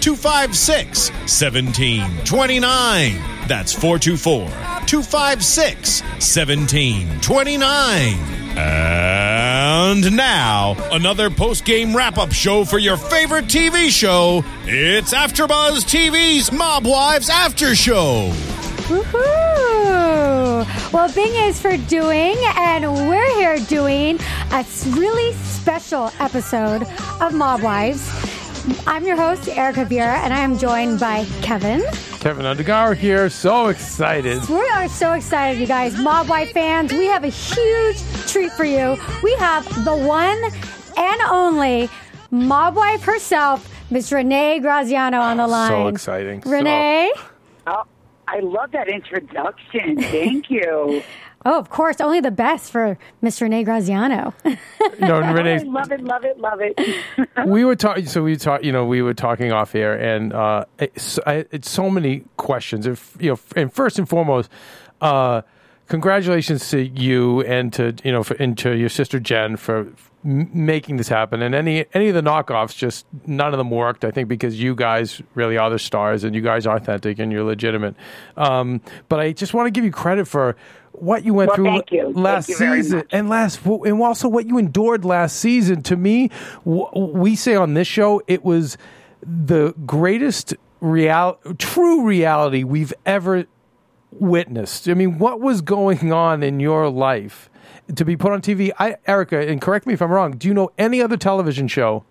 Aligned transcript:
256 0.00 1.10
1729. 1.10 3.18
That's 3.46 3.72
424 3.72 4.48
256 4.86 6.02
1729. 6.02 8.14
And 8.56 10.16
now, 10.16 10.74
another 10.92 11.30
post 11.30 11.64
game 11.64 11.94
wrap 11.96 12.18
up 12.18 12.32
show 12.32 12.64
for 12.64 12.78
your 12.78 12.96
favorite 12.96 13.44
TV 13.46 13.90
show. 13.90 14.42
It's 14.64 15.14
AfterBuzz 15.14 15.84
TV's 15.84 16.50
Mob 16.50 16.84
Wives 16.86 17.30
After 17.30 17.76
Show. 17.76 18.30
Woohoo! 18.88 20.66
Well, 20.92 21.12
Bing 21.14 21.32
is 21.34 21.60
for 21.60 21.76
doing, 21.76 22.36
and 22.56 22.92
we're 23.08 23.34
here 23.36 23.58
doing 23.66 24.18
a 24.50 24.64
really 24.88 25.32
special 25.34 26.10
episode 26.18 26.82
of 27.20 27.32
Mob 27.32 27.62
Wives. 27.62 28.10
I'm 28.86 29.06
your 29.06 29.16
host, 29.16 29.48
Erica 29.48 29.84
Vera, 29.84 30.18
and 30.18 30.34
I 30.34 30.40
am 30.40 30.58
joined 30.58 31.00
by 31.00 31.24
Kevin. 31.42 31.82
Kevin 32.18 32.44
Undergar 32.44 32.94
here. 32.96 33.30
So 33.30 33.68
excited. 33.68 34.46
We 34.48 34.68
are 34.68 34.88
so 34.88 35.14
excited, 35.14 35.60
you 35.60 35.66
guys. 35.66 35.98
Mob 35.98 36.28
Wife 36.28 36.52
fans, 36.52 36.92
we 36.92 37.06
have 37.06 37.24
a 37.24 37.28
huge 37.28 37.98
treat 38.30 38.52
for 38.52 38.64
you. 38.64 38.98
We 39.22 39.34
have 39.36 39.64
the 39.84 39.96
one 39.96 40.38
and 40.96 41.20
only 41.22 41.88
Mob 42.30 42.76
Wife 42.76 43.02
herself, 43.02 43.66
Miss 43.90 44.12
Renee 44.12 44.58
Graziano, 44.60 45.18
on 45.20 45.38
the 45.38 45.46
line. 45.46 45.70
So 45.70 45.88
exciting. 45.88 46.42
Renee? 46.44 47.12
Oh, 47.66 47.84
I 48.28 48.40
love 48.40 48.72
that 48.72 48.88
introduction. 48.88 50.00
Thank 50.02 50.50
you. 50.50 51.02
Oh, 51.44 51.58
of 51.58 51.70
course, 51.70 52.02
only 52.02 52.20
the 52.20 52.30
best 52.30 52.70
for 52.70 52.98
Miss 53.22 53.40
Renee 53.40 53.64
Graziano. 53.64 54.34
no, 55.00 55.20
Renee, 55.20 55.64
love 55.64 55.90
it, 55.90 56.02
love 56.02 56.24
it, 56.24 56.38
love 56.38 56.60
it. 56.60 56.78
we 57.46 57.64
were 57.64 57.76
talking. 57.76 58.04
So 58.06 58.22
we 58.22 58.36
talked. 58.36 58.62
You 58.62 58.72
know, 58.72 58.84
we 58.84 59.00
were 59.00 59.14
talking 59.14 59.50
off 59.50 59.74
air, 59.74 59.98
and 59.98 60.34
uh, 60.34 60.66
it's, 60.78 61.18
I, 61.26 61.46
it's 61.50 61.70
so 61.70 61.88
many 61.88 62.24
questions. 62.36 62.86
If 62.86 63.16
you 63.18 63.30
know, 63.30 63.38
and 63.56 63.72
first 63.72 63.98
and 63.98 64.06
foremost, 64.06 64.50
uh, 65.00 65.40
congratulations 65.88 66.68
to 66.70 66.82
you 66.86 67.40
and 67.42 67.72
to 67.72 67.94
you 68.04 68.12
know, 68.12 68.22
for, 68.22 68.34
and 68.34 68.56
to 68.58 68.76
your 68.76 68.90
sister 68.90 69.18
Jen 69.18 69.56
for 69.56 69.88
m- 70.22 70.50
making 70.52 70.98
this 70.98 71.08
happen. 71.08 71.40
And 71.40 71.54
any 71.54 71.86
any 71.94 72.08
of 72.08 72.14
the 72.14 72.22
knockoffs, 72.22 72.76
just 72.76 73.06
none 73.26 73.54
of 73.54 73.58
them 73.58 73.70
worked. 73.70 74.04
I 74.04 74.10
think 74.10 74.28
because 74.28 74.60
you 74.60 74.74
guys 74.74 75.22
really 75.34 75.56
are 75.56 75.70
the 75.70 75.78
stars, 75.78 76.22
and 76.22 76.34
you 76.34 76.42
guys 76.42 76.66
are 76.66 76.76
authentic 76.76 77.18
and 77.18 77.32
you're 77.32 77.44
legitimate. 77.44 77.94
Um, 78.36 78.82
but 79.08 79.20
I 79.20 79.32
just 79.32 79.54
want 79.54 79.68
to 79.68 79.70
give 79.70 79.84
you 79.84 79.90
credit 79.90 80.28
for. 80.28 80.54
What 81.00 81.24
you 81.24 81.32
went 81.34 81.48
Well, 81.48 81.56
through 81.56 81.98
you. 81.98 82.12
Last 82.12 82.46
season, 82.46 82.98
much. 82.98 83.06
and 83.10 83.28
last 83.28 83.64
and 83.64 84.02
also 84.02 84.28
what 84.28 84.46
you 84.46 84.58
endured 84.58 85.04
last 85.04 85.36
season 85.36 85.82
to 85.84 85.96
me 85.96 86.30
we 86.64 87.34
say 87.36 87.54
on 87.54 87.74
this 87.74 87.88
show 87.88 88.22
it 88.26 88.44
was 88.44 88.76
the 89.22 89.72
greatest 89.86 90.54
real 90.80 91.38
true 91.58 92.04
reality 92.04 92.64
we've 92.64 92.92
ever 93.06 93.44
witnessed 94.12 94.88
i 94.88 94.94
mean 94.94 95.18
what 95.18 95.40
was 95.40 95.60
going 95.60 96.12
on 96.12 96.42
in 96.42 96.58
your 96.58 96.88
life 96.88 97.48
to 97.94 98.04
be 98.04 98.16
put 98.16 98.32
on 98.32 98.40
tv 98.42 98.70
i 98.78 98.96
erica 99.06 99.38
and 99.46 99.60
correct 99.60 99.86
me 99.86 99.92
if 99.94 100.02
i'm 100.02 100.10
wrong 100.10 100.32
do 100.32 100.48
you 100.48 100.54
know 100.54 100.70
any 100.78 101.00
other 101.00 101.16
television 101.16 101.68
show 101.68 102.02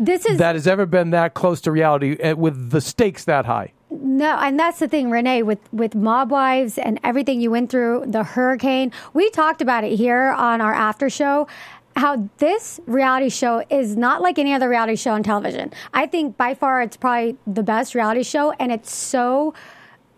This 0.00 0.26
is 0.26 0.38
that 0.38 0.54
has 0.56 0.66
ever 0.66 0.86
been 0.86 1.10
that 1.10 1.34
close 1.34 1.60
to 1.62 1.70
reality 1.70 2.20
uh, 2.20 2.34
with 2.36 2.70
the 2.70 2.80
stakes 2.80 3.24
that 3.26 3.44
high 3.46 3.72
no, 4.00 4.38
and 4.38 4.58
that's 4.58 4.78
the 4.78 4.88
thing, 4.88 5.10
Renee, 5.10 5.42
with 5.42 5.60
with 5.72 5.94
mob 5.94 6.30
wives 6.30 6.78
and 6.78 7.00
everything 7.02 7.40
you 7.40 7.50
went 7.50 7.70
through, 7.70 8.04
the 8.06 8.22
hurricane. 8.22 8.92
We 9.12 9.30
talked 9.30 9.62
about 9.62 9.84
it 9.84 9.96
here 9.96 10.32
on 10.32 10.60
our 10.60 10.72
after 10.72 11.10
show. 11.10 11.48
How 11.96 12.28
this 12.38 12.78
reality 12.86 13.30
show 13.30 13.64
is 13.70 13.96
not 13.96 14.20
like 14.20 14.38
any 14.38 14.52
other 14.52 14.68
reality 14.68 14.96
show 14.96 15.12
on 15.12 15.22
television. 15.22 15.72
I 15.94 16.06
think 16.06 16.36
by 16.36 16.54
far 16.54 16.82
it's 16.82 16.96
probably 16.96 17.36
the 17.46 17.62
best 17.62 17.94
reality 17.94 18.22
show, 18.22 18.52
and 18.52 18.70
it's 18.70 18.94
so, 18.94 19.54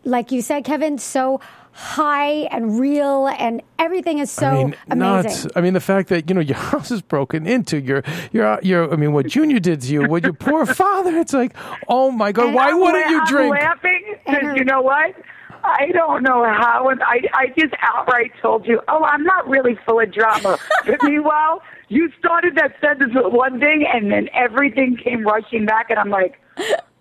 like 0.05 0.33
you 0.33 0.43
said, 0.43 0.65
Kevin, 0.65 0.99
so 0.99 1.41
high 1.79 2.49
and 2.51 2.81
real, 2.81 3.29
and 3.29 3.63
everything 3.79 4.19
is 4.19 4.33
so 4.33 4.47
I 4.47 4.55
mean, 4.65 4.75
amazing. 4.91 4.99
nuts. 4.99 5.47
I 5.55 5.61
mean, 5.61 5.75
the 5.75 5.81
fact 5.81 6.09
that 6.09 6.29
you 6.29 6.35
know 6.35 6.41
your 6.41 6.57
house 6.73 6.91
is 6.91 7.03
broken 7.03 7.47
into, 7.47 7.81
your 7.81 8.03
your 8.33 8.59
your. 8.63 8.93
I 8.93 8.97
mean, 8.97 9.13
what 9.13 9.27
Junior 9.29 9.61
did 9.61 9.81
to 9.83 9.93
you, 9.93 10.09
what 10.09 10.25
your 10.25 10.33
poor 10.33 10.67
father. 10.83 11.17
It's 11.19 11.33
like, 11.33 11.55
oh 11.89 12.11
my 12.11 12.33
God, 12.33 12.47
And 12.47 12.55
why 12.55 12.71
I'm 12.71 12.81
wouldn't 12.81 13.05
la- 13.05 13.11
you 13.11 13.21
I'm 13.21 13.27
drink? 13.27 13.55
laughing 13.55 14.17
because 14.27 14.57
you 14.57 14.65
know 14.65 14.81
what? 14.83 15.15
I 15.63 15.91
don't 15.93 16.23
know 16.23 16.45
how, 16.45 16.89
and 16.89 17.03
I 17.03 17.21
I 17.35 17.47
just 17.59 17.75
outright 17.81 18.33
told 18.43 18.67
you, 18.67 18.81
oh, 18.89 19.05
I'm 19.05 19.23
not 19.25 19.49
really 19.49 19.79
full 19.87 20.01
of 20.01 20.13
drama. 20.13 20.59
but 20.87 21.03
meanwhile, 21.05 21.63
you 21.89 22.11
started 22.19 22.57
that 22.57 22.75
sentence 22.81 23.13
with 23.15 23.33
one 23.33 23.61
thing, 23.61 23.87
and 23.93 24.11
then 24.11 24.29
everything 24.35 24.97
came 24.97 25.25
rushing 25.25 25.65
back, 25.67 25.91
and 25.91 25.99
I'm 25.99 26.11
like, 26.11 26.41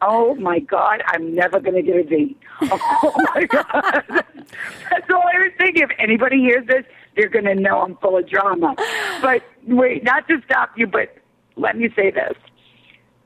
oh 0.02 0.36
my 0.36 0.59
god, 0.59 1.02
I'm 1.08 1.34
never 1.34 1.59
going 1.59 1.76
to 1.76 1.82
get 1.82 1.96
a 1.98 2.04
date. 2.04 2.38
Oh 2.62 3.14
my 3.36 3.44
god, 3.46 4.24
that's 4.90 5.09
all 5.09 5.24
I 5.34 5.38
was 5.38 5.52
thinking. 5.58 5.84
If 5.84 5.91
anybody 6.00 6.40
hears 6.40 6.66
this, 6.68 6.85
they're 7.16 7.30
going 7.30 7.46
to 7.46 7.56
know 7.56 7.81
I'm 7.81 7.96
full 7.97 8.18
of 8.18 8.30
drama. 8.30 8.75
But 9.22 9.44
wait, 9.66 10.03
not 10.03 10.28
to 10.28 10.41
stop 10.46 10.72
you, 10.78 10.88
but 10.88 11.18
let 11.56 11.78
me 11.78 11.90
say 11.96 12.12
this. 12.12 12.35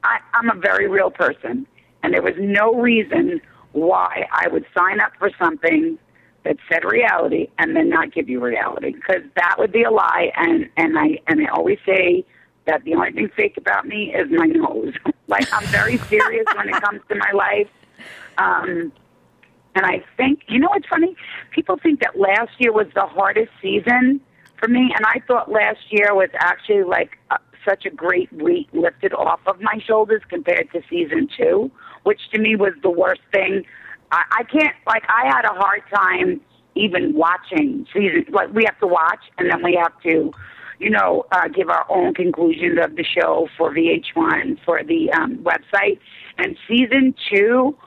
I, 0.04 0.20
I'm 0.34 0.50
a 0.50 0.60
very 0.60 0.88
real 0.88 1.12
person, 1.12 1.68
and 2.02 2.14
there 2.14 2.22
was 2.22 2.34
no 2.40 2.74
reason 2.74 3.42
why 3.74 4.28
I 4.32 4.48
would 4.48 4.66
sign 4.76 5.00
up 5.00 5.12
for 5.20 5.30
something 5.38 5.98
that 6.44 6.58
said 6.72 6.84
reality 6.84 7.50
and 7.60 7.76
then 7.76 7.90
not 7.90 8.12
give 8.12 8.28
you 8.28 8.40
reality, 8.40 8.94
because 8.94 9.22
that 9.36 9.56
would 9.60 9.72
be 9.72 9.84
a 9.84 9.92
lie. 9.92 10.32
And 10.36 10.70
and 10.78 10.98
I 10.98 11.20
and 11.28 11.46
I 11.46 11.52
always 11.52 11.78
say 11.86 12.26
that 12.66 12.84
the 12.84 12.96
only 12.96 13.12
thing 13.12 13.30
fake 13.36 13.58
about 13.58 13.86
me 13.86 14.14
is 14.14 14.28
my 14.32 14.46
nose. 14.46 14.94
like 15.28 15.52
I'm 15.54 15.66
very 15.68 15.98
serious 15.98 16.46
when 16.56 16.70
it 16.70 16.82
comes 16.82 17.02
to 17.10 17.16
my 17.16 17.32
life. 17.32 17.70
Um, 18.38 18.92
and 19.76 19.86
I 19.86 20.04
think, 20.18 20.42
you 20.48 20.60
know 20.60 20.68
what's 20.70 20.88
funny? 20.88 21.16
People 21.52 21.78
think 21.82 22.02
that 22.02 22.20
last 22.20 22.52
year 22.60 22.74
was 22.74 22.88
the 22.94 23.06
hardest 23.06 23.52
season 23.62 24.20
for 24.60 24.68
me, 24.68 24.94
and 24.96 25.06
I 25.06 25.22
thought 25.28 25.52
last 25.52 25.80
year 25.90 26.14
was 26.14 26.30
actually 26.40 26.84
like 26.84 27.12
uh, 27.30 27.38
such 27.68 27.86
a 27.86 27.90
great 27.90 28.32
weight 28.34 28.74
lifted 28.74 29.14
off 29.14 29.40
of 29.48 29.62
my 29.62 29.80
shoulders 29.86 30.22
compared 30.30 30.70
to 30.74 30.82
season 30.90 31.28
two, 31.38 31.72
which 32.04 32.20
to 32.34 32.40
me 32.40 32.56
was 32.56 32.74
the 32.82 32.90
worst 32.90 33.22
thing. 33.34 33.64
I, 34.12 34.24
I 34.40 34.44
can't, 34.44 34.76
like, 34.86 35.04
I 35.08 35.28
had 35.28 35.46
a 35.46 35.54
hard 35.54 35.84
time 35.94 36.42
even 36.76 37.14
watching 37.16 37.86
season. 37.94 38.26
Like, 38.32 38.54
we 38.54 38.64
have 38.66 38.80
to 38.80 38.88
watch, 38.88 39.24
and 39.38 39.50
then 39.50 39.64
we 39.64 39.80
have 39.82 39.94
to, 40.04 40.32
you 40.80 40.90
know, 40.90 41.26
uh, 41.32 41.48
give 41.48 41.70
our 41.70 41.86
own 41.90 42.14
conclusions 42.14 42.78
of 42.84 42.98
the 42.98 43.06
show 43.06 43.48
for 43.58 43.74
VH1 43.74 44.64
for 44.66 44.84
the 44.84 45.12
um, 45.14 45.38
website. 45.38 46.00
And 46.38 46.58
season 46.68 47.16
two 47.32 47.78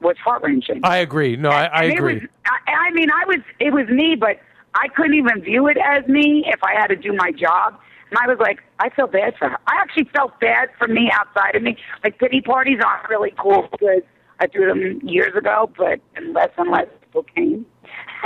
was 0.00 0.16
heart 0.18 0.42
wrenching. 0.42 0.80
I 0.84 0.98
agree. 0.98 1.36
No, 1.36 1.50
I, 1.50 1.64
I 1.64 1.84
And 1.84 1.92
agree. 1.94 2.14
was- 2.14 2.28
I, 2.46 2.72
I 2.72 2.90
mean, 2.92 3.10
I 3.10 3.24
was 3.26 3.38
it 3.58 3.72
was 3.72 3.88
me, 3.88 4.14
but 4.18 4.38
I 4.74 4.88
couldn't 4.88 5.14
even 5.14 5.40
view 5.42 5.66
it 5.68 5.76
as 5.78 6.06
me 6.06 6.44
if 6.46 6.62
I 6.62 6.74
had 6.74 6.88
to 6.88 6.96
do 6.96 7.12
my 7.12 7.32
job. 7.32 7.78
And 8.10 8.18
I 8.22 8.28
was 8.28 8.38
like, 8.38 8.60
I 8.78 8.88
feel 8.90 9.06
bad 9.08 9.34
for 9.38 9.48
her. 9.48 9.58
I 9.66 9.76
actually 9.80 10.04
felt 10.14 10.38
bad 10.38 10.68
for 10.78 10.86
me 10.86 11.10
outside 11.12 11.56
of 11.56 11.62
me. 11.62 11.76
Like 12.04 12.18
pity 12.18 12.40
parties 12.40 12.78
aren't 12.84 13.08
really 13.08 13.34
cool 13.38 13.68
because 13.72 14.02
I 14.38 14.46
threw 14.46 14.68
them 14.68 15.00
years 15.08 15.34
ago, 15.34 15.70
but 15.76 15.98
less 16.32 16.50
and 16.56 16.70
less 16.70 16.86
people 17.00 17.24
came. 17.34 17.66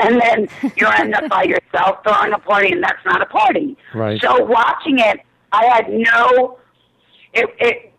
And 0.03 0.21
then 0.21 0.49
you 0.77 0.87
end 0.87 1.15
up 1.15 1.29
by 1.31 1.45
yourself 1.45 1.99
throwing 2.03 2.33
a 2.33 2.39
party, 2.39 2.73
and 2.73 2.83
that's 2.83 3.05
not 3.07 3.23
a 3.23 3.27
party. 3.27 3.77
Right. 3.95 4.21
So 4.21 4.45
watching 4.45 4.99
it, 4.99 5.21
I 5.53 5.65
had 5.67 5.89
no. 5.89 6.59
It. 7.33 7.49
it 7.59 7.90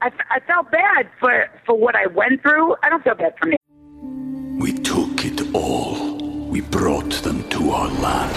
I, 0.00 0.10
I 0.30 0.40
felt 0.40 0.70
bad 0.70 1.08
for 1.18 1.48
for 1.66 1.76
what 1.76 1.96
I 1.96 2.06
went 2.06 2.42
through. 2.42 2.76
I 2.82 2.88
don't 2.88 3.02
feel 3.02 3.14
bad 3.14 3.34
for 3.38 3.46
me. 3.48 3.56
We 4.60 4.72
took 4.72 5.24
it 5.24 5.54
all. 5.54 6.16
We 6.48 6.60
brought 6.60 7.12
them 7.22 7.48
to 7.50 7.70
our 7.70 7.88
land. 7.88 8.36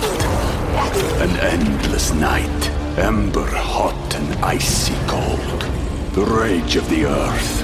An 1.21 1.37
endless 1.39 2.13
night, 2.13 2.69
ember 2.97 3.45
hot 3.47 4.15
and 4.15 4.45
icy 4.45 4.95
cold. 5.07 5.61
The 6.13 6.25
rage 6.25 6.75
of 6.75 6.89
the 6.89 7.05
earth. 7.05 7.63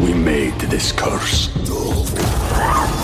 We 0.00 0.12
made 0.12 0.58
this 0.60 0.92
curse. 0.92 1.48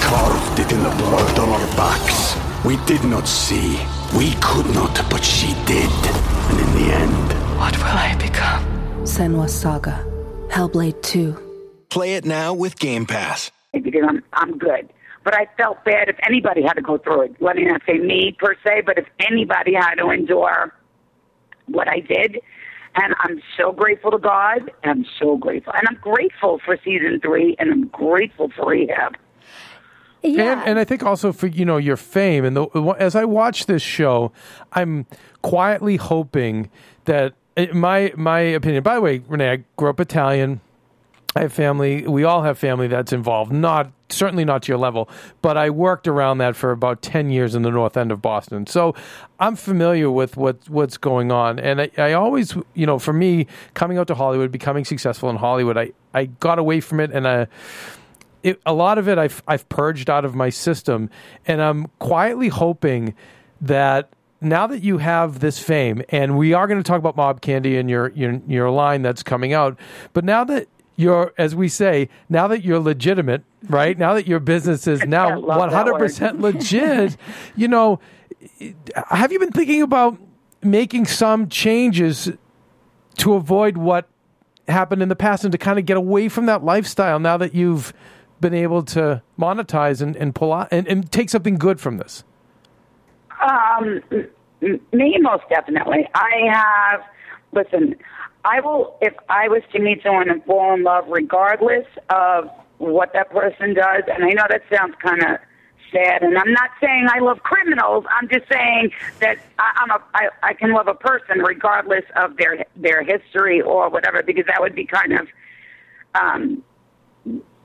Carved 0.02 0.58
it 0.61 0.72
in 0.72 0.82
the 0.82 0.94
blood 1.02 1.38
on 1.38 1.49
our 1.49 1.67
backs. 1.76 2.37
We 2.64 2.76
did 2.84 3.05
not 3.05 3.26
see. 3.26 3.78
We 4.17 4.32
could 4.40 4.67
not, 4.75 4.94
but 5.08 5.25
she 5.25 5.55
did. 5.64 5.90
And 6.50 6.61
in 6.61 6.70
the 6.78 6.93
end, 6.94 7.28
What 7.58 7.76
will 7.78 7.99
I 8.08 8.17
become? 8.19 8.64
Senua's 9.05 9.55
Saga. 9.55 10.10
Hellblade 10.50 11.00
2. 11.02 11.37
Play 11.91 12.14
it 12.14 12.25
now 12.25 12.52
with 12.52 12.79
Game 12.79 13.06
Pass. 13.06 13.50
because 13.73 14.02
I'm 14.06 14.23
I'm 14.32 14.58
good. 14.58 14.88
But 15.23 15.35
I 15.35 15.47
felt 15.56 15.85
bad 15.85 16.08
if 16.08 16.17
anybody 16.26 16.62
had 16.62 16.75
to 16.75 16.82
go 16.82 16.99
through 16.99 17.23
it. 17.23 17.37
Let 17.41 17.56
me 17.56 17.64
not 17.64 17.82
say 17.87 17.99
me 17.99 18.37
per 18.38 18.55
se, 18.64 18.82
but 18.87 18.99
if 18.99 19.06
anybody 19.20 19.75
had 19.75 19.97
to 19.97 20.11
endure 20.11 20.75
what 21.67 21.88
I 21.88 22.00
did. 22.00 22.41
And 22.97 23.14
I'm 23.20 23.41
so 23.56 23.70
grateful 23.70 24.11
to 24.11 24.19
God. 24.19 24.73
And 24.82 24.91
I'm 24.91 25.06
so 25.20 25.37
grateful. 25.37 25.73
And 25.75 25.87
I'm 25.88 25.99
grateful 26.00 26.61
for 26.64 26.76
season 26.85 27.20
three 27.20 27.55
and 27.58 27.70
I'm 27.70 27.87
grateful 27.88 28.50
for 28.56 28.70
rehab. 28.70 29.17
Yeah. 30.23 30.61
And, 30.61 30.70
and 30.70 30.79
I 30.79 30.85
think 30.85 31.03
also 31.03 31.32
for 31.32 31.46
you 31.46 31.64
know 31.64 31.76
your 31.76 31.96
fame 31.96 32.44
and 32.44 32.56
the, 32.56 32.67
as 32.99 33.14
I 33.14 33.25
watch 33.25 33.67
this 33.67 33.82
show, 33.82 34.32
I'm 34.73 35.06
quietly 35.43 35.96
hoping 35.96 36.70
that 37.05 37.35
in 37.56 37.76
my 37.76 38.12
my 38.17 38.41
opinion. 38.41 38.82
By 38.82 38.94
the 38.94 39.00
way, 39.00 39.23
Renee, 39.29 39.50
I 39.50 39.64
grew 39.76 39.91
up 39.91 40.00
Italian. 40.00 40.61
I 41.37 41.43
have 41.43 41.52
family. 41.52 42.06
We 42.08 42.25
all 42.25 42.43
have 42.43 42.58
family 42.58 42.88
that's 42.88 43.12
involved. 43.12 43.52
Not 43.52 43.93
certainly 44.08 44.44
not 44.44 44.62
to 44.62 44.73
your 44.73 44.79
level, 44.79 45.08
but 45.43 45.56
I 45.56 45.70
worked 45.70 46.08
around 46.08 46.38
that 46.38 46.56
for 46.56 46.73
about 46.73 47.02
ten 47.02 47.31
years 47.31 47.55
in 47.55 47.62
the 47.62 47.70
north 47.70 47.97
end 47.97 48.11
of 48.11 48.20
Boston. 48.20 48.67
So 48.67 48.97
I'm 49.38 49.55
familiar 49.55 50.11
with 50.11 50.37
what 50.37 50.69
what's 50.69 50.97
going 50.97 51.31
on. 51.31 51.61
And 51.61 51.82
I, 51.82 51.91
I 51.99 52.12
always, 52.14 52.56
you 52.75 52.85
know, 52.85 52.99
for 52.99 53.12
me, 53.12 53.47
coming 53.75 53.96
out 53.96 54.08
to 54.08 54.17
Hollywood, 54.17 54.50
becoming 54.50 54.85
successful 54.85 55.31
in 55.31 55.37
Hollywood, 55.37 55.79
I 55.79 55.93
I 56.12 56.26
got 56.26 56.58
away 56.58 56.81
from 56.81 56.99
it 56.99 57.12
and 57.12 57.29
I 57.29 57.46
it, 58.43 58.61
a 58.67 58.73
lot 58.73 58.99
of 58.99 59.08
it 59.08 59.19
I've 59.19 59.43
I've 59.46 59.69
purged 59.69 60.11
out 60.11 60.25
of 60.25 60.35
my 60.35 60.50
system, 60.50 61.11
and 61.46 61.62
I'm 61.62 61.87
quietly 61.99 62.49
hoping 62.49 63.14
that 63.61 64.08
now 64.41 64.67
that 64.67 64.83
you 64.83 64.99
have 64.99 65.41
this 65.41 65.59
fame, 65.59 66.03
and 66.09 66.39
we 66.39 66.53
are 66.55 66.67
going 66.67 66.79
to 66.83 66.87
talk 66.87 66.99
about 66.99 67.17
Mob 67.17 67.41
Candy 67.41 67.77
and 67.77 67.91
your 67.91 68.11
your 68.11 68.41
your 68.47 68.71
line 68.71 69.03
that's 69.03 69.23
coming 69.23 69.53
out, 69.53 69.79
but 70.13 70.25
now 70.25 70.45
that 70.45 70.69
you're, 70.97 71.33
as 71.39 71.55
we 71.55 71.69
say, 71.69 72.09
now 72.29 72.47
that 72.47 72.63
you're 72.63 72.79
legitimate, 72.79 73.43
right? 73.69 73.97
Now 73.99 74.13
that 74.15 74.27
your 74.27 74.39
business 74.39 74.87
is 74.87 75.03
now 75.07 75.31
100% 75.31 76.41
legit, 76.41 77.17
you 77.57 77.69
know, 77.69 78.01
have 79.09 79.33
you 79.33 79.39
been 79.39 79.51
thinking 79.51 79.81
about 79.81 80.19
making 80.63 81.07
some 81.07 81.49
changes 81.49 82.31
to 83.17 83.33
avoid 83.33 83.79
what 83.79 84.09
happened 84.69 85.03
in 85.03 85.09
the 85.09 85.17
past 85.17 85.43
and 85.43 85.53
to 85.53 85.59
kind 85.59 85.79
of 85.79 85.87
get 85.87 85.97
away 85.97 86.29
from 86.29 86.47
that 86.47 86.63
lifestyle 86.63 87.19
now 87.19 87.37
that 87.39 87.55
you've 87.55 87.95
been 88.41 88.55
able 88.55 88.83
to 88.83 89.23
monetize 89.39 90.03
and, 90.03 90.17
and 90.17 90.35
pull 90.35 90.53
out 90.53 90.69
and, 90.71 90.87
and 90.87 91.11
take 91.11 91.31
something 91.31 91.57
good 91.57 91.81
from 91.81 91.97
this? 91.97 92.25
Um, 93.43 94.01
me, 94.93 95.19
most 95.21 95.45
definitely. 95.49 96.09
I 96.15 96.51
have, 96.53 97.01
listen, 97.53 97.97
I 98.45 98.61
will, 98.61 98.97
if 99.01 99.15
I 99.29 99.49
was 99.49 99.63
to 99.73 99.79
meet 99.79 100.03
someone 100.03 100.31
and 100.31 100.45
fall 100.45 100.75
in 100.75 100.83
love, 100.83 101.05
regardless 101.09 101.87
of 102.11 102.51
what 102.79 103.13
that 103.13 103.31
person 103.31 103.75
does, 103.75 104.03
and 104.13 104.25
I 104.25 104.31
know 104.31 104.45
that 104.49 104.63
sounds 104.75 104.95
kind 105.03 105.23
of 105.23 105.39
sad, 105.93 106.23
and 106.23 106.39
I'm 106.39 106.53
not 106.53 106.71
saying 106.81 107.09
I 107.11 107.19
love 107.19 107.41
criminals. 107.41 108.05
I'm 108.11 108.29
just 108.29 108.47
saying 108.51 108.93
that 109.21 109.39
I, 109.59 109.73
I'm 109.77 109.91
a, 109.91 110.03
I, 110.15 110.29
I 110.43 110.53
can 110.55 110.73
love 110.73 110.89
a 110.89 110.95
person 110.95 111.41
regardless 111.41 112.05
of 112.17 112.37
their 112.37 112.65
their 112.77 113.03
history 113.03 113.61
or 113.61 113.89
whatever, 113.89 114.23
because 114.23 114.47
that 114.47 114.61
would 114.61 114.75
be 114.75 114.87
kind 114.87 115.13
of, 115.13 115.29
um, 116.15 116.63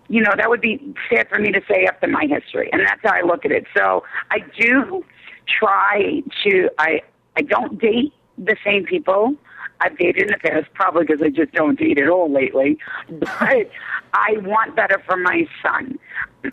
you 0.07 0.21
know, 0.21 0.31
that 0.35 0.49
would 0.49 0.61
be 0.61 0.93
sad 1.09 1.29
for 1.29 1.39
me 1.39 1.51
to 1.51 1.61
say 1.69 1.85
after 1.85 2.07
my 2.07 2.25
history, 2.25 2.69
and 2.73 2.81
that's 2.81 3.01
how 3.03 3.13
I 3.13 3.21
look 3.21 3.45
at 3.45 3.51
it. 3.51 3.65
So 3.75 4.03
I 4.31 4.39
do 4.59 5.05
try 5.47 6.21
to. 6.43 6.69
I 6.79 7.01
I 7.35 7.41
don't 7.41 7.79
date 7.79 8.13
the 8.37 8.55
same 8.63 8.85
people. 8.85 9.35
I've 9.81 9.97
dated 9.97 10.23
in 10.23 10.27
the 10.27 10.37
past, 10.37 10.73
probably 10.73 11.05
because 11.05 11.21
I 11.21 11.29
just 11.29 11.51
don't 11.51 11.77
date 11.77 11.97
at 11.97 12.09
all 12.09 12.31
lately. 12.31 12.77
But 13.19 13.69
I 14.13 14.37
want 14.37 14.75
better 14.75 15.01
for 15.05 15.17
my 15.17 15.45
son. 15.61 15.99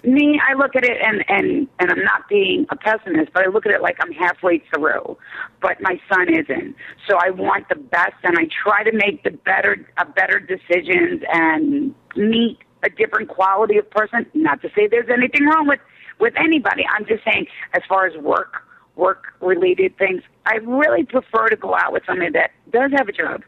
Me, 0.05 0.41
I 0.49 0.55
look 0.55 0.75
at 0.75 0.85
it, 0.85 0.99
and 1.01 1.25
and 1.29 1.69
and 1.79 1.91
I'm 1.91 2.05
not 2.05 2.29
being 2.29 2.67
a 2.71 2.77
pessimist, 2.77 3.33
but 3.33 3.45
I 3.45 3.49
look 3.49 3.67
at 3.67 3.73
it 3.73 3.83
like 3.83 3.99
I'm 4.01 4.13
halfway 4.13 4.63
through. 4.75 5.17
But 5.61 5.81
my 5.81 6.01
son 6.13 6.33
isn't, 6.33 6.75
so 7.09 7.17
I 7.19 7.31
want 7.31 7.69
the 7.69 7.77
best, 7.77 8.15
and 8.25 8.37
I 8.39 8.49
try 8.65 8.83
to 8.83 8.93
make 8.93 9.23
the 9.23 9.31
better, 9.31 9.87
a 9.99 10.05
better 10.07 10.41
decisions 10.41 11.23
and 11.33 11.95
meet 12.17 12.59
a 12.83 12.91
different 12.91 13.29
quality 13.29 13.79
of 13.79 13.89
person. 13.91 14.27
Not 14.35 14.61
to 14.63 14.69
say 14.75 14.89
there's 14.89 15.11
anything 15.11 15.47
wrong 15.47 15.69
with 15.69 15.81
with 16.19 16.35
anybody. 16.37 16.85
I'm 16.97 17.07
just 17.07 17.23
saying, 17.25 17.47
as 17.75 17.83
far 17.89 18.07
as 18.07 18.17
work 18.17 18.63
work 18.97 19.35
related 19.41 19.97
things, 19.99 20.23
I 20.47 20.57
really 20.57 21.05
prefer 21.05 21.49
to 21.49 21.57
go 21.57 21.75
out 21.75 21.93
with 21.93 22.03
somebody 22.07 22.31
that 22.33 22.51
does 22.71 22.91
have 22.97 23.09
a 23.09 23.13
job, 23.13 23.43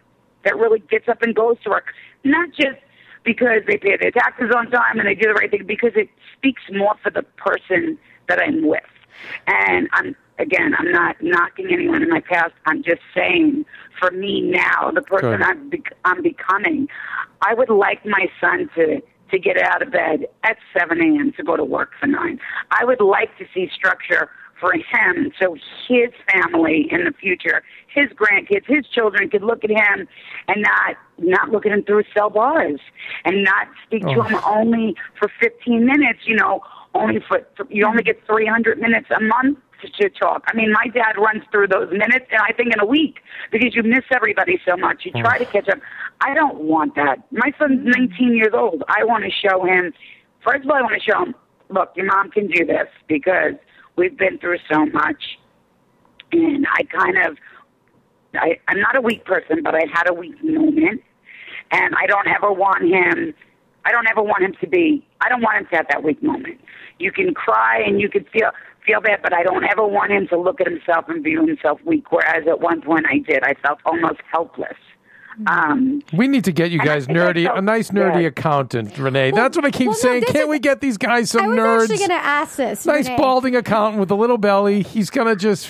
that 0.45 0.57
really 0.57 0.81
gets 0.81 1.09
up 1.09 1.23
and 1.23 1.35
goes 1.35 1.57
to 1.65 1.71
work, 1.71 1.87
not 2.25 2.51
just 2.51 2.79
because 3.25 3.63
they 3.67 3.79
pay 3.79 3.97
their 3.97 4.11
taxes 4.11 4.51
on 4.55 4.71
time 4.71 4.99
and 4.99 5.09
they 5.09 5.15
do 5.15 5.29
the 5.29 5.35
right 5.35 5.51
thing, 5.51 5.65
because 5.67 5.93
it 5.97 6.09
speaks 6.37 6.63
more 6.73 6.95
for 7.03 7.11
the 7.11 7.23
person 7.23 7.99
that 8.29 8.39
I'm 8.39 8.67
with. 8.67 8.83
And 9.47 9.89
I'm 9.93 10.17
again, 10.39 10.75
I'm 10.79 10.91
not 10.91 11.17
knocking 11.23 11.69
anyone 11.73 12.03
in 12.03 12.11
my 12.11 12.21
past. 12.21 12.53
I'm 12.67 12.83
just 12.83 13.01
saying, 13.15 13.65
for 13.99 14.11
me 14.11 14.41
now, 14.41 14.91
the 14.91 15.03
person 15.03 15.39
Good. 15.39 15.43
I'm, 15.43 15.71
bec- 15.71 15.97
I'm 16.05 16.23
becoming, 16.23 16.89
I 17.41 17.55
would 17.55 17.71
like 17.71 18.05
my 18.05 18.27
son 18.41 18.69
to 18.77 19.01
to 19.31 19.39
get 19.39 19.57
out 19.57 19.83
of 19.83 19.91
bed 19.91 20.27
at 20.45 20.59
7 20.79 21.01
a.m. 21.01 21.33
to 21.37 21.43
go 21.43 21.57
to 21.57 21.65
work 21.65 21.93
for 21.99 22.07
9. 22.07 22.39
I 22.71 22.85
would 22.85 23.01
like 23.01 23.37
to 23.39 23.47
see 23.53 23.69
structure 23.75 24.31
for 24.65 24.73
him 24.73 25.31
so 25.41 25.55
his 25.89 26.11
family 26.33 26.89
in 26.91 27.05
the 27.05 27.13
future, 27.13 27.63
his 27.95 28.07
grandkids, 28.17 28.65
his 28.67 28.87
children 28.87 29.29
could 29.29 29.43
look 29.43 29.63
at 29.63 29.71
him 29.71 30.09
and 30.49 30.63
not 30.63 30.97
not 31.19 31.51
look 31.51 31.67
at 31.67 31.73
him 31.73 31.83
through 31.85 32.03
cell 32.17 32.31
bars 32.31 32.81
and 33.27 33.45
not 33.45 33.69
speak 33.87 34.03
to 34.03 34.15
Oh. 34.21 34.23
him 34.23 34.41
only 34.47 34.97
for 35.19 35.29
15 35.41 35.85
minutes, 35.85 36.21
you 36.25 36.35
know, 36.37 36.61
only 36.95 37.21
for 37.29 37.43
you 37.69 37.85
only 37.87 38.03
get 38.03 38.17
300 38.27 38.79
minutes 38.79 39.09
a 39.15 39.21
month 39.21 39.59
to, 39.83 39.89
to 40.03 40.09
talk. 40.09 40.45
I 40.49 40.57
mean, 40.57 40.73
my 40.73 40.87
dad 40.89 41.17
runs 41.19 41.43
through 41.53 41.69
those 41.69 41.91
minutes, 41.91 42.27
and 42.31 42.41
I 42.41 42.53
think 42.53 42.73
in 42.73 42.81
a 42.81 42.87
week 42.87 43.17
because 43.53 43.75
you 43.77 43.83
miss 43.83 44.05
everybody 44.13 44.59
so 44.67 44.77
much. 44.79 45.05
You 45.05 45.13
try 45.13 45.37
to 45.39 45.45
catch 45.45 45.69
up. 45.69 45.79
I 46.23 46.33
don't 46.33 46.61
want 46.61 46.95
that. 46.95 47.19
My 47.31 47.53
son's 47.59 47.81
19 47.85 48.35
years 48.35 48.55
old. 48.55 48.83
I 48.89 49.05
want 49.05 49.25
to 49.25 49.31
show 49.31 49.65
him. 49.65 49.93
First 50.43 50.65
of 50.65 50.71
all, 50.71 50.77
I 50.77 50.83
want 50.83 50.95
to 50.95 51.11
show 51.11 51.23
him. 51.23 51.35
Look, 51.69 51.93
your 51.97 52.07
mom 52.07 52.31
can 52.31 52.47
do 52.47 52.65
this 52.65 52.89
because 53.09 53.55
we've 53.97 54.17
been 54.17 54.39
through 54.39 54.59
so 54.73 54.87
much, 54.87 55.23
and 56.33 56.67
I 56.73 56.83
kind 56.85 57.19
of. 57.27 57.37
I, 58.35 58.59
I'm 58.67 58.81
not 58.81 58.97
a 58.97 59.01
weak 59.01 59.25
person, 59.25 59.63
but 59.63 59.77
I 59.77 59.83
had 59.93 60.11
a 60.11 60.13
weak 60.13 60.43
moment, 60.43 61.01
and 61.71 61.95
I 61.95 62.07
don't 62.07 62.27
ever 62.27 62.53
want 62.53 62.83
him. 62.83 63.33
I 63.85 63.93
don't 63.93 64.09
ever 64.11 64.23
want 64.23 64.43
him 64.43 64.55
to 64.61 64.67
be. 64.67 65.07
I 65.21 65.29
don't 65.29 65.43
want 65.43 65.59
him 65.59 65.67
to 65.71 65.77
have 65.77 65.87
that 65.91 66.03
weak 66.03 66.23
moment. 66.23 66.61
You 66.99 67.13
can 67.13 67.33
cry 67.35 67.81
and 67.81 68.01
you 68.01 68.09
can 68.09 68.25
feel 68.33 68.51
feel 68.85 69.01
bad, 69.01 69.21
but 69.23 69.33
I 69.33 69.43
don't 69.43 69.65
ever 69.65 69.87
want 69.87 70.13
him 70.13 70.27
to 70.29 70.39
look 70.39 70.61
at 70.61 70.67
himself 70.67 71.07
and 71.09 71.23
view 71.23 71.47
himself 71.47 71.81
weak. 71.85 72.11
Whereas 72.11 72.47
at 72.49 72.61
one 72.61 72.83
point 72.83 73.07
I 73.09 73.19
did. 73.19 73.43
I 73.45 73.55
felt 73.63 73.79
almost 73.87 74.21
helpless. 74.31 74.77
Um, 75.47 76.03
We 76.13 76.29
need 76.29 76.45
to 76.45 76.53
get 76.53 76.71
you 76.71 76.79
guys 76.79 77.07
nerdy, 77.07 77.45
felt 77.47 77.59
a 77.59 77.63
nice 77.63 77.91
nerdy 77.91 78.27
accountant, 78.27 78.97
Renee. 78.99 79.31
That's 79.33 79.57
what 79.57 79.65
I 79.65 79.71
keep 79.71 79.89
well, 79.89 79.95
saying. 79.97 80.21
this 80.21 80.31
Can't 80.33 80.45
is- 80.45 80.49
we 80.51 80.59
get 80.59 80.81
these 80.81 80.97
guys 80.97 81.31
some 81.31 81.45
I 81.45 81.49
was 81.49 81.59
nerds? 81.59 81.81
actually 81.83 81.97
going 81.99 82.09
to 82.11 82.15
ask 82.27 82.57
this. 82.57 82.87
nice 82.87 83.07
Renee. 83.07 83.17
balding 83.19 83.57
accountant 83.57 84.01
with 84.01 84.11
a 84.11 84.15
little 84.15 84.39
belly. 84.39 84.83
He's 84.83 85.11
gonna 85.11 85.37
just, 85.37 85.69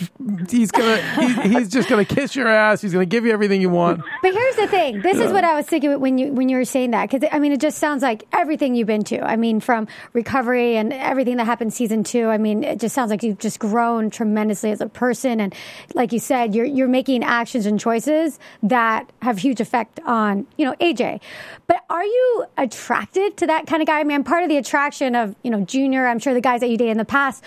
he's 0.51 0.71
gonna, 0.71 0.97
he, 1.21 1.49
he's 1.55 1.69
just 1.69 1.89
gonna 1.89 2.05
kiss 2.05 2.37
your 2.37 2.49
ass. 2.49 2.81
He's 2.83 2.93
gonna 2.93 3.07
give 3.07 3.25
you 3.25 3.33
everything 3.33 3.61
you 3.61 3.71
want. 3.71 4.03
But 4.23 4.35
here's 4.35 4.57
the 4.57 4.67
thing. 4.67 5.01
This 5.03 5.19
is 5.19 5.33
what 5.33 5.45
I 5.45 5.55
was 5.55 5.67
thinking 5.67 5.99
when 6.01 6.19
you 6.19 6.33
when 6.33 6.49
you 6.49 6.57
were 6.57 6.65
saying 6.65 6.91
that 6.93 7.11
because 7.11 7.29
I 7.33 7.39
mean 7.39 7.53
it 7.53 7.61
just 7.61 7.79
sounds 7.79 8.03
like 8.03 8.25
everything 8.33 8.75
you've 8.75 8.87
been 8.87 9.05
to. 9.05 9.21
I 9.23 9.37
mean 9.37 9.61
from 9.61 9.87
recovery 10.13 10.77
and 10.77 10.93
everything 10.93 11.37
that 11.39 11.45
happened 11.47 11.73
season 11.73 12.05
two. 12.05 12.29
I 12.29 12.39
mean 12.39 12.65
it 12.65 12.81
just 12.81 12.95
sounds 12.95 13.11
like 13.11 13.23
you've 13.23 13.39
just 13.39 13.59
grown 13.59 14.11
tremendously 14.11 14.71
as 14.71 14.81
a 14.81 14.89
person 14.89 15.41
and 15.41 15.55
like 15.95 16.13
you 16.13 16.19
said 16.19 16.55
you're 16.55 16.65
you're 16.67 16.89
making 16.89 17.23
actions 17.25 17.67
and 17.67 17.79
choices 17.81 18.39
that 18.63 19.11
have 19.23 19.39
huge 19.39 19.54
effect 19.61 20.01
on 20.05 20.47
you 20.57 20.65
know 20.65 20.75
AJ. 20.81 21.21
But 21.67 21.85
are 21.91 22.05
you 22.05 22.47
attracted 22.57 23.37
to 23.39 23.47
that 23.47 23.67
kind 23.67 23.83
of 23.83 23.87
guy? 23.87 24.01
I 24.01 24.05
mean 24.05 24.25
part 24.25 24.43
of 24.43 24.49
the 24.49 24.57
attraction 24.57 25.15
of 25.15 25.35
you 25.43 25.51
know 25.51 25.61
Junior. 25.63 26.07
I'm 26.07 26.19
sure 26.19 26.35
the 26.35 26.41
guys 26.41 26.61
that 26.61 26.71
you 26.71 26.77
dated 26.77 26.93
in 26.93 26.99
the 26.99 27.05
past 27.05 27.43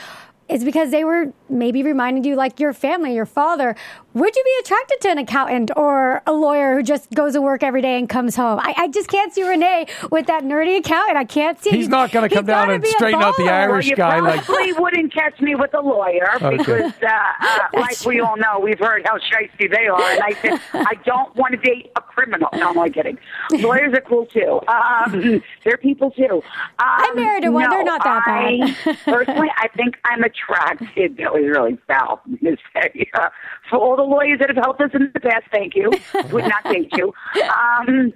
is 0.50 0.64
because 0.64 0.92
they 0.92 1.04
were 1.04 1.34
maybe 1.50 1.84
reminding 1.84 2.24
you 2.24 2.36
like 2.36 2.60
your 2.60 2.74
family, 2.74 3.14
your 3.14 3.26
father. 3.26 3.76
Would 4.18 4.36
you 4.36 4.44
be 4.44 4.52
attracted 4.62 5.00
to 5.02 5.10
an 5.10 5.18
accountant 5.20 5.70
or 5.78 6.24
a 6.26 6.34
lawyer 6.34 6.76
who 6.76 6.82
just 6.82 7.12
goes 7.14 7.34
to 7.34 7.42
work 7.42 7.62
every 7.62 7.84
day 7.84 8.00
and 8.00 8.10
comes 8.10 8.36
home? 8.36 8.58
I, 8.60 8.74
I 8.76 8.88
just 8.88 9.10
can't 9.10 9.32
see 9.32 9.48
Renee 9.48 9.86
with 10.12 10.26
that 10.26 10.44
nerdy 10.44 10.78
accountant. 10.80 11.18
I 11.18 11.24
can't 11.24 11.62
see. 11.62 11.70
He's 11.70 11.88
not 11.88 12.12
gonna 12.12 12.28
come 12.28 12.46
down 12.48 12.72
and 12.72 12.84
straighten 12.86 13.22
out 13.22 13.36
the. 13.38 13.48
Irish 13.48 13.86
well, 13.86 13.90
you 13.92 13.96
guy, 13.96 14.20
like- 14.20 14.44
probably 14.44 14.74
wouldn't 14.74 15.14
catch 15.14 15.40
me 15.40 15.54
with 15.54 15.72
a 15.76 15.82
lawyer 15.82 16.28
Okay. 16.36 16.58
because, 16.58 16.92
uh, 17.04 17.08
uh, 17.42 17.60
like 17.80 18.04
we 18.06 18.20
all 18.20 18.36
know, 18.38 18.60
we've 18.60 18.80
heard 18.80 19.06
how 19.06 19.20
shifty 19.20 19.68
they 19.68 19.86
are. 19.88 20.02
And 20.02 20.22
I 20.24 20.32
said, 20.42 20.60
I 20.74 20.96
don't 21.06 21.36
want 21.36 21.52
to 21.54 21.58
date 21.58 21.92
a 21.96 22.02
criminal. 22.02 22.50
No, 22.56 22.72
I'm 22.72 22.78
only 22.78 22.90
kidding. 22.90 23.20
Lawyers 23.52 23.94
are 23.94 24.02
cool 24.02 24.26
too. 24.26 24.60
Um, 24.68 25.44
they're 25.64 25.78
people 25.78 26.10
too. 26.12 26.42
Um, 26.42 26.42
I 26.80 27.12
married 27.16 27.46
a 27.46 27.52
one. 27.52 27.66
no, 27.66 27.70
They're 27.70 27.84
not 27.84 28.04
that 28.04 28.24
I, 28.26 28.76
bad. 28.84 28.98
personally, 29.06 29.50
I 29.58 29.68
think 29.76 29.96
I'm 30.06 30.24
attracted. 30.24 31.18
That 31.18 31.34
was 31.34 31.44
really 31.46 31.78
foul 31.88 32.22
to 32.44 32.58
say. 32.74 33.10
Uh, 33.14 33.30
for 33.70 33.78
all 33.78 33.96
the 33.96 34.04
lawyers 34.04 34.40
that 34.40 34.50
have 34.50 34.58
helped 34.64 34.82
us 34.82 34.92
in 34.94 35.12
the 35.14 35.20
past, 35.20 35.46
thank 35.52 35.76
you. 35.76 35.92
Would 36.32 36.46
not 36.46 36.64
date 36.66 36.90
you. 36.96 37.14
Um, 37.44 38.14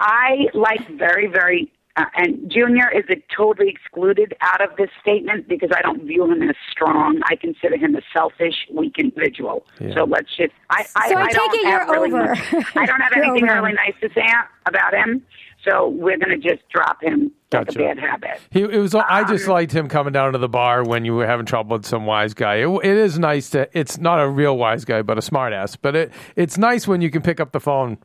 I 0.00 0.46
like 0.54 0.86
very, 0.98 1.26
very, 1.26 1.72
uh, 1.96 2.04
and 2.16 2.50
Junior 2.50 2.90
is 2.94 3.04
a 3.08 3.16
totally 3.34 3.70
excluded 3.70 4.34
out 4.42 4.60
of 4.60 4.76
this 4.76 4.90
statement 5.00 5.48
because 5.48 5.70
I 5.74 5.80
don't 5.80 6.02
view 6.02 6.30
him 6.30 6.42
as 6.42 6.56
strong. 6.70 7.20
I 7.30 7.36
consider 7.36 7.76
him 7.76 7.96
a 7.96 8.02
selfish, 8.12 8.54
weak 8.72 8.98
individual. 8.98 9.64
So 9.94 10.04
let's 10.04 10.28
just. 10.36 10.52
I, 10.68 10.84
I, 10.96 11.08
So 11.08 11.14
I 11.16 11.22
I 11.22 11.26
take 11.28 11.34
don't 11.36 11.54
it 11.54 11.64
have 11.66 11.88
you're 11.88 11.94
really, 11.94 12.12
over. 12.12 12.32
I 12.76 12.86
don't 12.86 13.00
have 13.00 13.12
You're 13.16 13.24
anything 13.24 13.48
over 13.48 13.62
really 13.62 13.74
nice 13.74 13.94
to 14.02 14.08
say 14.14 14.26
about 14.66 14.92
him. 14.94 15.22
So 15.66 15.88
we're 15.88 16.18
going 16.18 16.38
to 16.40 16.48
just 16.48 16.68
drop 16.68 17.02
him 17.02 17.32
like 17.52 17.66
Gotcha. 17.66 17.78
a 17.80 17.82
bad 17.94 17.98
habit. 17.98 18.40
He, 18.50 18.60
it 18.62 18.78
was. 18.78 18.94
I 18.94 19.22
Um, 19.22 19.28
just 19.28 19.48
liked 19.48 19.72
him 19.72 19.88
coming 19.88 20.12
down 20.12 20.32
to 20.32 20.38
the 20.38 20.48
bar 20.48 20.84
when 20.84 21.04
you 21.04 21.14
were 21.14 21.26
having 21.26 21.46
trouble 21.46 21.76
with 21.76 21.86
some 21.86 22.06
wise 22.06 22.34
guy. 22.34 22.56
It, 22.56 22.68
it 22.68 22.96
is 22.96 23.18
nice 23.18 23.50
to. 23.50 23.68
It's 23.76 23.98
not 23.98 24.20
a 24.20 24.28
real 24.28 24.56
wise 24.56 24.84
guy, 24.84 25.02
but 25.02 25.18
a 25.18 25.22
smart 25.22 25.52
ass. 25.52 25.74
But 25.76 25.96
it, 25.96 26.12
it's 26.36 26.56
nice 26.58 26.86
when 26.86 27.00
you 27.00 27.10
can 27.10 27.22
pick 27.22 27.40
up 27.40 27.52
the 27.52 27.60
phone 27.60 27.98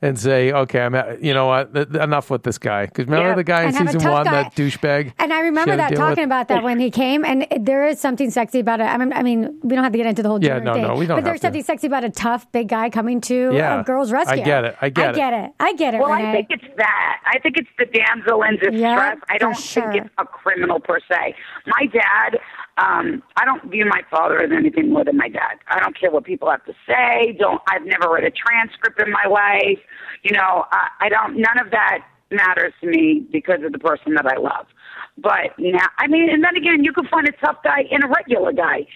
and 0.00 0.18
say, 0.18 0.52
"Okay, 0.52 0.80
I'm. 0.80 0.94
At, 0.94 1.22
you 1.22 1.34
know 1.34 1.46
what? 1.46 1.74
Th- 1.74 1.88
th- 1.90 2.02
enough 2.02 2.30
with 2.30 2.42
this 2.44 2.58
guy." 2.58 2.86
Because 2.86 3.06
remember 3.06 3.30
Yeah. 3.30 3.34
the 3.34 3.44
guy 3.44 3.62
in 3.62 3.76
And 3.76 3.88
a 3.88 3.92
season 3.92 4.10
one, 4.10 4.24
guy. 4.24 4.42
that 4.44 4.54
douchebag. 4.54 5.12
And 5.18 5.32
I 5.32 5.40
remember 5.40 5.76
that 5.76 5.94
talking 5.96 6.22
with? 6.22 6.26
about 6.26 6.48
that 6.48 6.62
oh. 6.62 6.64
when 6.64 6.78
he 6.78 6.90
came, 6.90 7.24
and 7.24 7.46
it- 7.50 7.64
there 7.64 7.86
is 7.86 8.00
something 8.00 8.30
sexy 8.30 8.60
about 8.60 8.80
it. 8.80 8.84
I 8.84 8.96
mean, 8.96 9.12
I 9.12 9.22
mean, 9.22 9.58
we 9.62 9.74
don't 9.74 9.82
have 9.84 9.92
to 9.92 9.98
get 9.98 10.06
into 10.06 10.22
the 10.22 10.28
whole 10.28 10.42
Yeah, 10.42 10.58
no, 10.60 10.74
thing, 10.74 10.82
no, 10.82 10.94
we 10.94 11.06
don't 11.06 11.16
But 11.18 11.24
there's 11.24 11.40
to. 11.40 11.46
something 11.46 11.62
sexy 11.64 11.86
about 11.88 12.04
a 12.04 12.10
tough 12.10 12.50
big 12.52 12.68
guy 12.68 12.90
coming 12.90 13.20
to 13.22 13.50
Yeah, 13.52 13.80
a 13.80 13.84
girl's 13.84 14.12
rescue. 14.12 14.40
I 14.42 14.44
get 14.44 14.64
it, 14.64 14.76
I 14.80 14.88
get 14.88 15.06
I 15.06 15.10
it. 15.10 15.14
get 15.16 15.32
it. 15.32 15.50
I 15.60 15.72
get 15.74 15.94
it. 15.94 16.00
Well, 16.00 16.12
Renee. 16.12 16.28
I 16.30 16.32
think 16.32 16.46
it's 16.50 16.64
that. 16.76 17.16
I 17.26 17.38
think 17.40 17.56
it's 17.58 17.68
the 17.78 17.86
damsel 17.86 18.42
in 18.44 18.54
distress. 18.54 18.72
Yeah, 18.78 19.14
I 19.28 19.38
don't 19.38 19.56
sure. 19.56 19.90
think 19.92 20.04
it's 20.06 20.14
a 20.18 20.24
criminal 20.24 20.78
per 20.80 20.98
se. 21.10 21.34
My 21.66 21.86
dad, 21.86 22.38
um, 22.78 23.22
I 23.36 23.44
don't 23.44 23.70
view 23.70 23.84
my 23.84 24.02
father 24.10 24.40
as 24.40 24.50
anything 24.56 24.90
more 24.92 25.04
than 25.04 25.16
my 25.16 25.28
dad. 25.28 25.58
I 25.68 25.80
don't 25.80 25.98
care 25.98 26.10
what 26.10 26.24
people 26.24 26.50
have 26.50 26.64
to 26.66 26.74
say. 26.86 27.36
Don't. 27.38 27.60
I've 27.68 27.84
never 27.84 28.12
read 28.12 28.24
a 28.24 28.30
transcript 28.30 29.00
in 29.00 29.10
my 29.10 29.26
life. 29.28 29.80
You 30.22 30.36
know, 30.36 30.64
I, 30.70 30.88
I 31.00 31.08
don't. 31.08 31.36
None 31.36 31.58
of 31.58 31.70
that 31.72 32.04
matters 32.30 32.72
to 32.80 32.86
me 32.86 33.26
because 33.32 33.60
of 33.64 33.72
the 33.72 33.78
person 33.78 34.14
that 34.14 34.26
I 34.26 34.38
love. 34.38 34.66
But 35.16 35.58
now, 35.58 35.86
I 35.98 36.06
mean, 36.06 36.30
and 36.30 36.44
then 36.44 36.56
again, 36.56 36.84
you 36.84 36.92
can 36.92 37.06
find 37.08 37.28
a 37.28 37.32
tough 37.44 37.56
guy 37.64 37.82
in 37.90 38.04
a 38.04 38.08
regular 38.08 38.52
guy. 38.52 38.86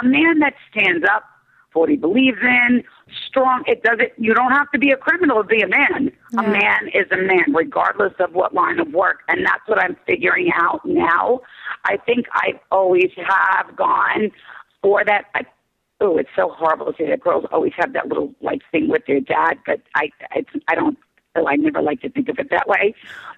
A 0.00 0.04
man 0.04 0.38
that 0.40 0.54
stands 0.70 1.04
up 1.12 1.24
for 1.72 1.80
what 1.80 1.90
he 1.90 1.96
believes 1.96 2.38
in, 2.40 2.84
strong. 3.28 3.64
It 3.66 3.82
doesn't. 3.82 4.12
You 4.16 4.34
don't 4.34 4.52
have 4.52 4.70
to 4.72 4.78
be 4.78 4.90
a 4.90 4.96
criminal 4.96 5.42
to 5.42 5.48
be 5.48 5.60
a 5.60 5.68
man. 5.68 6.10
A 6.38 6.42
man 6.42 6.88
is 6.94 7.06
a 7.12 7.16
man, 7.16 7.52
regardless 7.54 8.12
of 8.18 8.32
what 8.32 8.54
line 8.54 8.80
of 8.80 8.92
work. 8.92 9.20
And 9.28 9.44
that's 9.44 9.66
what 9.66 9.78
I'm 9.78 9.96
figuring 10.06 10.50
out 10.54 10.80
now. 10.84 11.40
I 11.84 11.96
think 11.96 12.26
I 12.32 12.60
always 12.70 13.10
have 13.16 13.76
gone 13.76 14.30
for 14.82 15.04
that. 15.04 15.26
I, 15.34 15.42
oh, 16.00 16.16
it's 16.16 16.30
so 16.34 16.50
horrible 16.50 16.86
to 16.86 16.94
say 16.96 17.08
that 17.08 17.20
girls 17.20 17.44
always 17.52 17.72
have 17.76 17.92
that 17.92 18.08
little 18.08 18.34
like 18.40 18.62
thing 18.72 18.88
with 18.88 19.06
their 19.06 19.20
dad, 19.20 19.58
but 19.66 19.80
I, 19.94 20.10
it's, 20.34 20.50
I 20.68 20.74
don't. 20.74 20.98
oh, 21.36 21.46
I 21.46 21.56
never 21.56 21.82
like 21.82 22.00
to 22.02 22.08
think 22.08 22.28
of 22.28 22.38
it 22.38 22.50
that 22.50 22.68
way. 22.68 22.94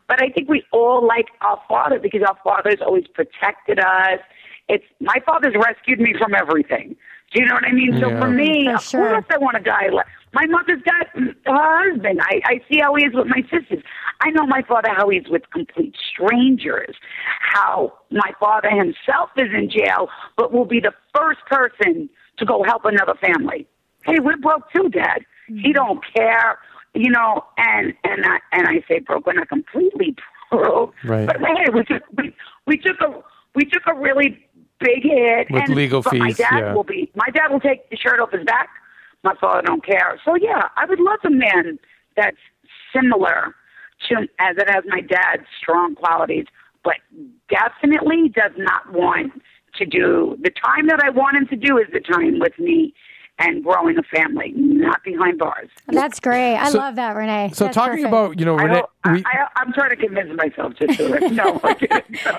But 0.06 0.22
I 0.22 0.28
think 0.28 0.48
we 0.48 0.62
all 0.72 1.06
like 1.06 1.26
our 1.40 1.60
father 1.68 1.98
because 1.98 2.22
our 2.22 2.36
fathers 2.44 2.78
always 2.84 3.06
protected 3.08 3.78
us. 3.78 4.20
It's 4.68 4.84
my 5.00 5.16
father's 5.24 5.54
rescued 5.54 6.00
me 6.00 6.14
from 6.18 6.34
everything. 6.34 6.96
Do 7.36 7.42
you 7.42 7.48
know 7.48 7.56
what 7.56 7.64
I 7.64 7.72
mean? 7.72 8.00
So 8.00 8.08
for 8.18 8.30
me, 8.30 8.64
For 8.64 8.74
of 8.76 8.82
sure. 8.82 9.08
course 9.10 9.24
I 9.30 9.36
want 9.36 9.58
a 9.58 9.60
guy 9.60 9.88
like 9.92 10.06
my 10.32 10.46
mother's 10.46 10.80
got 10.84 11.06
her 11.14 11.34
husband. 11.46 12.18
I, 12.22 12.40
I 12.46 12.60
see 12.66 12.78
how 12.80 12.94
he 12.94 13.04
is 13.04 13.12
with 13.12 13.26
my 13.26 13.42
sisters. 13.42 13.84
I 14.22 14.30
know 14.30 14.46
my 14.46 14.62
father 14.62 14.88
how 14.96 15.10
he's 15.10 15.28
with 15.28 15.42
complete 15.50 15.94
strangers. 16.12 16.96
How 17.40 17.92
my 18.10 18.32
father 18.40 18.70
himself 18.70 19.28
is 19.36 19.48
in 19.54 19.68
jail, 19.68 20.08
but 20.38 20.50
will 20.50 20.64
be 20.64 20.80
the 20.80 20.92
first 21.14 21.40
person 21.46 22.08
to 22.38 22.46
go 22.46 22.64
help 22.64 22.86
another 22.86 23.14
family. 23.20 23.66
Hey, 24.06 24.18
we're 24.18 24.38
broke 24.38 24.72
too, 24.74 24.88
Dad. 24.88 25.26
He 25.46 25.54
mm-hmm. 25.54 25.72
don't 25.72 26.00
care, 26.16 26.58
you 26.94 27.10
know. 27.10 27.44
And 27.58 27.92
and 28.02 28.24
I 28.24 28.38
and 28.52 28.66
I 28.66 28.82
say 28.88 29.00
broke. 29.00 29.26
We're 29.26 29.34
not 29.34 29.50
completely 29.50 30.16
broke, 30.50 30.94
Right. 31.04 31.26
but 31.26 31.36
hey, 31.36 31.66
we 31.74 31.84
took 31.84 32.02
we, 32.16 32.34
we 32.66 32.78
took 32.78 32.98
a 33.02 33.22
we 33.54 33.66
took 33.66 33.82
a 33.86 33.94
really 33.94 34.42
big 34.80 35.02
hit 35.02 35.50
With 35.50 35.64
and, 35.64 35.74
legal 35.74 36.02
but 36.02 36.16
My 36.16 36.32
dad 36.32 36.58
yeah. 36.58 36.74
will 36.74 36.84
be 36.84 37.10
my 37.14 37.28
dad 37.32 37.48
will 37.50 37.60
take 37.60 37.88
the 37.90 37.96
shirt 37.96 38.20
off 38.20 38.30
his 38.32 38.44
back. 38.44 38.68
My 39.24 39.34
father 39.40 39.62
don't 39.62 39.84
care. 39.84 40.20
So 40.24 40.34
yeah, 40.36 40.68
I 40.76 40.86
would 40.86 41.00
love 41.00 41.18
a 41.24 41.30
man 41.30 41.78
that's 42.16 42.36
similar 42.94 43.54
to 44.08 44.28
as 44.38 44.56
it 44.56 44.68
has 44.70 44.84
my 44.86 45.00
dad's 45.00 45.46
strong 45.60 45.94
qualities, 45.94 46.46
but 46.84 46.96
definitely 47.48 48.28
does 48.28 48.52
not 48.56 48.92
want 48.92 49.32
to 49.76 49.84
do 49.84 50.36
the 50.42 50.50
time 50.50 50.86
that 50.88 51.00
I 51.02 51.10
want 51.10 51.36
him 51.36 51.46
to 51.48 51.56
do 51.56 51.78
is 51.78 51.86
the 51.92 52.00
time 52.00 52.38
with 52.38 52.58
me 52.58 52.94
and 53.38 53.62
growing 53.62 53.98
a 53.98 54.02
family, 54.04 54.52
not 54.56 55.02
behind 55.04 55.38
bars. 55.38 55.68
That's 55.88 56.20
great. 56.20 56.56
I 56.56 56.70
So- 56.70 56.78
love 56.78 56.96
that, 56.96 57.14
Renee. 57.16 57.50
So 57.52 57.64
That's 57.66 57.74
talking 57.74 58.04
perfect. 58.04 58.08
about 58.08 58.40
you 58.40 58.46
know 58.46 58.56
I 58.58 58.62
Renee, 58.62 58.74
don't, 58.74 58.90
I, 59.04 59.12
we- 59.12 59.24
I, 59.26 59.46
I'm 59.56 59.72
trying 59.74 59.90
to 59.90 59.96
convince 59.96 60.30
myself 60.36 60.74
to 60.76 60.86
do 60.86 61.14
it. 61.14 61.32
No, 61.32 61.60
I 61.62 61.74
didn't. 61.74 62.16
Say 62.16 62.30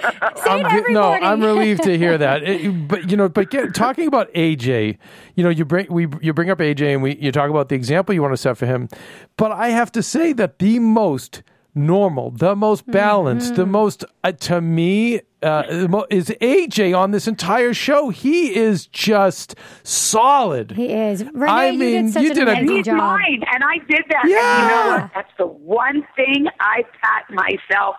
I'm 0.63 0.65
it 0.77 0.89
no. 0.89 1.11
I'm 1.11 1.41
relieved 1.41 1.83
to 1.83 1.97
hear 1.97 2.17
that. 2.17 2.41
It- 2.47 2.87
but 2.87 3.11
you 3.11 3.17
know, 3.17 3.29
but 3.29 3.51
get, 3.51 3.75
talking 3.75 4.07
about 4.07 4.33
AJ, 4.33 4.97
you 5.35 5.43
know, 5.43 5.49
you 5.49 5.65
bring 5.65 5.87
we 5.91 6.07
you 6.21 6.33
bring 6.33 6.49
up 6.49 6.57
AJ 6.59 6.93
and 6.93 7.03
we 7.03 7.15
you 7.17 7.31
talk 7.31 7.49
about 7.49 7.69
the 7.69 7.75
example 7.75 8.15
you 8.15 8.21
want 8.21 8.33
to 8.33 8.37
set 8.37 8.57
for 8.57 8.65
him. 8.65 8.89
But 9.37 9.51
I 9.51 9.69
have 9.69 9.91
to 9.91 10.01
say 10.03 10.33
that 10.33 10.57
the 10.59 10.79
most 10.79 11.43
normal, 11.77 12.31
the 12.31 12.55
most 12.55 12.85
balanced, 12.87 13.53
Mm-hmm. 13.53 13.61
the 13.61 13.65
most 13.65 14.03
uh, 14.23 14.31
to 14.33 14.59
me 14.61 15.21
uh, 15.43 15.63
is 16.09 16.29
AJ 16.41 16.97
on 16.97 17.11
this 17.11 17.27
entire 17.27 17.73
show. 17.73 18.09
He 18.09 18.55
is 18.55 18.87
just 18.87 19.55
solid. 19.83 20.71
He 20.71 20.91
is. 20.91 21.23
Renee, 21.33 21.51
I 21.51 21.67
you 21.69 21.79
mean, 21.79 22.05
did 22.05 22.13
such 22.13 22.23
you 22.23 22.29
an 22.31 22.35
did 22.35 22.47
a- 22.47 22.51
amazing 22.51 22.75
He's 22.77 22.85
job. 22.87 22.97
mine, 22.97 23.43
and 23.53 23.63
I 23.63 23.77
did 23.87 24.03
that. 24.09 24.23
And 24.23 24.29
you 24.31 24.35
know 24.35 24.41
Yeah. 24.41 25.01
what? 25.03 25.11
That's 25.13 25.31
the 25.37 25.45
one 25.47 26.05
thing 26.15 26.47
I 26.59 26.83
pat 27.01 27.29
myself 27.29 27.95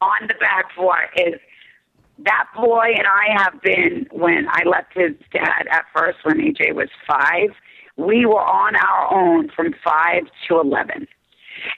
on 0.00 0.28
the 0.28 0.34
back 0.40 0.66
for 0.76 0.94
is 1.16 1.34
that 2.24 2.44
boy 2.56 2.92
and 2.96 3.06
I 3.06 3.42
have 3.42 3.60
been 3.62 4.06
when 4.10 4.46
I 4.50 4.62
left 4.68 4.92
his 4.94 5.12
dad 5.32 5.66
at 5.70 5.84
first 5.96 6.18
when 6.24 6.36
AJ 6.38 6.72
was 6.74 6.88
five. 7.06 7.50
We 7.96 8.26
were 8.26 8.42
on 8.42 8.76
our 8.76 9.12
own 9.14 9.48
from 9.56 9.74
five 9.84 10.22
to 10.48 10.60
eleven. 10.60 11.08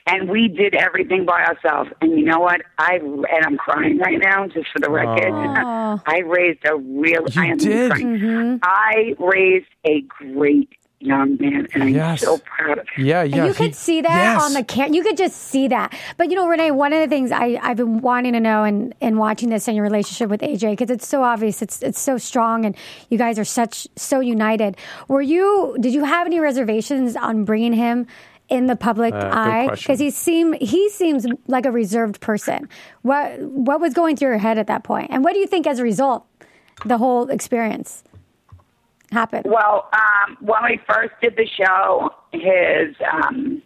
And 0.07 0.29
we 0.29 0.47
did 0.47 0.75
everything 0.75 1.25
by 1.25 1.43
ourselves. 1.43 1.89
And 2.01 2.17
you 2.17 2.25
know 2.25 2.39
what? 2.39 2.61
I 2.77 2.95
and 2.95 3.45
I'm 3.45 3.57
crying 3.57 3.97
right 3.99 4.19
now, 4.21 4.47
just 4.47 4.69
for 4.71 4.79
the 4.79 4.89
record. 4.89 5.31
Aw. 5.31 6.01
I 6.05 6.19
raised 6.19 6.65
a 6.65 6.75
real. 6.75 7.27
You 7.29 7.41
I 7.41 7.45
am 7.47 7.57
did. 7.57 7.91
crying. 7.91 8.19
Mm-hmm. 8.19 8.57
I 8.63 9.15
raised 9.19 9.67
a 9.85 10.01
great 10.01 10.69
young 11.01 11.37
man, 11.39 11.67
and 11.73 11.99
I'm 12.01 12.17
so 12.17 12.37
proud 12.37 12.79
of 12.79 12.87
him. 12.89 13.05
Yeah, 13.05 13.21
And 13.21 13.35
yeah. 13.35 13.45
you 13.45 13.53
could 13.53 13.75
see 13.75 14.01
that 14.01 14.09
yes. 14.09 14.43
on 14.43 14.53
the 14.53 14.63
camera. 14.63 14.95
You 14.95 15.03
could 15.03 15.17
just 15.17 15.37
see 15.37 15.67
that. 15.69 15.97
But 16.17 16.29
you 16.29 16.35
know, 16.35 16.47
Renee, 16.47 16.71
one 16.71 16.93
of 16.93 16.99
the 17.01 17.07
things 17.07 17.31
I, 17.31 17.59
I've 17.61 17.77
been 17.77 18.01
wanting 18.01 18.33
to 18.33 18.39
know 18.39 18.63
and, 18.63 18.93
and 19.01 19.17
watching 19.17 19.49
this 19.49 19.67
and 19.67 19.75
your 19.75 19.83
relationship 19.83 20.29
with 20.29 20.41
AJ 20.41 20.71
because 20.71 20.89
it's 20.89 21.07
so 21.07 21.23
obvious, 21.23 21.61
it's 21.61 21.81
it's 21.81 21.99
so 21.99 22.17
strong, 22.17 22.65
and 22.65 22.75
you 23.09 23.17
guys 23.17 23.39
are 23.39 23.45
such 23.45 23.87
so 23.95 24.19
united. 24.19 24.77
Were 25.07 25.21
you? 25.21 25.75
Did 25.79 25.93
you 25.93 26.03
have 26.03 26.27
any 26.27 26.39
reservations 26.39 27.15
on 27.15 27.45
bringing 27.45 27.73
him 27.73 28.07
in 28.51 28.67
the 28.67 28.75
public 28.75 29.13
Uh, 29.13 29.29
eye? 29.33 29.69
Because 29.73 29.99
he 29.99 30.11
seem 30.11 30.53
he 30.53 30.89
seems 30.89 31.25
like 31.47 31.65
a 31.65 31.71
reserved 31.71 32.19
person. 32.19 32.69
What 33.01 33.39
what 33.39 33.79
was 33.81 33.93
going 33.95 34.15
through 34.17 34.29
your 34.29 34.37
head 34.37 34.57
at 34.59 34.67
that 34.67 34.83
point, 34.83 35.09
and 35.09 35.23
what 35.23 35.33
do 35.33 35.39
you 35.39 35.47
think 35.47 35.65
as 35.65 35.79
a 35.79 35.83
result 35.83 36.25
the 36.85 36.97
whole 36.97 37.29
experience 37.29 38.03
happened? 39.11 39.45
Well, 39.45 39.89
um, 39.93 40.37
when 40.41 40.63
we 40.63 40.79
first 40.87 41.13
did 41.21 41.35
the 41.37 41.47
show, 41.47 42.11
his 42.31 42.95
um, 43.11 43.61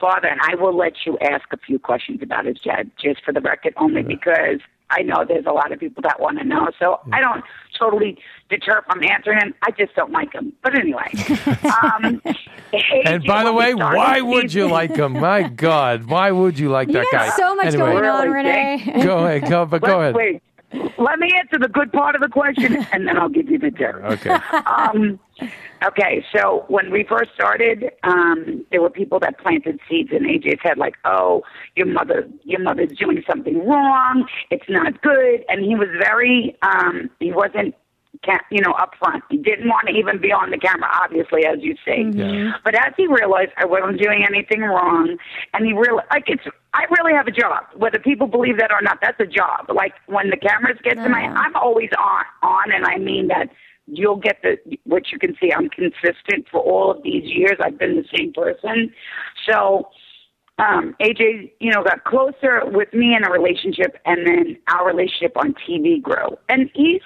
father, 0.00 0.28
and 0.28 0.40
I 0.50 0.54
will 0.54 0.76
let 0.76 0.94
you 1.04 1.18
ask 1.18 1.44
a 1.52 1.56
few 1.56 1.78
questions 1.78 2.20
about 2.22 2.46
his 2.46 2.58
dad, 2.60 2.90
just 3.02 3.24
for 3.24 3.32
the 3.32 3.40
record, 3.40 3.74
only 3.76 4.02
because 4.02 4.60
I 4.90 5.02
know 5.02 5.24
there's 5.26 5.46
a 5.46 5.52
lot 5.52 5.72
of 5.72 5.78
people 5.80 6.02
that 6.02 6.20
want 6.20 6.38
to 6.38 6.44
know. 6.44 6.68
So 6.78 7.00
I 7.12 7.20
don't 7.20 7.44
totally 7.78 8.18
deter 8.48 8.82
from 8.82 9.02
answering 9.04 9.38
him. 9.40 9.54
I 9.62 9.70
just 9.72 9.94
don't 9.94 10.10
like 10.12 10.32
him. 10.32 10.52
But 10.62 10.74
anyway. 10.74 11.10
um, 11.84 12.20
And 13.04 13.24
by 13.24 13.44
the 13.44 13.52
way, 13.52 13.74
why 13.74 14.20
would 14.20 14.52
you 14.52 14.68
like 14.68 14.96
him? 14.96 15.12
My 15.14 15.42
God, 15.42 16.04
why 16.04 16.30
would 16.30 16.58
you 16.58 16.68
like 16.70 16.88
You 16.88 16.94
that 16.94 17.06
guy? 17.12 17.28
so 17.30 17.54
much 17.54 17.66
Anyway, 17.66 17.92
going 17.92 18.04
on, 18.04 18.30
Really, 18.30 18.48
Renee. 18.48 19.02
Go 19.02 19.24
ahead, 19.24 19.48
go, 19.48 19.64
but 19.66 19.80
go 19.82 20.00
ahead. 20.00 20.14
Wait, 20.14 20.42
let 20.98 21.18
me 21.18 21.32
answer 21.38 21.58
the 21.58 21.68
good 21.68 21.92
part 21.92 22.14
of 22.14 22.20
the 22.20 22.28
question, 22.28 22.76
and 22.92 23.06
then 23.06 23.16
I'll 23.16 23.28
give 23.28 23.48
you 23.50 23.58
the 23.58 23.70
dirt. 23.70 24.02
Okay. 24.04 24.30
um, 24.66 25.18
okay, 25.82 26.24
so 26.34 26.64
when 26.68 26.90
we 26.90 27.04
first 27.04 27.30
started, 27.34 27.90
um, 28.02 28.64
there 28.70 28.82
were 28.82 28.90
people 28.90 29.18
that 29.20 29.38
planted 29.38 29.80
seeds 29.88 30.10
in 30.12 30.24
AJ's 30.24 30.60
head, 30.62 30.78
like, 30.78 30.96
"Oh, 31.04 31.42
your 31.76 31.86
mother, 31.86 32.28
your 32.44 32.60
mother's 32.60 32.92
doing 32.98 33.22
something 33.28 33.66
wrong. 33.66 34.26
It's 34.50 34.68
not 34.68 35.00
good." 35.02 35.44
And 35.48 35.64
he 35.64 35.74
was 35.74 35.88
very, 35.98 36.56
um, 36.62 37.10
he 37.20 37.32
wasn't, 37.32 37.74
ca- 37.74 37.87
you 38.50 38.60
know, 38.60 38.74
upfront. 38.74 39.22
He 39.30 39.36
didn't 39.36 39.68
want 39.68 39.88
to 39.88 39.94
even 39.94 40.20
be 40.20 40.32
on 40.32 40.50
the 40.50 40.58
camera, 40.58 40.88
obviously, 41.02 41.44
as 41.46 41.58
you 41.60 41.74
say. 41.84 42.04
But 42.64 42.74
as 42.74 42.92
he 42.96 43.06
realized 43.06 43.52
I 43.56 43.66
wasn't 43.66 44.00
doing 44.00 44.24
anything 44.28 44.60
wrong, 44.62 45.16
and 45.54 45.66
he 45.66 45.72
really, 45.72 46.02
like, 46.10 46.24
it's, 46.26 46.42
I 46.74 46.84
really 46.98 47.14
have 47.14 47.26
a 47.26 47.32
job. 47.32 47.64
Whether 47.76 47.98
people 47.98 48.26
believe 48.26 48.58
that 48.58 48.72
or 48.72 48.82
not, 48.82 48.98
that's 49.00 49.20
a 49.20 49.26
job. 49.26 49.66
Like 49.74 49.94
when 50.06 50.30
the 50.30 50.36
cameras 50.36 50.78
get 50.82 50.94
to 50.96 51.08
my, 51.08 51.20
I'm 51.20 51.56
always 51.56 51.90
on, 51.98 52.24
on, 52.42 52.72
and 52.72 52.84
I 52.84 52.98
mean 52.98 53.28
that 53.28 53.48
you'll 53.86 54.16
get 54.16 54.42
the 54.42 54.58
what 54.84 55.10
you 55.10 55.18
can 55.18 55.34
see. 55.40 55.50
I'm 55.52 55.70
consistent 55.70 56.46
for 56.50 56.60
all 56.60 56.90
of 56.90 57.02
these 57.02 57.24
years. 57.24 57.56
I've 57.60 57.78
been 57.78 57.96
the 57.96 58.04
same 58.16 58.32
person. 58.32 58.92
So 59.48 59.88
um, 60.58 60.96
AJ, 61.00 61.52
you 61.60 61.72
know, 61.72 61.82
got 61.82 62.04
closer 62.04 62.62
with 62.64 62.92
me 62.92 63.14
in 63.14 63.24
a 63.24 63.30
relationship, 63.30 63.96
and 64.04 64.26
then 64.26 64.56
our 64.68 64.86
relationship 64.86 65.36
on 65.36 65.54
TV 65.68 66.02
grew. 66.02 66.36
And 66.48 66.70
he's 66.74 67.02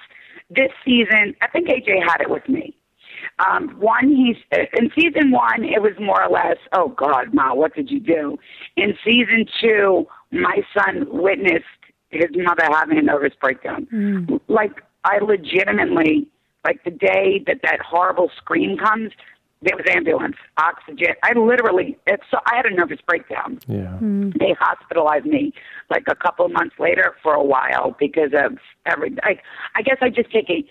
this 0.55 0.71
season. 0.85 1.35
I 1.41 1.47
think 1.47 1.67
AJ 1.67 2.03
had 2.07 2.21
it 2.21 2.29
with 2.29 2.47
me. 2.47 2.75
Um, 3.39 3.69
one, 3.79 4.09
he's 4.09 4.35
in 4.77 4.91
season 4.95 5.31
one. 5.31 5.63
It 5.63 5.81
was 5.81 5.93
more 5.99 6.23
or 6.23 6.29
less, 6.29 6.57
oh 6.73 6.89
God, 6.89 7.33
Ma, 7.33 7.53
what 7.53 7.73
did 7.73 7.89
you 7.89 7.99
do? 7.99 8.37
In 8.75 8.95
season 9.03 9.45
two, 9.61 10.07
my 10.31 10.61
son 10.77 11.05
witnessed 11.09 11.65
his 12.09 12.29
mother 12.35 12.63
having 12.71 12.97
a 12.97 13.01
nervous 13.01 13.33
breakdown. 13.39 13.87
Like 14.47 14.83
I 15.03 15.17
legitimately, 15.19 16.27
like 16.63 16.83
the 16.83 16.91
day 16.91 17.43
that 17.47 17.61
that 17.63 17.79
horrible 17.81 18.29
scream 18.37 18.77
comes, 18.77 19.11
there 19.63 19.75
was 19.77 19.85
ambulance, 19.89 20.35
oxygen. 20.57 21.15
I 21.23 21.37
literally, 21.37 21.97
it's 22.07 22.23
so 22.29 22.37
I 22.45 22.55
had 22.55 22.65
a 22.65 22.73
nervous 22.73 22.99
breakdown 23.07 23.59
Yeah. 23.67 23.97
they 24.01 24.53
hospitalized 24.59 25.25
me 25.25 25.53
like 25.89 26.03
a 26.07 26.15
couple 26.15 26.45
of 26.45 26.51
months 26.51 26.75
later 26.79 27.15
for 27.23 27.33
a 27.33 27.43
while 27.43 27.95
because 27.99 28.31
of 28.33 28.57
every 28.85 29.15
I 29.23 29.39
I 29.75 29.81
guess 29.81 29.97
I 30.01 30.09
just 30.09 30.31
take 30.31 30.49
a 30.49 30.65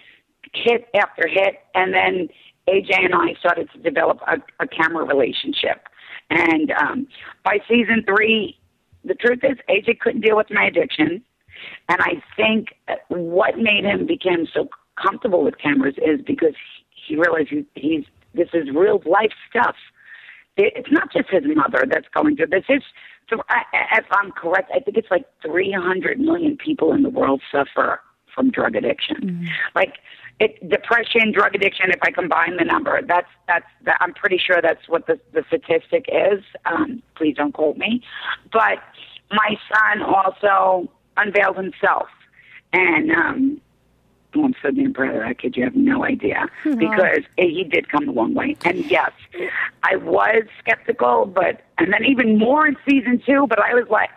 hit 0.52 0.88
after 0.94 1.26
hit 1.28 1.60
and 1.74 1.94
then 1.94 2.28
AJ 2.68 3.04
and 3.04 3.14
I 3.14 3.34
started 3.38 3.70
to 3.72 3.78
develop 3.78 4.18
a, 4.26 4.36
a 4.62 4.66
camera 4.68 5.04
relationship. 5.04 5.88
And 6.30 6.70
um 6.72 7.06
by 7.44 7.58
season 7.68 8.04
three 8.06 8.58
the 9.04 9.14
truth 9.14 9.40
is 9.42 9.56
AJ 9.70 10.00
couldn't 10.00 10.20
deal 10.20 10.36
with 10.36 10.50
my 10.50 10.64
addiction. 10.66 11.22
And 11.88 11.98
I 12.00 12.22
think 12.36 12.68
what 13.08 13.56
made 13.58 13.84
him 13.84 14.06
become 14.06 14.46
so 14.52 14.68
comfortable 15.00 15.44
with 15.44 15.58
cameras 15.58 15.94
is 15.98 16.20
because 16.26 16.54
he 16.90 17.16
realized 17.16 17.48
he, 17.48 17.64
he's 17.74 18.04
this 18.34 18.48
is 18.52 18.70
real 18.74 19.02
life 19.06 19.32
stuff 19.48 19.76
it's 20.56 20.90
not 20.90 21.12
just 21.12 21.30
his 21.30 21.44
mother 21.46 21.84
that's 21.88 22.08
going 22.14 22.36
through 22.36 22.48
this. 22.48 22.64
It's, 22.68 22.84
if 23.30 24.04
I'm 24.10 24.32
correct, 24.32 24.70
I 24.74 24.80
think 24.80 24.96
it's 24.96 25.10
like 25.10 25.24
300 25.42 26.20
million 26.20 26.56
people 26.56 26.92
in 26.92 27.02
the 27.02 27.08
world 27.08 27.40
suffer 27.50 28.00
from 28.34 28.50
drug 28.50 28.76
addiction. 28.76 29.48
Like 29.74 29.94
it, 30.40 30.68
depression, 30.68 31.32
drug 31.32 31.54
addiction. 31.54 31.90
If 31.90 32.00
I 32.02 32.10
combine 32.10 32.56
the 32.56 32.64
number, 32.64 33.00
that's 33.06 33.28
that's 33.46 33.66
that. 33.84 33.96
I'm 34.00 34.12
pretty 34.12 34.38
sure 34.38 34.60
that's 34.60 34.88
what 34.88 35.06
the 35.06 35.18
the 35.32 35.44
statistic 35.46 36.06
is. 36.08 36.42
Um, 36.66 37.02
please 37.14 37.36
don't 37.36 37.52
quote 37.52 37.76
me. 37.76 38.02
But 38.52 38.78
my 39.30 39.56
son 39.68 40.02
also 40.02 40.90
unveiled 41.16 41.56
himself, 41.56 42.08
and 42.72 43.10
um, 43.12 43.60
I'm 44.34 44.54
so 44.62 44.70
damn 44.70 44.94
proud 44.94 45.14
of 45.14 45.22
that 45.22 45.38
kid. 45.38 45.56
You 45.56 45.64
have 45.64 45.76
no 45.76 46.04
idea 46.04 46.46
because 46.64 47.22
he 47.36 47.64
did 47.64 47.88
come 47.88 48.08
a 48.08 48.12
long 48.12 48.34
way. 48.34 48.56
And 48.64 48.90
yes, 48.90 49.12
I 49.82 49.96
was 49.96 50.44
skeptical, 50.58 51.26
but 51.26 51.62
and 51.78 51.92
then 51.92 52.04
even 52.04 52.38
more 52.38 52.66
in 52.66 52.76
season 52.88 53.22
two. 53.24 53.46
But 53.48 53.60
I 53.60 53.74
was 53.74 53.86
like, 53.90 54.10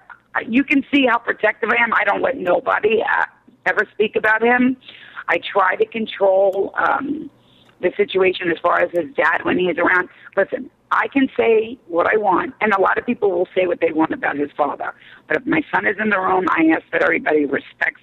you 0.47 0.63
can 0.63 0.83
see 0.93 1.05
how 1.09 1.17
protective 1.17 1.69
I 1.69 1.81
am. 1.83 1.93
I 1.93 2.03
don't 2.03 2.21
let 2.21 2.37
nobody 2.37 3.01
uh, 3.01 3.25
ever 3.65 3.87
speak 3.93 4.15
about 4.15 4.41
him. 4.41 4.77
I 5.27 5.39
try 5.39 5.75
to 5.75 5.85
control 5.85 6.73
um, 6.77 7.29
the 7.81 7.91
situation 7.97 8.51
as 8.51 8.57
far 8.59 8.79
as 8.79 8.91
his 8.91 9.13
dad 9.15 9.43
when 9.43 9.57
he's 9.57 9.77
around. 9.77 10.09
Listen, 10.37 10.69
I 10.91 11.07
can 11.07 11.27
say 11.35 11.77
what 11.87 12.07
I 12.07 12.17
want, 12.17 12.53
and 12.61 12.73
a 12.73 12.79
lot 12.79 12.97
of 12.97 13.05
people 13.05 13.31
will 13.31 13.47
say 13.55 13.65
what 13.65 13.81
they 13.81 13.91
want 13.91 14.13
about 14.13 14.37
his 14.37 14.51
father. 14.55 14.93
But 15.27 15.37
if 15.37 15.45
my 15.45 15.61
son 15.73 15.87
is 15.87 15.95
in 15.99 16.09
the 16.09 16.19
room, 16.19 16.45
I 16.49 16.67
ask 16.75 16.83
that 16.91 17.01
everybody 17.01 17.45
respects 17.45 18.01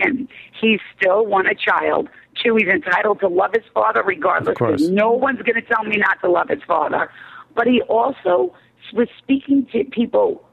him. 0.00 0.28
He's 0.60 0.80
still 0.96 1.26
one 1.26 1.46
a 1.46 1.54
child. 1.54 2.08
Two, 2.42 2.56
he's 2.56 2.68
entitled 2.68 3.20
to 3.20 3.28
love 3.28 3.52
his 3.54 3.64
father 3.74 4.02
regardless. 4.02 4.52
Of 4.52 4.58
course. 4.58 4.88
No 4.88 5.10
one's 5.10 5.42
going 5.42 5.56
to 5.56 5.62
tell 5.62 5.84
me 5.84 5.96
not 5.96 6.20
to 6.22 6.30
love 6.30 6.48
his 6.48 6.62
father. 6.66 7.10
But 7.54 7.66
he 7.66 7.82
also 7.82 8.54
was 8.92 9.08
speaking 9.18 9.66
to 9.72 9.84
people 9.84 10.44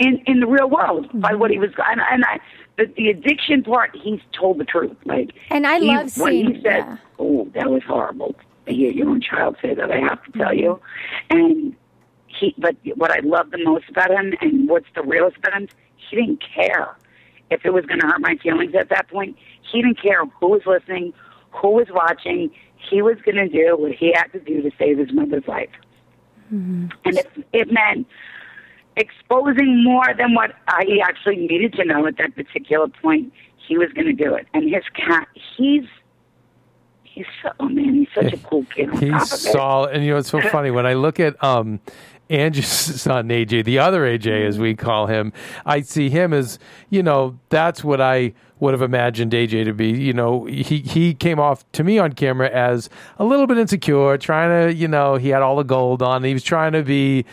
in 0.00 0.22
in 0.26 0.40
the 0.40 0.46
real 0.46 0.68
world 0.68 1.08
by 1.14 1.30
mm-hmm. 1.30 1.38
what 1.38 1.50
he 1.50 1.58
was 1.58 1.70
and, 1.86 2.00
and 2.10 2.24
I 2.24 2.40
the, 2.78 2.86
the 2.96 3.08
addiction 3.10 3.62
part 3.62 3.94
he's 3.94 4.20
told 4.32 4.58
the 4.58 4.64
truth 4.64 4.96
like 5.04 5.30
And 5.50 5.66
I 5.66 5.78
he, 5.78 5.86
love 5.86 6.16
when 6.16 6.32
seeing- 6.32 6.54
he 6.54 6.62
said 6.62 6.78
yeah. 6.78 6.96
oh 7.18 7.48
that 7.54 7.70
was 7.70 7.82
horrible 7.86 8.34
to 8.66 8.72
hear 8.72 8.90
your 8.90 9.08
own 9.10 9.20
child 9.20 9.56
say 9.62 9.74
that 9.74 9.90
I 9.90 9.98
have 9.98 10.22
to 10.24 10.32
tell 10.32 10.54
you 10.54 10.80
and 11.28 11.76
he 12.26 12.54
but 12.58 12.76
what 12.96 13.10
I 13.10 13.20
love 13.20 13.50
the 13.50 13.62
most 13.62 13.88
about 13.88 14.10
him 14.10 14.34
and 14.40 14.68
what's 14.68 14.88
the 14.94 15.02
realest 15.02 15.36
about 15.36 15.52
him 15.52 15.68
he 15.96 16.16
didn't 16.16 16.42
care 16.54 16.96
if 17.50 17.64
it 17.64 17.72
was 17.72 17.84
going 17.86 18.00
to 18.00 18.06
hurt 18.06 18.20
my 18.20 18.36
feelings 18.36 18.74
at 18.74 18.88
that 18.90 19.08
point. 19.08 19.36
He 19.70 19.82
didn't 19.82 20.00
care 20.00 20.24
who 20.24 20.50
was 20.50 20.62
listening 20.66 21.12
who 21.50 21.70
was 21.70 21.86
watching. 21.90 22.50
He 22.76 23.02
was 23.02 23.16
going 23.24 23.36
to 23.36 23.48
do 23.48 23.76
what 23.76 23.92
he 23.92 24.12
had 24.14 24.28
to 24.32 24.40
do 24.40 24.62
to 24.62 24.70
save 24.78 24.98
his 24.98 25.12
mother's 25.12 25.46
life. 25.46 25.70
And 27.04 27.18
if 27.18 27.26
it 27.52 27.70
meant 27.70 28.06
exposing 28.96 29.84
more 29.84 30.14
than 30.16 30.34
what 30.34 30.52
I 30.66 30.98
actually 31.04 31.36
needed 31.36 31.74
to 31.74 31.84
know 31.84 32.06
at 32.06 32.16
that 32.18 32.34
particular 32.34 32.88
point, 32.88 33.32
he 33.56 33.78
was 33.78 33.92
going 33.92 34.06
to 34.06 34.12
do 34.12 34.34
it. 34.34 34.46
And 34.52 34.64
his 34.64 34.82
cat, 34.94 35.28
he's 35.56 35.84
he's 37.04 37.26
so 37.42 37.50
oh 37.60 37.68
man, 37.68 37.94
he's 37.94 38.08
such 38.14 38.32
a 38.32 38.38
cool 38.38 38.64
kid. 38.74 38.88
On 38.90 38.94
top 38.94 39.02
He's 39.02 39.52
solid, 39.52 39.94
and 39.94 40.04
you 40.04 40.12
know 40.12 40.18
it's 40.18 40.30
so 40.30 40.40
funny. 40.40 40.70
When 40.70 40.86
I 40.86 40.94
look 40.94 41.20
at 41.20 41.42
um, 41.44 41.78
Andrew's 42.30 42.68
son 42.68 43.28
AJ, 43.28 43.64
the 43.64 43.78
other 43.78 44.02
AJ 44.02 44.46
as 44.46 44.58
we 44.58 44.74
call 44.74 45.06
him. 45.06 45.32
I 45.66 45.82
see 45.82 46.08
him 46.08 46.32
as 46.32 46.58
you 46.88 47.02
know 47.02 47.38
that's 47.48 47.84
what 47.84 48.00
I 48.00 48.32
would 48.60 48.72
have 48.72 48.82
imagined 48.82 49.32
AJ 49.32 49.64
to 49.64 49.72
be. 49.72 49.88
You 49.90 50.12
know, 50.12 50.44
he 50.44 50.78
he 50.78 51.12
came 51.12 51.40
off 51.40 51.70
to 51.72 51.82
me 51.82 51.98
on 51.98 52.12
camera 52.12 52.48
as 52.50 52.88
a 53.18 53.24
little 53.24 53.46
bit 53.46 53.58
insecure, 53.58 54.16
trying 54.16 54.68
to 54.68 54.74
you 54.74 54.88
know 54.88 55.16
he 55.16 55.30
had 55.30 55.42
all 55.42 55.56
the 55.56 55.64
gold 55.64 56.02
on. 56.02 56.22
He 56.22 56.32
was 56.32 56.44
trying 56.44 56.72
to 56.72 56.82
be 56.82 57.26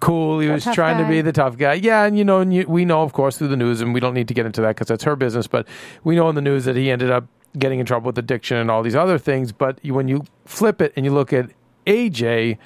cool. 0.00 0.40
He 0.40 0.48
was 0.48 0.64
trying 0.64 0.98
to 0.98 1.08
be 1.08 1.20
the 1.20 1.32
tough 1.32 1.58
guy. 1.58 1.74
Yeah, 1.74 2.04
and 2.04 2.16
you 2.16 2.24
know, 2.24 2.40
and 2.40 2.54
you, 2.54 2.64
we 2.66 2.84
know, 2.84 3.02
of 3.02 3.12
course, 3.12 3.36
through 3.36 3.48
the 3.48 3.56
news, 3.56 3.80
and 3.80 3.92
we 3.92 4.00
don't 4.00 4.14
need 4.14 4.28
to 4.28 4.34
get 4.34 4.46
into 4.46 4.62
that 4.62 4.68
because 4.68 4.88
that's 4.88 5.04
her 5.04 5.16
business. 5.16 5.46
But 5.46 5.68
we 6.04 6.16
know 6.16 6.28
in 6.28 6.34
the 6.34 6.42
news 6.42 6.64
that 6.64 6.76
he 6.76 6.90
ended 6.90 7.10
up 7.10 7.26
getting 7.58 7.80
in 7.80 7.86
trouble 7.86 8.06
with 8.06 8.18
addiction 8.18 8.56
and 8.56 8.70
all 8.70 8.82
these 8.82 8.96
other 8.96 9.18
things. 9.18 9.52
But 9.52 9.78
when 9.84 10.08
you 10.08 10.24
flip 10.46 10.80
it 10.80 10.92
and 10.96 11.04
you 11.04 11.12
look 11.12 11.32
at 11.32 11.50
AJ, 11.86 12.58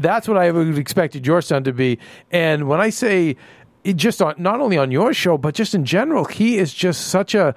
that's 0.00 0.26
what 0.26 0.36
I 0.36 0.50
would 0.50 0.66
have 0.66 0.78
expected 0.78 1.26
your 1.26 1.42
son 1.42 1.64
to 1.64 1.72
be. 1.72 1.98
And 2.30 2.68
when 2.68 2.80
I 2.80 2.90
say 2.90 3.36
it 3.84 3.96
just 3.96 4.20
on, 4.20 4.34
not 4.38 4.60
only 4.60 4.76
on 4.78 4.90
your 4.90 5.12
show, 5.14 5.38
but 5.38 5.54
just 5.54 5.74
in 5.74 5.84
general, 5.84 6.24
he 6.24 6.58
is 6.58 6.74
just 6.74 7.08
such 7.08 7.34
a. 7.34 7.54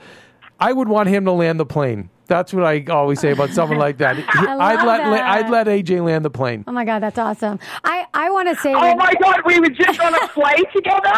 I 0.59 0.71
would 0.71 0.87
want 0.87 1.09
him 1.09 1.25
to 1.25 1.31
land 1.31 1.59
the 1.59 1.65
plane. 1.65 2.09
That's 2.27 2.53
what 2.53 2.63
I 2.63 2.85
always 2.89 3.19
say 3.19 3.31
about 3.31 3.49
someone 3.49 3.77
like 3.79 3.97
that. 3.97 4.15
He- 4.15 4.23
I 4.25 4.75
I'd 4.75 4.85
let 4.85 4.97
that. 5.03 5.23
I'd 5.23 5.49
let 5.49 5.67
AJ 5.67 6.05
land 6.05 6.23
the 6.23 6.29
plane. 6.29 6.63
Oh 6.67 6.71
my 6.71 6.85
God, 6.85 6.99
that's 6.99 7.17
awesome. 7.17 7.59
I, 7.83 8.05
I 8.13 8.29
want 8.29 8.47
to 8.47 8.55
say, 8.55 8.73
Oh 8.73 8.95
my 8.95 9.13
God, 9.21 9.41
we 9.45 9.59
were 9.59 9.69
just 9.69 9.99
on 9.99 10.13
a 10.15 10.27
flight 10.29 10.63
together. 10.73 11.11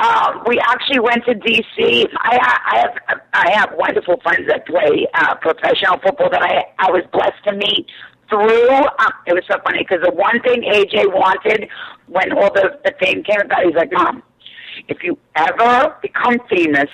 Um, 0.00 0.42
we 0.46 0.58
actually 0.66 0.98
went 0.98 1.24
to 1.26 1.34
DC. 1.34 2.08
I, 2.18 2.58
I 2.72 2.78
have 2.78 3.20
I 3.32 3.50
have 3.52 3.70
wonderful 3.76 4.18
friends 4.22 4.48
that 4.48 4.66
play 4.66 5.06
uh, 5.14 5.34
professional 5.36 5.98
football 6.00 6.30
that 6.30 6.42
I 6.42 6.64
I 6.78 6.90
was 6.90 7.04
blessed 7.12 7.44
to 7.46 7.52
meet 7.54 7.86
through. 8.30 8.70
Um, 8.70 9.12
it 9.26 9.34
was 9.34 9.44
so 9.50 9.58
funny 9.64 9.80
because 9.80 10.00
the 10.02 10.12
one 10.12 10.40
thing 10.40 10.62
AJ 10.62 11.12
wanted 11.12 11.68
when 12.06 12.32
all 12.32 12.52
the 12.52 12.78
the 12.84 12.94
fame 13.00 13.22
came 13.22 13.40
about, 13.44 13.64
he's 13.64 13.74
like, 13.74 13.92
"Mom, 13.92 14.22
if 14.88 15.02
you 15.02 15.18
ever 15.36 15.96
become 16.00 16.38
famous, 16.48 16.88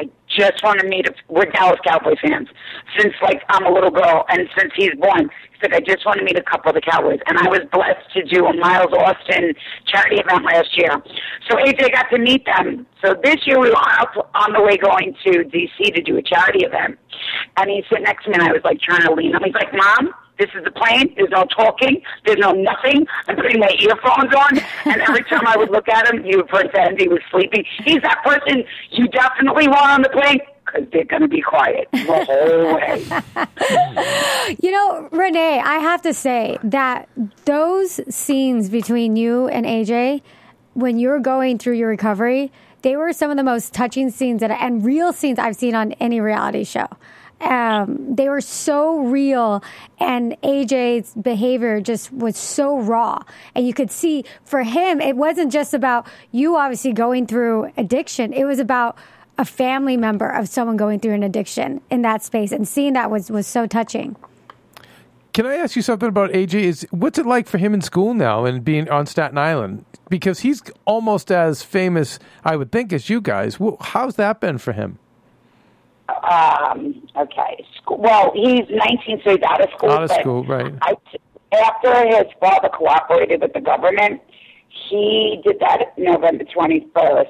I 0.00 0.08
just 0.28 0.62
want 0.62 0.80
to 0.80 0.86
meet. 0.86 1.06
A, 1.06 1.14
we're 1.28 1.44
Dallas 1.46 1.78
Cowboys 1.84 2.16
fans 2.22 2.48
since 2.98 3.12
like 3.22 3.42
I'm 3.48 3.66
a 3.66 3.70
little 3.70 3.90
girl, 3.90 4.24
and 4.28 4.48
since 4.56 4.72
he's 4.74 4.94
born, 4.98 5.28
he's 5.52 5.62
like, 5.62 5.74
I 5.74 5.80
just 5.80 6.06
want 6.06 6.18
to 6.18 6.24
meet 6.24 6.38
a 6.38 6.42
couple 6.42 6.70
of 6.70 6.74
the 6.76 6.80
Cowboys. 6.80 7.18
And 7.26 7.36
I 7.36 7.48
was 7.48 7.60
blessed 7.72 8.08
to 8.14 8.24
do 8.24 8.46
a 8.46 8.54
Miles 8.56 8.92
Austin 8.92 9.52
charity 9.86 10.16
event 10.16 10.44
last 10.44 10.70
year, 10.76 11.02
so 11.48 11.56
AJ 11.56 11.92
got 11.92 12.08
to 12.10 12.18
meet 12.18 12.46
them. 12.46 12.86
So 13.04 13.14
this 13.22 13.46
year 13.46 13.60
we 13.60 13.68
were 13.70 13.76
out 13.76 14.30
on 14.34 14.52
the 14.52 14.62
way 14.62 14.76
going 14.76 15.14
to 15.24 15.44
DC 15.44 15.94
to 15.94 16.02
do 16.02 16.16
a 16.16 16.22
charity 16.22 16.64
event, 16.64 16.98
and 17.58 17.68
he 17.68 17.84
sat 17.90 18.02
next 18.02 18.24
to 18.24 18.30
me, 18.30 18.36
and 18.38 18.44
I 18.44 18.52
was 18.52 18.62
like 18.64 18.80
trying 18.80 19.02
to 19.02 19.12
lean 19.12 19.34
him. 19.34 19.42
He's 19.44 19.54
like, 19.54 19.72
Mom. 19.74 20.14
This 20.40 20.48
is 20.54 20.64
the 20.64 20.70
plane. 20.70 21.12
There's 21.16 21.28
no 21.28 21.44
talking. 21.44 22.00
There's 22.24 22.38
no 22.38 22.52
nothing. 22.52 23.06
I'm 23.28 23.36
putting 23.36 23.60
my 23.60 23.70
earphones 23.78 24.34
on, 24.34 24.58
and 24.86 25.02
every 25.02 25.22
time 25.24 25.46
I 25.46 25.54
would 25.58 25.70
look 25.70 25.86
at 25.86 26.12
him, 26.12 26.24
you 26.24 26.38
would 26.38 26.48
pretend 26.48 26.98
he 26.98 27.08
was 27.08 27.20
sleeping. 27.30 27.62
He's 27.84 28.00
that 28.00 28.22
person 28.24 28.64
you 28.90 29.06
definitely 29.08 29.68
want 29.68 29.90
on 29.90 30.02
the 30.02 30.08
plane 30.08 30.40
because 30.64 30.88
they're 30.92 31.04
going 31.04 31.20
to 31.20 31.28
be 31.28 31.42
quiet 31.42 31.88
the 31.92 32.24
whole 32.24 32.74
way. 32.74 33.04
You 34.60 34.72
know, 34.72 35.08
Renee, 35.12 35.60
I 35.60 35.74
have 35.76 36.02
to 36.02 36.12
say 36.12 36.58
that 36.64 37.08
those 37.44 38.00
scenes 38.12 38.68
between 38.68 39.14
you 39.14 39.46
and 39.48 39.64
AJ, 39.64 40.22
when 40.74 40.98
you're 40.98 41.20
going 41.20 41.58
through 41.58 41.74
your 41.74 41.88
recovery, 41.88 42.50
they 42.82 42.96
were 42.96 43.12
some 43.12 43.30
of 43.30 43.36
the 43.36 43.44
most 43.44 43.72
touching 43.72 44.10
scenes 44.10 44.40
that, 44.40 44.50
and 44.50 44.84
real 44.84 45.12
scenes 45.12 45.38
I've 45.38 45.56
seen 45.56 45.74
on 45.74 45.92
any 45.92 46.20
reality 46.20 46.64
show. 46.64 46.88
Um, 47.40 48.14
they 48.14 48.28
were 48.28 48.42
so 48.42 49.00
real, 49.00 49.62
and 49.98 50.40
AJ's 50.42 51.14
behavior 51.14 51.80
just 51.80 52.12
was 52.12 52.36
so 52.36 52.78
raw. 52.78 53.22
And 53.54 53.66
you 53.66 53.72
could 53.72 53.90
see 53.90 54.24
for 54.44 54.62
him, 54.62 55.00
it 55.00 55.16
wasn't 55.16 55.50
just 55.50 55.72
about 55.72 56.06
you 56.32 56.56
obviously 56.56 56.92
going 56.92 57.26
through 57.26 57.72
addiction, 57.76 58.32
it 58.32 58.44
was 58.44 58.58
about 58.58 58.98
a 59.38 59.44
family 59.44 59.96
member 59.96 60.28
of 60.28 60.48
someone 60.48 60.76
going 60.76 61.00
through 61.00 61.14
an 61.14 61.22
addiction 61.22 61.80
in 61.90 62.02
that 62.02 62.22
space. 62.22 62.52
And 62.52 62.68
seeing 62.68 62.92
that 62.92 63.10
was, 63.10 63.30
was 63.30 63.46
so 63.46 63.66
touching. 63.66 64.16
Can 65.32 65.46
I 65.46 65.56
ask 65.56 65.76
you 65.76 65.82
something 65.82 66.08
about 66.08 66.30
AJ? 66.30 66.54
Is 66.54 66.86
what's 66.90 67.18
it 67.18 67.24
like 67.24 67.48
for 67.48 67.56
him 67.56 67.72
in 67.72 67.80
school 67.80 68.12
now 68.12 68.44
and 68.44 68.62
being 68.62 68.90
on 68.90 69.06
Staten 69.06 69.38
Island? 69.38 69.86
Because 70.10 70.40
he's 70.40 70.62
almost 70.84 71.30
as 71.30 71.62
famous, 71.62 72.18
I 72.44 72.56
would 72.56 72.70
think, 72.70 72.92
as 72.92 73.08
you 73.08 73.20
guys. 73.22 73.58
How's 73.80 74.16
that 74.16 74.40
been 74.40 74.58
for 74.58 74.72
him? 74.72 74.98
Um, 76.24 77.08
okay. 77.16 77.64
School, 77.76 77.98
well, 77.98 78.32
he's 78.34 78.64
19, 78.68 79.22
so 79.24 79.30
he's 79.30 79.42
out 79.42 79.62
of 79.62 79.70
school. 79.76 79.90
Out 79.90 80.04
of 80.04 80.10
school, 80.12 80.44
right. 80.44 80.72
I, 80.82 80.94
after 81.52 82.06
his 82.06 82.26
father 82.38 82.68
cooperated 82.68 83.40
with 83.40 83.52
the 83.52 83.60
government, 83.60 84.20
he 84.88 85.42
did 85.44 85.58
that 85.60 85.98
November 85.98 86.44
21st. 86.44 87.26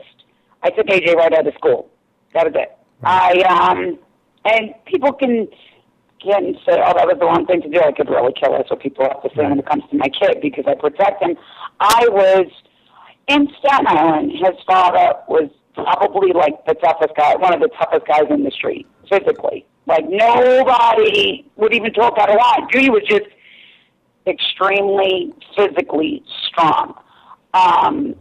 I 0.62 0.70
took 0.70 0.86
AJ 0.86 1.14
right 1.14 1.32
out 1.32 1.46
of 1.46 1.54
school. 1.54 1.90
That 2.34 2.46
was 2.46 2.54
it. 2.54 2.76
I, 3.02 3.32
um, 3.48 3.98
and 4.44 4.74
people 4.84 5.12
can, 5.12 5.48
can 6.22 6.54
say, 6.66 6.76
oh, 6.84 6.92
that 6.94 7.06
was 7.06 7.16
the 7.18 7.24
wrong 7.24 7.46
thing 7.46 7.62
to 7.62 7.68
do. 7.68 7.80
I 7.80 7.92
could 7.92 8.10
really 8.10 8.32
kill. 8.38 8.52
That's 8.52 8.70
what 8.70 8.80
people 8.80 9.04
have 9.04 9.22
to 9.22 9.30
say 9.34 9.42
when 9.44 9.58
it 9.58 9.66
comes 9.66 9.84
to 9.90 9.96
my 9.96 10.08
kid 10.08 10.40
because 10.42 10.64
I 10.66 10.74
protect 10.74 11.22
him. 11.22 11.36
I 11.80 12.06
was 12.10 12.46
in 13.28 13.48
Staten 13.58 13.86
Island. 13.86 14.32
His 14.32 14.56
father 14.66 15.14
was 15.28 15.50
probably 15.84 16.32
like 16.32 16.64
the 16.66 16.74
toughest 16.74 17.14
guy, 17.16 17.34
one 17.36 17.54
of 17.54 17.60
the 17.60 17.68
toughest 17.78 18.06
guys 18.06 18.24
in 18.30 18.44
the 18.44 18.50
street, 18.50 18.86
physically. 19.08 19.66
Like 19.86 20.04
nobody 20.08 21.46
would 21.56 21.74
even 21.74 21.92
talk 21.92 22.18
out 22.18 22.30
of 22.30 22.36
line. 22.36 22.68
He 22.72 22.90
was 22.90 23.02
just 23.08 23.26
extremely 24.26 25.32
physically 25.56 26.22
strong. 26.48 26.94
Um, 27.54 28.14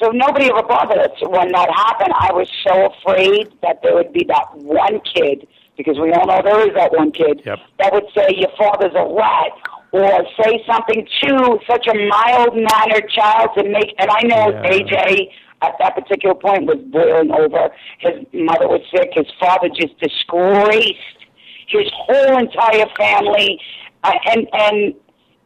so 0.00 0.10
nobody 0.10 0.46
ever 0.46 0.62
bothered 0.62 0.98
us 0.98 1.10
when 1.22 1.52
that 1.52 1.70
happened. 1.70 2.12
I 2.18 2.32
was 2.32 2.48
so 2.66 2.92
afraid 2.92 3.52
that 3.62 3.80
there 3.82 3.94
would 3.94 4.12
be 4.12 4.24
that 4.28 4.46
one 4.56 5.00
kid, 5.14 5.46
because 5.76 5.98
we 5.98 6.12
all 6.12 6.26
know 6.26 6.40
there 6.42 6.66
is 6.68 6.74
that 6.74 6.92
one 6.92 7.12
kid, 7.12 7.42
Yep. 7.44 7.58
that 7.78 7.92
would 7.92 8.06
say 8.16 8.34
your 8.36 8.50
father's 8.58 8.94
a 8.94 9.06
rat 9.14 9.52
or 9.92 10.26
say 10.42 10.64
something 10.66 11.06
to 11.22 11.58
such 11.68 11.86
a 11.86 11.94
mild 11.94 12.56
mannered 12.56 13.08
child 13.10 13.50
to 13.56 13.62
make 13.62 13.94
and 13.98 14.10
I 14.10 14.22
know 14.22 14.50
Yeah. 14.50 14.70
AJ 14.70 15.30
at 15.64 15.74
that 15.78 15.94
particular 15.94 16.34
point 16.34 16.66
was 16.66 16.78
boiling 16.90 17.30
over. 17.30 17.70
His 17.98 18.26
mother 18.32 18.68
was 18.68 18.82
sick, 18.94 19.10
his 19.12 19.26
father 19.40 19.68
just 19.68 19.98
disgraced 19.98 21.20
his 21.66 21.90
whole 22.06 22.38
entire 22.38 22.86
family 22.96 23.58
uh, 24.04 24.12
and 24.26 24.46
and 24.52 24.94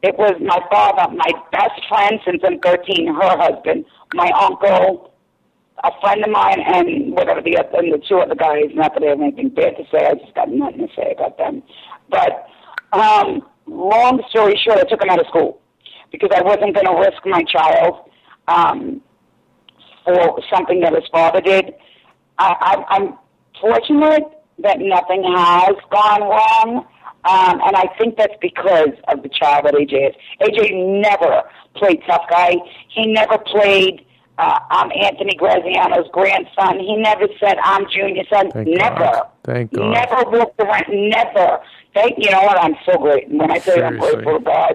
it 0.02 0.16
was 0.18 0.34
my 0.40 0.58
father, 0.70 1.14
my 1.14 1.30
best 1.50 1.80
friend 1.88 2.20
since 2.24 2.42
I'm 2.44 2.60
13, 2.60 3.14
her 3.14 3.36
husband, 3.38 3.84
my 4.14 4.30
uncle, 4.40 5.12
a 5.82 5.90
friend 6.00 6.22
of 6.24 6.30
mine, 6.30 6.60
and 6.60 7.12
whatever 7.12 7.42
the 7.42 7.56
other, 7.58 7.78
and 7.78 7.92
the 7.92 7.98
two 7.98 8.18
other 8.18 8.34
guys. 8.36 8.70
Not 8.74 8.94
that 8.94 9.02
I 9.02 9.06
have 9.10 9.20
anything 9.20 9.48
bad 9.50 9.76
to 9.76 9.84
say. 9.90 10.06
I 10.06 10.14
just 10.14 10.34
got 10.34 10.50
nothing 10.50 10.86
to 10.86 10.94
say 10.94 11.14
about 11.16 11.36
them. 11.38 11.62
But 12.10 12.46
um, 12.92 13.42
long 13.66 14.22
story 14.30 14.60
short, 14.64 14.78
I 14.78 14.84
took 14.84 15.02
him 15.02 15.10
out 15.10 15.20
of 15.20 15.26
school 15.26 15.60
because 16.12 16.30
I 16.34 16.42
wasn't 16.42 16.74
going 16.74 16.86
to 16.86 16.98
risk 16.98 17.18
my 17.26 17.42
child 17.42 18.10
um, 18.46 19.00
for 20.04 20.40
something 20.52 20.80
that 20.80 20.94
his 20.94 21.04
father 21.10 21.40
did. 21.40 21.74
I, 22.38 22.54
I, 22.60 22.96
I'm 22.96 23.18
fortunate 23.60 24.24
that 24.60 24.78
nothing 24.80 25.22
has 25.24 25.74
gone 25.90 26.22
wrong. 26.22 26.86
Um, 27.24 27.60
and 27.64 27.76
I 27.76 27.86
think 27.98 28.16
that's 28.16 28.34
because 28.40 28.94
of 29.08 29.22
the 29.22 29.28
child 29.28 29.66
that 29.66 29.74
AJ 29.74 30.10
is. 30.10 30.14
AJ 30.40 31.02
never 31.02 31.42
played 31.74 32.00
tough 32.06 32.22
guy. 32.30 32.54
He 32.88 33.06
never 33.06 33.38
played, 33.38 34.06
uh, 34.38 34.58
I'm 34.70 34.90
Anthony 34.92 35.36
Graziano's 35.36 36.08
grandson. 36.12 36.78
He 36.78 36.96
never 36.96 37.26
said, 37.40 37.56
I'm 37.62 37.86
Junior 37.90 38.22
son. 38.30 38.50
Thank 38.52 38.68
never. 38.68 38.96
God. 38.96 39.28
Thank 39.44 39.72
God. 39.72 39.92
Never 39.92 40.30
walked 40.30 40.60
around. 40.60 40.84
Never. 40.90 41.60
Thank 41.94 42.14
you 42.18 42.30
know 42.30 42.42
what? 42.42 42.58
I'm 42.58 42.76
so 42.86 42.98
great. 42.98 43.28
When 43.28 43.50
I 43.50 43.58
say 43.58 43.82
I'm 43.82 43.98
grateful 43.98 44.38
to 44.38 44.44
God, 44.44 44.74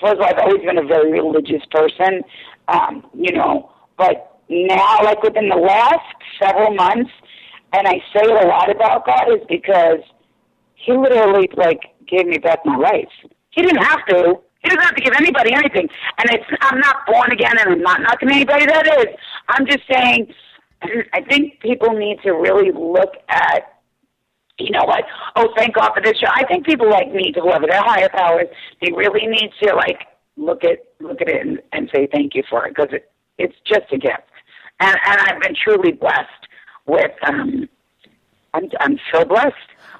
first 0.00 0.14
of 0.14 0.20
all, 0.20 0.26
I've 0.26 0.38
always 0.38 0.62
been 0.64 0.78
a 0.78 0.86
very 0.86 1.12
religious 1.12 1.64
person, 1.70 2.22
um, 2.68 3.06
you 3.14 3.32
know, 3.32 3.70
but 3.98 4.40
now, 4.48 4.98
like 5.02 5.22
within 5.22 5.48
the 5.48 5.56
last 5.56 6.04
several 6.40 6.74
months, 6.74 7.10
and 7.72 7.86
I 7.88 8.00
say 8.14 8.24
a 8.24 8.46
lot 8.46 8.70
about 8.70 9.06
God 9.06 9.24
is 9.32 9.44
because 9.48 10.00
He 10.74 10.92
literally 10.92 11.48
like 11.56 11.80
gave 12.06 12.26
me 12.26 12.38
back 12.38 12.60
my 12.64 12.76
life. 12.76 13.08
He 13.50 13.62
didn't 13.62 13.82
have 13.82 14.04
to. 14.06 14.38
He 14.62 14.68
doesn't 14.68 14.82
have 14.82 14.96
to 14.96 15.02
give 15.02 15.14
anybody 15.14 15.52
anything. 15.54 15.88
And 16.18 16.30
it's 16.30 16.44
I'm 16.60 16.78
not 16.80 17.06
born 17.06 17.32
again, 17.32 17.58
and 17.58 17.72
I'm 17.72 17.82
not 17.82 18.00
knocking 18.00 18.30
anybody 18.30 18.66
that 18.66 18.86
is. 18.86 19.16
I'm 19.48 19.66
just 19.66 19.82
saying. 19.90 20.32
I 21.12 21.22
think 21.22 21.58
people 21.60 21.94
need 21.94 22.18
to 22.22 22.32
really 22.32 22.70
look 22.70 23.14
at 23.30 23.76
you 24.58 24.70
know 24.70 24.84
what? 24.84 25.04
Oh, 25.36 25.48
thank 25.56 25.74
God 25.74 25.92
for 25.94 26.02
this 26.02 26.18
show. 26.18 26.28
I 26.32 26.44
think 26.46 26.64
people 26.64 26.88
like 26.88 27.12
me, 27.12 27.30
to 27.32 27.40
whoever 27.40 27.66
their 27.66 27.82
higher 27.82 28.08
powers, 28.08 28.46
they 28.80 28.90
really 28.92 29.26
need 29.26 29.50
to 29.62 29.74
like 29.74 30.06
look 30.36 30.64
at 30.64 30.78
look 31.00 31.20
at 31.20 31.28
it 31.28 31.46
and, 31.46 31.60
and 31.72 31.90
say 31.94 32.08
thank 32.12 32.34
you 32.34 32.42
for 32.48 32.66
it 32.66 32.74
because 32.74 32.92
it, 32.92 33.10
it's 33.38 33.54
just 33.66 33.92
a 33.92 33.98
gift. 33.98 34.22
And 34.80 34.96
and 35.06 35.20
I've 35.22 35.40
been 35.40 35.54
truly 35.62 35.92
blessed 35.92 36.48
with. 36.86 37.12
um 37.26 37.68
I'm 38.54 38.68
I'm 38.80 38.98
so 39.12 39.24
blessed. 39.24 39.54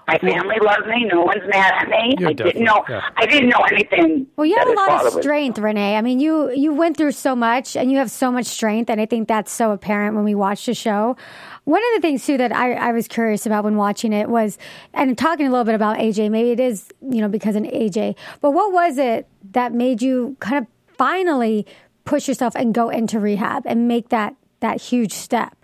My 0.08 0.18
family 0.18 0.54
loves 0.62 0.86
me. 0.86 1.04
No 1.12 1.22
one's 1.22 1.42
mad 1.50 1.74
at 1.80 1.88
me. 1.88 2.14
You're 2.16 2.28
I 2.28 2.32
didn't 2.32 2.62
know. 2.62 2.84
yeah. 2.88 3.00
I 3.16 3.26
didn't 3.26 3.48
know 3.48 3.58
anything. 3.72 4.26
Well, 4.36 4.46
you 4.46 4.54
that 4.54 4.60
have 4.68 4.68
a 4.68 4.80
lot 4.80 4.88
father 4.88 5.08
of 5.08 5.14
was- 5.16 5.24
strength, 5.24 5.58
Renee. 5.58 5.96
I 5.96 6.00
mean, 6.00 6.20
you 6.20 6.50
you 6.52 6.72
went 6.72 6.96
through 6.96 7.10
so 7.12 7.34
much, 7.34 7.76
and 7.76 7.90
you 7.90 7.98
have 7.98 8.10
so 8.10 8.30
much 8.30 8.46
strength, 8.46 8.88
and 8.88 9.00
I 9.00 9.06
think 9.06 9.26
that's 9.28 9.50
so 9.52 9.72
apparent 9.72 10.14
when 10.14 10.24
we 10.24 10.34
watch 10.34 10.64
the 10.66 10.74
show. 10.74 11.16
One 11.64 11.82
of 11.82 11.88
the 11.96 12.00
things 12.06 12.24
too 12.24 12.36
that 12.38 12.52
I, 12.54 12.74
I 12.74 12.92
was 12.92 13.08
curious 13.08 13.46
about 13.46 13.64
when 13.64 13.76
watching 13.76 14.12
it 14.12 14.28
was, 14.28 14.58
and 14.94 15.18
talking 15.18 15.46
a 15.48 15.50
little 15.50 15.64
bit 15.64 15.74
about 15.74 15.98
AJ. 15.98 16.30
Maybe 16.30 16.50
it 16.52 16.60
is 16.60 16.88
you 17.02 17.20
know 17.20 17.28
because 17.28 17.56
of 17.56 17.64
AJ, 17.64 18.14
but 18.40 18.52
what 18.52 18.72
was 18.72 18.98
it 18.98 19.26
that 19.52 19.72
made 19.74 20.00
you 20.02 20.36
kind 20.38 20.58
of 20.58 20.66
finally 20.96 21.66
push 22.06 22.26
yourself 22.28 22.54
and 22.54 22.72
go 22.72 22.88
into 22.88 23.20
rehab 23.20 23.64
and 23.66 23.86
make 23.86 24.08
that 24.08 24.34
that 24.60 24.80
huge 24.80 25.12
step, 25.12 25.54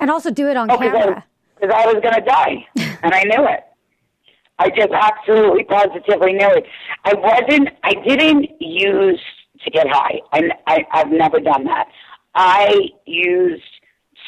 and 0.00 0.10
also 0.10 0.30
do 0.30 0.48
it 0.48 0.56
on 0.56 0.70
Oh, 0.70 0.78
because 0.78 0.94
I, 0.94 1.82
I 1.82 1.86
was 1.92 2.02
going 2.02 2.14
to 2.14 2.22
die, 2.22 2.66
and 3.02 3.12
I 3.12 3.24
knew 3.24 3.46
it. 3.46 3.64
I 4.58 4.70
just 4.70 4.92
absolutely 4.92 5.64
positively 5.64 6.32
knew 6.32 6.48
it. 6.48 6.64
I 7.04 7.14
wasn't. 7.14 7.68
I 7.82 7.94
didn't 8.06 8.48
use 8.60 9.20
to 9.64 9.70
get 9.70 9.86
high. 9.88 10.20
I, 10.32 10.50
I 10.66 10.86
I've 10.92 11.10
never 11.10 11.40
done 11.40 11.64
that. 11.64 11.88
I 12.34 12.88
used 13.04 13.62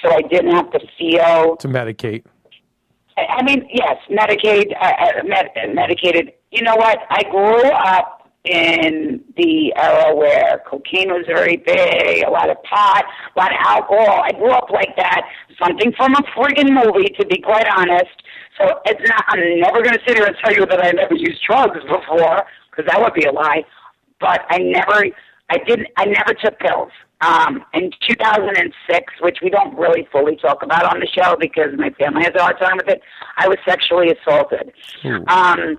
so 0.02 0.12
I 0.12 0.22
didn't 0.22 0.52
have 0.52 0.70
to 0.72 0.80
feel. 0.98 1.56
To 1.56 1.68
medicate. 1.68 2.24
I 3.16 3.22
I 3.38 3.42
mean, 3.42 3.66
yes, 3.72 3.96
Medicaid, 4.10 4.74
uh, 4.80 4.84
uh, 4.84 5.24
med- 5.24 5.50
uh, 5.56 5.72
medicated. 5.72 6.32
You 6.50 6.62
know 6.62 6.76
what? 6.76 6.98
I 7.10 7.22
grew 7.30 7.62
up 7.70 8.15
in 8.46 9.22
the 9.36 9.74
era 9.76 10.14
where 10.14 10.62
cocaine 10.66 11.08
was 11.08 11.24
very 11.26 11.56
big, 11.56 12.24
a 12.24 12.30
lot 12.30 12.50
of 12.50 12.62
pot, 12.62 13.04
a 13.34 13.38
lot 13.38 13.52
of 13.52 13.58
alcohol. 13.64 14.22
I 14.22 14.32
grew 14.32 14.50
up 14.50 14.70
like 14.70 14.94
that. 14.96 15.28
Something 15.62 15.92
from 15.96 16.14
a 16.14 16.22
friggin' 16.36 16.70
movie, 16.70 17.08
to 17.18 17.26
be 17.26 17.40
quite 17.40 17.66
honest. 17.68 18.22
So 18.58 18.80
it's 18.84 19.00
not. 19.08 19.24
I'm 19.28 19.60
never 19.60 19.82
going 19.82 19.94
to 19.94 20.00
sit 20.06 20.16
here 20.16 20.26
and 20.26 20.36
tell 20.42 20.52
you 20.52 20.64
that 20.66 20.84
I 20.84 20.90
never 20.92 21.14
used 21.14 21.42
drugs 21.46 21.80
before, 21.82 22.44
because 22.70 22.86
that 22.88 23.00
would 23.00 23.14
be 23.14 23.24
a 23.24 23.32
lie. 23.32 23.64
But 24.20 24.42
I 24.48 24.58
never, 24.58 25.04
I 25.50 25.58
didn't, 25.66 25.88
I 25.96 26.06
never 26.06 26.34
took 26.34 26.58
pills. 26.58 26.90
Um, 27.22 27.64
in 27.72 27.90
2006, 28.06 29.12
which 29.22 29.38
we 29.42 29.48
don't 29.48 29.76
really 29.76 30.06
fully 30.12 30.36
talk 30.36 30.62
about 30.62 30.84
on 30.84 31.00
the 31.00 31.06
show 31.06 31.34
because 31.40 31.70
my 31.78 31.90
family 31.90 32.22
has 32.24 32.32
a 32.34 32.42
hard 32.42 32.58
time 32.58 32.76
with 32.76 32.88
it, 32.88 33.00
I 33.38 33.48
was 33.48 33.56
sexually 33.66 34.08
assaulted. 34.10 34.72
Um, 35.28 35.78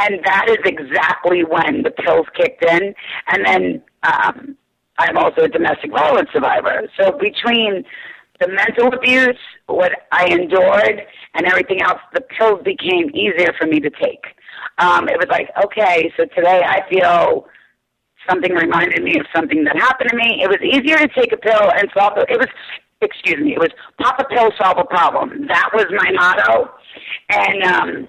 and 0.00 0.20
that 0.24 0.48
is 0.48 0.58
exactly 0.64 1.44
when 1.44 1.82
the 1.82 1.90
pills 1.90 2.26
kicked 2.34 2.64
in. 2.64 2.94
And 3.28 3.46
then 3.46 3.82
um, 4.02 4.56
I'm 4.98 5.16
also 5.16 5.42
a 5.42 5.48
domestic 5.48 5.90
violence 5.90 6.28
survivor. 6.32 6.88
So 6.98 7.12
between 7.12 7.84
the 8.40 8.48
mental 8.48 8.88
abuse, 8.92 9.38
what 9.66 9.92
I 10.12 10.26
endured, 10.26 11.02
and 11.34 11.46
everything 11.46 11.82
else, 11.82 12.00
the 12.14 12.22
pills 12.22 12.60
became 12.64 13.10
easier 13.14 13.52
for 13.58 13.66
me 13.66 13.80
to 13.80 13.90
take. 13.90 14.24
Um, 14.78 15.08
it 15.08 15.16
was 15.16 15.26
like, 15.30 15.48
okay, 15.64 16.12
so 16.16 16.24
today 16.34 16.62
I 16.64 16.80
feel 16.90 17.46
something 18.28 18.52
reminded 18.52 19.02
me 19.02 19.18
of 19.18 19.26
something 19.34 19.64
that 19.64 19.76
happened 19.76 20.10
to 20.10 20.16
me. 20.16 20.42
It 20.42 20.48
was 20.48 20.58
easier 20.62 20.96
to 20.96 21.08
take 21.08 21.32
a 21.32 21.36
pill 21.36 21.70
and 21.76 21.88
solve 21.96 22.16
it. 22.16 22.30
It 22.30 22.38
was, 22.38 22.48
excuse 23.02 23.42
me, 23.42 23.52
it 23.52 23.58
was 23.58 23.70
pop 24.00 24.18
a 24.18 24.24
pill, 24.24 24.50
solve 24.60 24.78
a 24.78 24.84
problem. 24.84 25.46
That 25.46 25.70
was 25.74 25.86
my 25.90 26.10
motto. 26.12 26.70
And 27.30 27.62
um, 27.62 28.08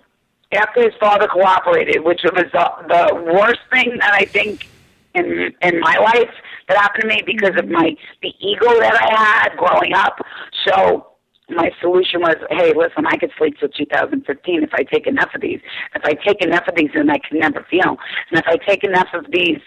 after 0.54 0.82
his 0.82 0.94
father 1.00 1.28
cooperated, 1.28 2.04
which 2.04 2.22
was 2.24 2.46
the, 2.52 2.70
the 2.88 3.34
worst 3.34 3.62
thing 3.72 3.98
that 4.00 4.14
I 4.14 4.26
think 4.26 4.68
in 5.14 5.54
in 5.62 5.80
my 5.80 5.98
life 5.98 6.34
that 6.68 6.78
happened 6.78 7.04
to 7.04 7.08
me 7.08 7.22
because 7.26 7.58
of 7.58 7.68
my 7.70 7.96
the 8.22 8.34
ego 8.40 8.80
that 8.80 8.96
I 8.96 9.20
had 9.20 9.58
growing 9.58 9.94
up. 9.94 10.20
So 10.68 11.08
my 11.50 11.70
solution 11.82 12.22
was, 12.22 12.36
hey, 12.50 12.74
listen, 12.76 13.06
I 13.06 13.18
could 13.18 13.32
sleep 13.38 13.58
till 13.60 13.70
2015 13.70 14.64
if 14.64 14.70
I 14.74 14.84
take 14.84 15.06
enough 15.06 15.30
of 15.36 15.42
these. 15.42 15.60
If 15.94 16.02
I 16.06 16.14
take 16.14 16.42
enough 16.42 16.68
of 16.68 16.76
these, 16.76 16.90
then 16.94 17.10
I 17.10 17.18
can 17.18 17.40
never 17.40 17.66
feel. 17.70 17.98
And 18.30 18.40
if 18.40 18.46
I 18.48 18.56
take 18.58 18.84
enough 18.86 19.10
of 19.14 19.26
these, 19.32 19.60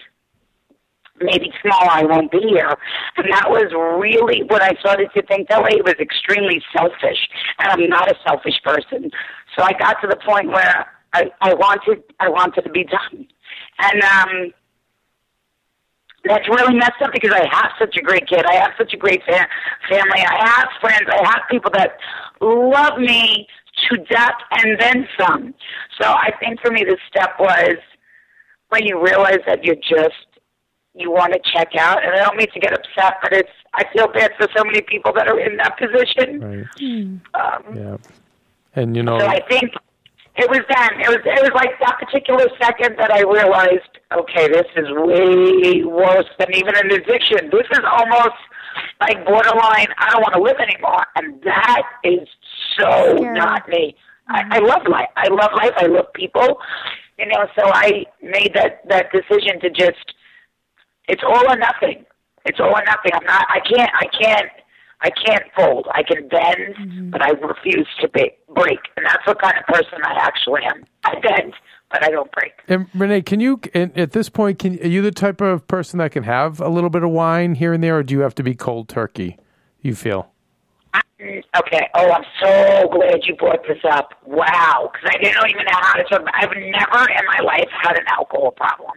maybe 1.21 1.53
tomorrow 1.63 1.91
I 1.91 2.05
won't 2.05 2.31
be 2.31 2.41
here. 2.41 2.75
And 3.17 3.27
that 3.31 3.51
was 3.51 3.73
really 4.01 4.43
what 4.45 4.63
I 4.63 4.73
started 4.81 5.11
to 5.15 5.23
think 5.23 5.49
that 5.49 5.63
way. 5.63 5.73
It 5.73 5.85
was 5.85 5.95
extremely 6.01 6.63
selfish, 6.77 7.29
and 7.59 7.69
I'm 7.71 7.89
not 7.89 8.11
a 8.11 8.17
selfish 8.27 8.61
person. 8.65 9.11
So 9.57 9.63
I 9.63 9.73
got 9.73 10.01
to 10.03 10.07
the 10.09 10.17
point 10.17 10.49
where 10.49 10.87
I, 11.13 11.31
I 11.41 11.55
wanted 11.55 12.03
I 12.21 12.29
wanted 12.29 12.63
to 12.63 12.71
be 12.71 12.85
done, 12.85 13.27
and 13.79 14.03
um, 14.03 14.53
that's 16.25 16.49
really 16.49 16.75
messed 16.75 17.01
up 17.03 17.13
because 17.13 17.33
I 17.33 17.47
have 17.51 17.71
such 17.79 17.97
a 17.97 18.03
great 18.03 18.27
kid. 18.27 18.45
I 18.47 18.55
have 18.55 18.73
such 18.79 18.93
a 18.95 18.97
great 18.97 19.23
fa- 19.25 19.49
family. 19.89 20.21
I 20.27 20.49
have 20.49 20.69
friends. 20.81 21.05
I 21.09 21.25
have 21.25 21.43
people 21.51 21.71
that 21.75 21.99
love 22.41 22.99
me 22.99 23.47
to 23.91 23.97
death 24.05 24.35
and 24.53 24.81
then 24.81 25.07
some. 25.19 25.55
So 26.01 26.09
I 26.09 26.31
think 26.41 26.61
for 26.61 26.71
me 26.71 26.85
the 26.85 26.97
step 27.09 27.31
was 27.39 27.77
when 28.69 28.87
you 28.87 29.03
realize 29.03 29.41
that 29.47 29.65
you're 29.65 29.77
just 29.77 30.27
you 30.95 31.11
want 31.11 31.33
to 31.33 31.41
check 31.53 31.75
out. 31.79 32.05
And 32.05 32.15
I 32.15 32.25
don't 32.25 32.37
mean 32.37 32.51
to 32.55 32.61
get 32.61 32.73
upset, 32.73 33.15
but 33.23 33.33
it's 33.33 33.51
I 33.75 33.85
feel 33.93 34.09
bad 34.09 34.31
for 34.39 34.49
so 34.57 34.65
many 34.65 34.81
people 34.81 35.13
that 35.15 35.29
are 35.29 35.39
in 35.39 35.57
that 35.59 35.77
position. 35.77 36.41
Right. 36.41 36.67
Um, 37.35 37.77
Yeah. 37.77 37.97
And 38.77 38.97
you 38.97 39.03
know, 39.03 39.19
so 39.19 39.27
I 39.27 39.41
think 39.49 39.73
it 40.37 40.51
was 40.51 40.61
then. 40.69 41.01
It 41.01 41.09
was 41.09 41.21
it 41.25 41.43
was 41.43 41.53
like 41.55 41.79
that 41.81 41.99
particular 41.99 42.47
second 42.61 42.97
that 42.99 43.13
I 43.13 43.23
realized, 43.23 43.87
okay, 44.11 44.49
this 44.49 44.67
is 44.77 44.89
way 44.91 45.85
worse 45.85 46.27
than 46.39 46.55
even 46.55 46.75
an 46.75 46.91
addiction. 46.91 47.51
This 47.51 47.67
is 47.71 47.85
almost 47.87 48.35
like 49.01 49.25
borderline. 49.25 49.87
I 49.99 50.11
don't 50.11 50.23
want 50.23 50.35
to 50.35 50.43
live 50.43 50.57
anymore, 50.59 51.07
and 51.15 51.41
that 51.43 51.83
is 52.03 52.27
so 52.79 53.17
Scary. 53.17 53.39
not 53.39 53.69
me. 53.69 53.95
I, 54.27 54.43
mm-hmm. 54.43 54.53
I 54.55 54.59
love 54.59 54.83
life. 54.89 55.09
I 55.17 55.29
love 55.29 55.51
life. 55.55 55.73
I 55.77 55.87
love 55.87 56.13
people. 56.15 56.59
You 57.19 57.27
know, 57.27 57.47
so 57.55 57.71
I 57.73 58.05
made 58.21 58.53
that 58.55 58.89
that 58.89 59.13
decision 59.13 59.61
to 59.61 59.71
just. 59.71 60.15
It's 61.07 61.23
all 61.23 61.47
or 61.47 61.57
nothing. 61.57 62.05
It's 62.45 62.59
all 62.59 62.75
or 62.75 62.83
nothing. 62.85 63.13
I'm 63.15 63.25
not. 63.25 63.47
I 63.49 63.61
can't. 63.61 63.91
I 63.95 64.07
can't. 64.21 64.51
I 65.05 65.11
can't 65.11 65.45
fold. 65.55 65.87
I 65.93 66.03
can 66.03 66.29
bend, 66.29 66.75
mm-hmm. 66.81 67.11
but 67.11 67.23
I 67.23 67.33
refuse 67.33 67.87
to 68.01 68.09
be, 68.09 68.31
break. 68.55 68.79
And 68.97 69.05
that's 69.05 69.27
what 69.27 69.41
kind 69.41 69.55
of 69.59 69.67
person 69.67 69.99
I 70.03 70.15
actually 70.15 70.63
am. 70.65 70.83
I 71.05 71.21
bend, 71.21 71.53
but 71.91 72.03
I 72.03 72.09
don't 72.09 72.33
break. 72.33 72.53
and 72.69 72.87
Renee, 72.95 73.21
can 73.21 73.39
you 73.39 73.61
and 73.75 73.97
at 73.99 74.13
this 74.13 74.31
point, 74.31 74.59
can 74.59 74.79
are 74.79 74.89
you 74.89 75.03
the 75.03 75.13
type 75.13 75.43
of 75.43 75.69
person 75.69 75.99
that 75.99 76.13
can 76.13 76.23
have 76.23 76.59
a 76.59 76.71
little 76.71 76.89
bit 76.89 77.03
of 77.03 77.11
wine 77.11 77.55
here 77.55 77.75
and 77.75 77.85
there, 77.85 77.99
or 77.99 78.03
do 78.03 78.15
you 78.15 78.21
have 78.21 78.35
to 78.37 78.43
be 78.43 78.55
cold 78.55 78.89
turkey? 78.89 79.37
You 79.83 79.95
feel? 79.95 80.31
Okay. 81.21 81.89
Oh, 81.95 82.11
I'm 82.11 82.25
so 82.43 82.89
glad 82.89 83.21
you 83.25 83.37
brought 83.37 83.63
this 83.69 83.79
up. 83.91 84.15
Wow. 84.27 84.91
Because 84.91 85.11
I 85.15 85.23
didn't 85.23 85.51
even 85.51 85.65
know 85.65 85.81
how 85.81 85.95
to 85.95 86.05
talk 86.05 86.21
about 86.23 86.35
I've 86.35 86.51
never 86.51 87.11
in 87.11 87.27
my 87.27 87.41
life 87.45 87.69
had 87.83 87.99
an 87.99 88.07
alcohol 88.09 88.53
problem. 88.53 88.93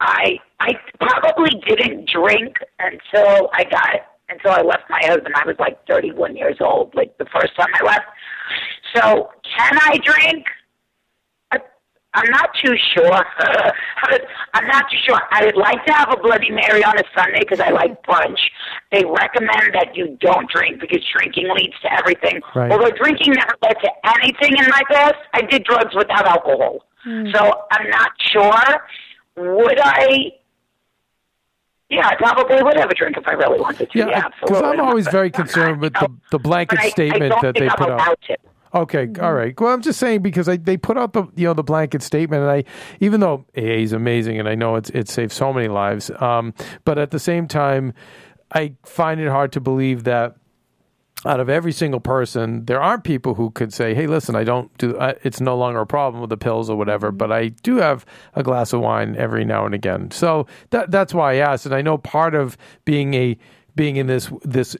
I 0.00 0.38
I 0.58 0.72
probably 1.00 1.50
didn't 1.66 2.10
drink 2.10 2.56
until 2.80 3.50
I 3.52 3.64
got 3.64 4.17
until 4.28 4.52
I 4.52 4.62
left 4.62 4.84
my 4.88 5.00
husband. 5.04 5.34
I 5.34 5.46
was 5.46 5.56
like 5.58 5.86
31 5.86 6.36
years 6.36 6.56
old, 6.60 6.94
like 6.94 7.16
the 7.18 7.26
first 7.26 7.56
time 7.56 7.68
I 7.74 7.84
left. 7.84 8.06
So 8.94 9.30
can 9.56 9.78
I 9.80 9.98
drink? 9.98 10.46
I, 11.50 11.58
I'm 12.14 12.30
not 12.30 12.50
too 12.62 12.74
sure. 12.94 13.24
I'm 14.54 14.66
not 14.66 14.84
too 14.90 14.98
sure. 15.06 15.20
I 15.30 15.44
would 15.44 15.56
like 15.56 15.84
to 15.86 15.92
have 15.92 16.12
a 16.12 16.16
Bloody 16.16 16.50
Mary 16.50 16.84
on 16.84 16.98
a 16.98 17.04
Sunday 17.16 17.40
because 17.40 17.60
I 17.60 17.70
like 17.70 18.02
brunch. 18.04 18.40
They 18.92 19.04
recommend 19.04 19.74
that 19.74 19.94
you 19.94 20.16
don't 20.20 20.50
drink 20.50 20.80
because 20.80 21.04
drinking 21.16 21.48
leads 21.54 21.74
to 21.82 21.92
everything. 21.92 22.40
Right. 22.54 22.70
Although 22.70 22.90
drinking 22.90 23.34
never 23.34 23.56
led 23.62 23.76
to 23.82 23.90
anything 24.16 24.56
in 24.58 24.68
my 24.70 24.82
past, 24.90 25.16
I 25.32 25.42
did 25.42 25.64
drugs 25.64 25.94
without 25.94 26.26
alcohol. 26.26 26.84
Hmm. 27.04 27.28
So 27.34 27.52
I'm 27.70 27.90
not 27.90 28.10
sure. 28.32 28.86
Would 29.36 29.78
I? 29.80 30.32
Yeah, 31.90 32.06
I 32.06 32.16
probably 32.16 32.62
would 32.62 32.76
have 32.76 32.90
a 32.90 32.94
drink 32.94 33.16
if 33.16 33.26
I 33.26 33.32
really 33.32 33.58
wanted 33.60 33.90
to. 33.90 33.98
Yeah, 33.98 34.08
Yeah, 34.08 34.28
because 34.40 34.56
absolutely. 34.58 34.78
I'm 34.80 34.84
always 34.86 35.08
very 35.08 35.30
concerned 35.42 35.80
with 35.80 35.94
the 35.94 36.08
the 36.30 36.38
blanket 36.38 36.76
but 36.76 36.84
I- 36.84 36.86
I 36.86 36.90
statement 36.90 37.30
don't 37.32 37.42
that 37.42 37.54
they 37.54 37.68
put 37.70 37.90
out. 37.90 38.20
to. 38.22 38.36
Okay, 38.74 39.08
all 39.22 39.32
right. 39.32 39.58
Well, 39.58 39.72
I'm 39.72 39.80
just 39.80 39.98
saying 39.98 40.20
because 40.20 40.46
I, 40.46 40.58
they 40.58 40.76
put 40.76 40.98
out 40.98 41.14
the 41.14 41.24
you 41.34 41.46
know 41.46 41.54
the 41.54 41.62
blanket 41.62 42.02
statement, 42.02 42.42
and 42.42 42.50
I 42.50 42.64
even 43.00 43.20
though 43.20 43.46
AA 43.56 43.80
is 43.80 43.94
amazing, 43.94 44.38
and 44.38 44.46
I 44.46 44.54
know 44.54 44.76
it's 44.76 44.90
it 44.90 45.08
saves 45.08 45.34
so 45.34 45.54
many 45.54 45.68
lives, 45.68 46.10
um, 46.20 46.52
but 46.84 46.98
at 46.98 47.10
the 47.10 47.18
same 47.18 47.48
time, 47.48 47.94
I 48.52 48.74
find 48.84 49.18
it 49.20 49.28
hard 49.28 49.52
to 49.52 49.60
believe 49.60 50.04
that 50.04 50.36
out 51.24 51.40
of 51.40 51.48
every 51.48 51.72
single 51.72 52.00
person, 52.00 52.64
there 52.66 52.80
aren't 52.80 53.04
people 53.04 53.34
who 53.34 53.50
could 53.50 53.72
say, 53.72 53.94
"Hey, 53.94 54.06
listen, 54.06 54.36
I 54.36 54.44
don't 54.44 54.76
do. 54.78 54.98
I, 54.98 55.14
it's 55.24 55.40
no 55.40 55.56
longer 55.56 55.80
a 55.80 55.86
problem 55.86 56.20
with 56.20 56.30
the 56.30 56.36
pills 56.36 56.70
or 56.70 56.76
whatever, 56.76 57.10
but 57.10 57.32
I 57.32 57.48
do 57.48 57.76
have 57.76 58.06
a 58.34 58.42
glass 58.42 58.72
of 58.72 58.80
wine 58.80 59.16
every 59.16 59.44
now 59.44 59.66
and 59.66 59.74
again." 59.74 60.10
So 60.10 60.46
that 60.70 60.90
that's 60.90 61.12
why 61.12 61.34
I 61.34 61.36
asked, 61.36 61.66
and 61.66 61.74
I 61.74 61.82
know 61.82 61.98
part 61.98 62.34
of 62.34 62.56
being 62.84 63.14
a 63.14 63.36
being 63.78 63.96
in 63.96 64.08
this 64.08 64.30
this 64.42 64.76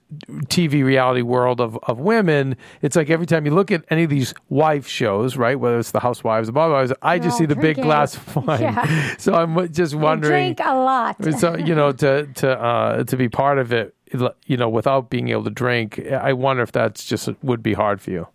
TV 0.46 0.84
reality 0.84 1.22
world 1.22 1.60
of, 1.60 1.78
of 1.84 2.00
women, 2.00 2.56
it's 2.82 2.96
like 2.96 3.08
every 3.08 3.26
time 3.26 3.46
you 3.46 3.54
look 3.54 3.70
at 3.70 3.84
any 3.90 4.02
of 4.02 4.10
these 4.10 4.34
wife 4.48 4.88
shows, 4.88 5.36
right? 5.36 5.58
Whether 5.58 5.78
it's 5.78 5.92
the 5.92 6.00
Housewives, 6.00 6.48
the 6.48 6.52
blah, 6.52 6.68
blah, 6.68 6.84
blah, 6.84 6.96
I 7.00 7.18
just 7.18 7.34
all 7.34 7.38
see 7.38 7.46
the 7.46 7.56
big 7.56 7.76
glass 7.76 8.16
of 8.16 8.36
wine. 8.46 8.60
Yeah. 8.60 9.16
So 9.16 9.34
I'm 9.34 9.72
just 9.72 9.94
I 9.94 9.98
wondering 9.98 10.54
drink 10.54 10.60
a 10.60 10.74
lot. 10.74 11.16
so 11.38 11.56
you 11.56 11.74
know 11.74 11.92
to 11.92 12.26
to 12.26 12.60
uh, 12.60 13.04
to 13.04 13.16
be 13.16 13.28
part 13.28 13.58
of 13.58 13.72
it, 13.72 13.94
you 14.46 14.56
know, 14.56 14.68
without 14.68 15.10
being 15.10 15.28
able 15.28 15.44
to 15.44 15.50
drink, 15.50 16.00
I 16.10 16.32
wonder 16.32 16.62
if 16.62 16.72
that's 16.72 17.04
just 17.04 17.28
would 17.42 17.62
be 17.62 17.74
hard 17.74 18.00
for 18.00 18.10
you. 18.10 18.28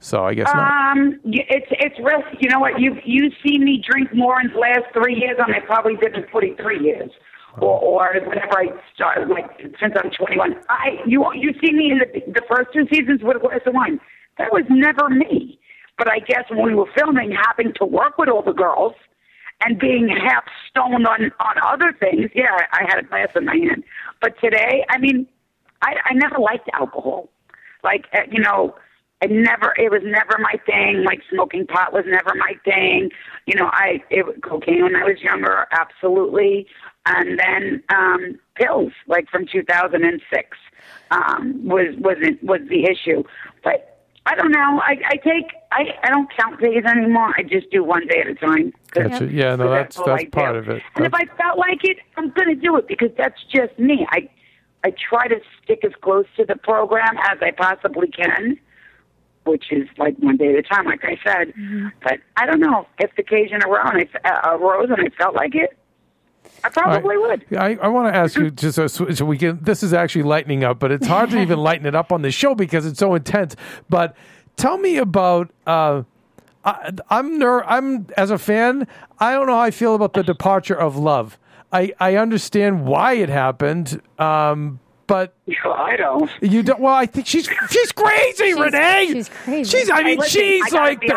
So 0.00 0.24
I 0.24 0.34
guess 0.34 0.52
not. 0.52 0.96
Um, 0.96 1.18
it's 1.24 1.66
it's 1.70 1.98
real. 1.98 2.22
You 2.38 2.50
know 2.50 2.60
what? 2.60 2.78
You've 2.78 2.98
you 3.04 3.30
seen 3.46 3.64
me 3.64 3.82
drink 3.88 4.14
more 4.14 4.38
in 4.40 4.52
the 4.52 4.58
last 4.58 4.92
three 4.92 5.14
years 5.14 5.38
than 5.38 5.54
I 5.54 5.60
probably 5.60 5.96
did 5.96 6.14
in 6.14 6.26
forty 6.30 6.54
three 6.60 6.78
years, 6.78 7.10
or 7.58 7.80
or 7.80 8.14
whenever 8.20 8.58
I 8.58 8.66
started. 8.94 9.28
Like 9.28 9.48
since 9.80 9.94
I'm 9.96 10.10
twenty 10.10 10.36
one, 10.36 10.56
I 10.68 10.98
you 11.06 11.24
you 11.34 11.54
see 11.64 11.72
me 11.72 11.90
in 11.90 12.00
the 12.00 12.32
the 12.32 12.42
first 12.48 12.68
two 12.74 12.86
seasons 12.92 13.22
with 13.22 13.38
a 13.38 13.40
glass 13.40 13.60
of 13.64 13.72
wine. 13.72 13.98
That 14.36 14.52
was 14.52 14.64
never 14.68 15.08
me. 15.08 15.58
But 15.96 16.10
I 16.10 16.18
guess 16.18 16.44
when 16.50 16.66
we 16.66 16.74
were 16.74 16.90
filming, 16.94 17.34
having 17.48 17.72
to 17.78 17.86
work 17.86 18.18
with 18.18 18.28
all 18.28 18.42
the 18.42 18.52
girls 18.52 18.92
and 19.64 19.78
being 19.78 20.08
half 20.08 20.44
stoned 20.68 21.06
on 21.06 21.32
on 21.40 21.54
other 21.66 21.92
things, 21.98 22.30
yeah, 22.34 22.56
I, 22.72 22.84
had 22.88 22.98
a 22.98 23.06
glass 23.06 23.28
in 23.34 23.44
my 23.46 23.56
hand. 23.56 23.84
But 24.20 24.38
today, 24.40 24.84
I 24.90 24.98
mean, 24.98 25.26
I 25.82 25.94
I 26.04 26.14
never 26.14 26.38
liked 26.38 26.68
alcohol. 26.72 27.30
Like 27.82 28.06
uh, 28.12 28.20
you 28.30 28.40
know, 28.40 28.76
I 29.22 29.26
never. 29.26 29.74
It 29.76 29.90
was 29.90 30.02
never 30.04 30.38
my 30.38 30.54
thing. 30.66 31.04
Like 31.04 31.20
smoking 31.30 31.66
pot 31.66 31.92
was 31.92 32.04
never 32.06 32.34
my 32.34 32.54
thing. 32.64 33.10
You 33.46 33.56
know, 33.56 33.70
I 33.72 34.02
it, 34.10 34.42
cocaine 34.42 34.82
when 34.82 34.96
I 34.96 35.04
was 35.04 35.20
younger, 35.22 35.66
absolutely, 35.72 36.66
and 37.06 37.38
then 37.38 37.82
um 37.88 38.38
pills, 38.56 38.92
like 39.06 39.28
from 39.28 39.46
2006, 39.50 40.56
um, 41.10 41.66
was 41.66 41.94
was 41.98 42.16
it 42.20 42.42
was 42.42 42.60
the 42.68 42.84
issue. 42.84 43.24
But 43.62 43.93
I 44.26 44.34
don't 44.34 44.52
know. 44.52 44.80
I, 44.82 44.96
I 45.06 45.16
take 45.16 45.52
I, 45.70 45.98
I 46.02 46.08
don't 46.08 46.28
count 46.34 46.60
days 46.60 46.84
anymore. 46.84 47.34
I 47.36 47.42
just 47.42 47.70
do 47.70 47.84
one 47.84 48.06
day 48.06 48.20
at 48.20 48.28
a 48.28 48.34
time. 48.34 48.72
That's 48.94 49.20
it. 49.20 49.32
Yeah, 49.32 49.56
no, 49.56 49.70
that's 49.70 49.98
all 49.98 50.06
that's 50.06 50.24
part 50.30 50.54
do. 50.54 50.58
of 50.58 50.68
it. 50.76 50.82
And 50.96 51.04
if 51.04 51.12
I 51.12 51.26
felt 51.36 51.58
like 51.58 51.84
it, 51.84 51.98
I'm 52.16 52.30
going 52.30 52.48
to 52.48 52.54
do 52.54 52.76
it 52.76 52.88
because 52.88 53.10
that's 53.18 53.42
just 53.52 53.78
me. 53.78 54.06
I 54.10 54.28
I 54.82 54.92
try 54.92 55.28
to 55.28 55.40
stick 55.62 55.84
as 55.84 55.92
close 56.00 56.26
to 56.36 56.44
the 56.44 56.56
program 56.56 57.16
as 57.30 57.38
I 57.42 57.50
possibly 57.50 58.08
can, 58.08 58.58
which 59.44 59.70
is 59.70 59.88
like 59.98 60.16
one 60.18 60.38
day 60.38 60.54
at 60.54 60.58
a 60.58 60.62
time, 60.62 60.86
like 60.86 61.04
I 61.04 61.18
said. 61.24 61.48
Mm-hmm. 61.48 61.88
But 62.02 62.20
I 62.36 62.46
don't 62.46 62.60
know 62.60 62.86
if 62.98 63.14
the 63.16 63.22
occasion 63.22 63.60
I, 63.62 64.08
uh, 64.24 64.56
arose 64.56 64.88
and 64.90 65.00
I 65.00 65.08
felt 65.18 65.34
like 65.34 65.54
it. 65.54 65.76
I 66.62 66.68
probably 66.68 67.16
would. 67.16 67.44
I, 67.56 67.76
I 67.82 67.88
want 67.88 68.06
to 68.12 68.18
ask 68.18 68.36
you 68.36 68.50
just 68.50 68.76
so, 68.76 68.86
so 68.86 69.24
we 69.24 69.38
can. 69.38 69.58
This 69.62 69.82
is 69.82 69.92
actually 69.92 70.22
lightening 70.22 70.64
up, 70.64 70.78
but 70.78 70.92
it's 70.92 71.06
hard 71.06 71.30
to 71.30 71.40
even 71.40 71.58
lighten 71.68 71.86
it 71.86 71.94
up 71.94 72.12
on 72.12 72.22
the 72.22 72.30
show 72.30 72.54
because 72.54 72.86
it's 72.86 72.98
so 72.98 73.14
intense. 73.14 73.56
But 73.88 74.16
tell 74.56 74.78
me 74.78 74.96
about. 74.96 75.50
Uh, 75.66 76.04
I, 76.64 76.92
I'm 77.10 77.38
ner- 77.38 77.64
I'm 77.64 78.06
as 78.16 78.30
a 78.30 78.38
fan. 78.38 78.86
I 79.18 79.32
don't 79.32 79.46
know 79.46 79.54
how 79.54 79.60
I 79.60 79.70
feel 79.70 79.94
about 79.94 80.14
the 80.14 80.22
departure 80.22 80.74
of 80.74 80.96
love. 80.96 81.38
I 81.72 81.92
I 82.00 82.16
understand 82.16 82.86
why 82.86 83.14
it 83.14 83.28
happened, 83.28 84.00
um, 84.18 84.80
but 85.06 85.34
I 85.64 85.96
don't. 85.96 86.30
you 86.40 86.62
don't. 86.62 86.80
Well, 86.80 86.94
I 86.94 87.06
think 87.06 87.26
she's 87.26 87.48
she's 87.70 87.92
crazy, 87.92 88.54
Renee. 88.54 89.08
She's 89.12 89.28
crazy. 89.28 89.78
She's. 89.78 89.90
I 89.90 89.96
Hey, 89.98 90.04
mean, 90.04 90.18
listen, 90.18 90.40
she's 90.42 90.62
I 90.64 90.70
gotta 90.70 90.84
like. 90.90 91.00
be 91.00 91.06
the- 91.08 91.14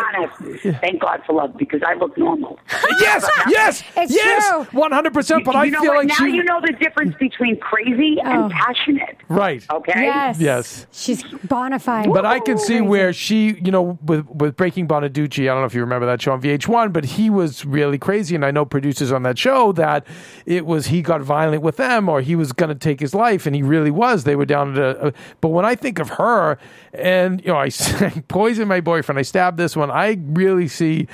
honest. 0.68 0.80
Thank 0.80 1.00
God 1.00 1.22
for 1.26 1.32
love 1.34 1.56
because 1.56 1.80
I 1.86 1.94
look 1.94 2.16
normal. 2.18 2.58
yes, 3.00 3.28
yes, 3.48 3.82
It's 3.96 4.12
yes, 4.14 4.66
one 4.72 4.92
hundred 4.92 5.14
percent. 5.14 5.44
But 5.44 5.54
you 5.54 5.60
I 5.60 5.68
know 5.68 5.80
feel 5.80 5.90
what? 5.94 5.98
like 6.06 6.08
now 6.08 6.14
she. 6.26 6.30
you 6.36 6.44
know 6.44 6.60
the 6.60 6.72
difference 6.72 7.14
between 7.18 7.58
crazy 7.60 8.18
Oh. 8.24 8.30
and 8.44 8.52
passionate. 8.52 9.16
right. 9.28 9.64
Okay. 9.72 9.92
Yes. 9.96 10.40
Yes. 10.40 10.86
She's 10.92 11.22
bona 11.44 11.78
fide. 11.78 12.12
But 12.12 12.26
I 12.26 12.40
can 12.40 12.58
see 12.58 12.80
where 12.80 13.12
she, 13.12 13.58
you 13.62 13.70
know, 13.70 13.98
with 14.04 14.26
with 14.28 14.56
Breaking 14.56 14.86
Bonaduce, 14.88 15.38
I 15.42 15.46
don't 15.46 15.60
know 15.60 15.66
if 15.66 15.74
you 15.74 15.80
remember 15.80 16.06
that 16.06 16.20
show 16.22 16.32
on 16.32 16.42
VH1, 16.42 16.92
but 16.92 17.04
he 17.04 17.30
was 17.30 17.64
really 17.64 17.98
crazy, 17.98 18.34
and 18.34 18.44
I 18.44 18.50
know 18.50 18.64
producers 18.64 19.12
on 19.12 19.22
that 19.22 19.38
show 19.38 19.72
that 19.72 20.06
it 20.46 20.66
was 20.66 20.86
he 20.88 21.02
got 21.02 21.20
violent 21.22 21.62
with 21.62 21.76
them, 21.76 22.08
or 22.08 22.20
he 22.20 22.34
was 22.36 22.52
going 22.52 22.68
to 22.70 22.74
take 22.74 23.00
his 23.00 23.14
life, 23.14 23.46
and 23.46 23.54
he 23.54 23.62
really 23.62 23.77
was. 23.90 24.24
They 24.24 24.36
were 24.36 24.44
down 24.44 24.76
at 24.76 24.96
a. 24.96 25.12
But 25.40 25.48
when 25.48 25.64
I 25.64 25.74
think 25.74 25.98
of 25.98 26.10
her, 26.10 26.58
and 26.92 27.40
you 27.40 27.48
know, 27.48 27.58
I 27.58 27.70
poisoned 28.28 28.68
my 28.68 28.80
boyfriend, 28.80 29.18
I 29.18 29.22
stabbed 29.22 29.56
this 29.56 29.76
one, 29.76 29.90
I 29.90 30.18
really 30.20 30.68
see 30.68 31.08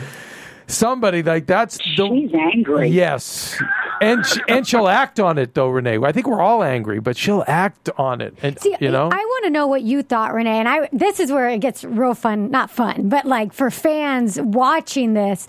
somebody 0.66 1.22
like 1.22 1.46
that's 1.46 1.78
the. 1.96 2.08
She's 2.08 2.34
angry. 2.34 2.88
Yes. 2.88 3.60
And 4.00 4.26
she, 4.26 4.40
and 4.48 4.66
she'll 4.66 4.88
act 4.88 5.20
on 5.20 5.38
it 5.38 5.54
though, 5.54 5.68
Renee. 5.68 5.98
I 5.98 6.12
think 6.12 6.26
we're 6.26 6.40
all 6.40 6.62
angry, 6.62 7.00
but 7.00 7.16
she'll 7.16 7.44
act 7.46 7.90
on 7.96 8.20
it. 8.20 8.36
And 8.42 8.58
See, 8.58 8.76
you 8.80 8.90
know, 8.90 9.08
I 9.10 9.16
want 9.16 9.44
to 9.44 9.50
know 9.50 9.66
what 9.66 9.82
you 9.82 10.02
thought, 10.02 10.34
Renee. 10.34 10.58
And 10.58 10.68
I 10.68 10.88
this 10.92 11.20
is 11.20 11.30
where 11.30 11.48
it 11.48 11.58
gets 11.60 11.84
real 11.84 12.14
fun, 12.14 12.50
not 12.50 12.70
fun, 12.70 13.08
but 13.08 13.24
like 13.24 13.52
for 13.52 13.70
fans 13.70 14.40
watching 14.40 15.14
this, 15.14 15.46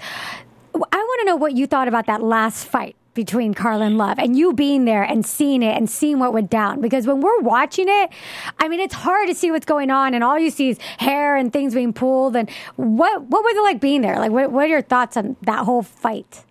I 0.73 0.78
want 0.78 1.19
to 1.21 1.25
know 1.25 1.36
what 1.36 1.54
you 1.54 1.67
thought 1.67 1.88
about 1.88 2.06
that 2.06 2.21
last 2.21 2.65
fight 2.65 2.95
between 3.15 3.54
Carla 3.54 3.86
and 3.86 3.97
Love 3.97 4.19
and 4.19 4.38
you 4.38 4.54
being 4.54 4.86
there 4.86 5.01
and 5.01 5.25
seeing 5.25 5.63
it 5.63 5.75
and 5.75 5.89
seeing 5.89 6.19
what 6.19 6.34
went 6.34 6.51
down. 6.51 6.82
Because 6.82 7.08
when 7.08 7.21
we're 7.21 7.39
watching 7.39 7.88
it, 7.88 8.12
I 8.60 8.67
mean, 8.67 8.80
it's 8.80 8.93
hard 8.93 9.28
to 9.30 9.34
see 9.34 9.49
what's 9.49 9.65
going 9.65 9.89
on 9.89 10.13
and 10.13 10.23
all 10.23 10.38
you 10.38 10.51
see 10.51 10.69
is 10.69 10.78
hair 10.99 11.36
and 11.36 11.51
things 11.51 11.73
being 11.73 11.93
pulled. 11.93 12.36
And 12.36 12.49
what, 12.75 13.23
what 13.23 13.43
was 13.43 13.56
it 13.58 13.62
like 13.63 13.82
being 13.82 14.01
there? 14.01 14.19
Like, 14.19 14.32
what, 14.32 14.51
what 14.51 14.65
are 14.65 14.67
your 14.67 14.82
thoughts 14.84 15.17
on 15.17 15.36
that 15.41 15.65
whole 15.65 15.82
fight? 15.82 16.43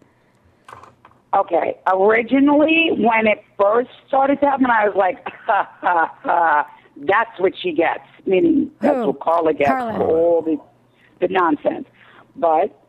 Okay. 1.34 1.76
Originally, 1.86 2.90
when 2.96 3.26
it 3.26 3.44
first 3.60 3.90
started 4.08 4.40
to 4.40 4.46
happen, 4.46 4.66
I 4.66 4.88
was 4.88 4.96
like, 4.96 5.22
ha, 5.46 5.70
ha, 5.80 6.18
ha. 6.22 6.70
that's 6.96 7.38
what 7.38 7.52
she 7.56 7.72
gets. 7.72 8.04
Meaning, 8.26 8.70
that's 8.80 8.96
Who? 8.96 9.08
what 9.08 9.20
Carla 9.20 9.52
gets 9.52 9.68
Carla. 9.68 9.98
for 9.98 10.06
all 10.06 10.42
the, 10.42 10.58
the 11.20 11.28
nonsense. 11.30 11.86
But, 12.36 12.82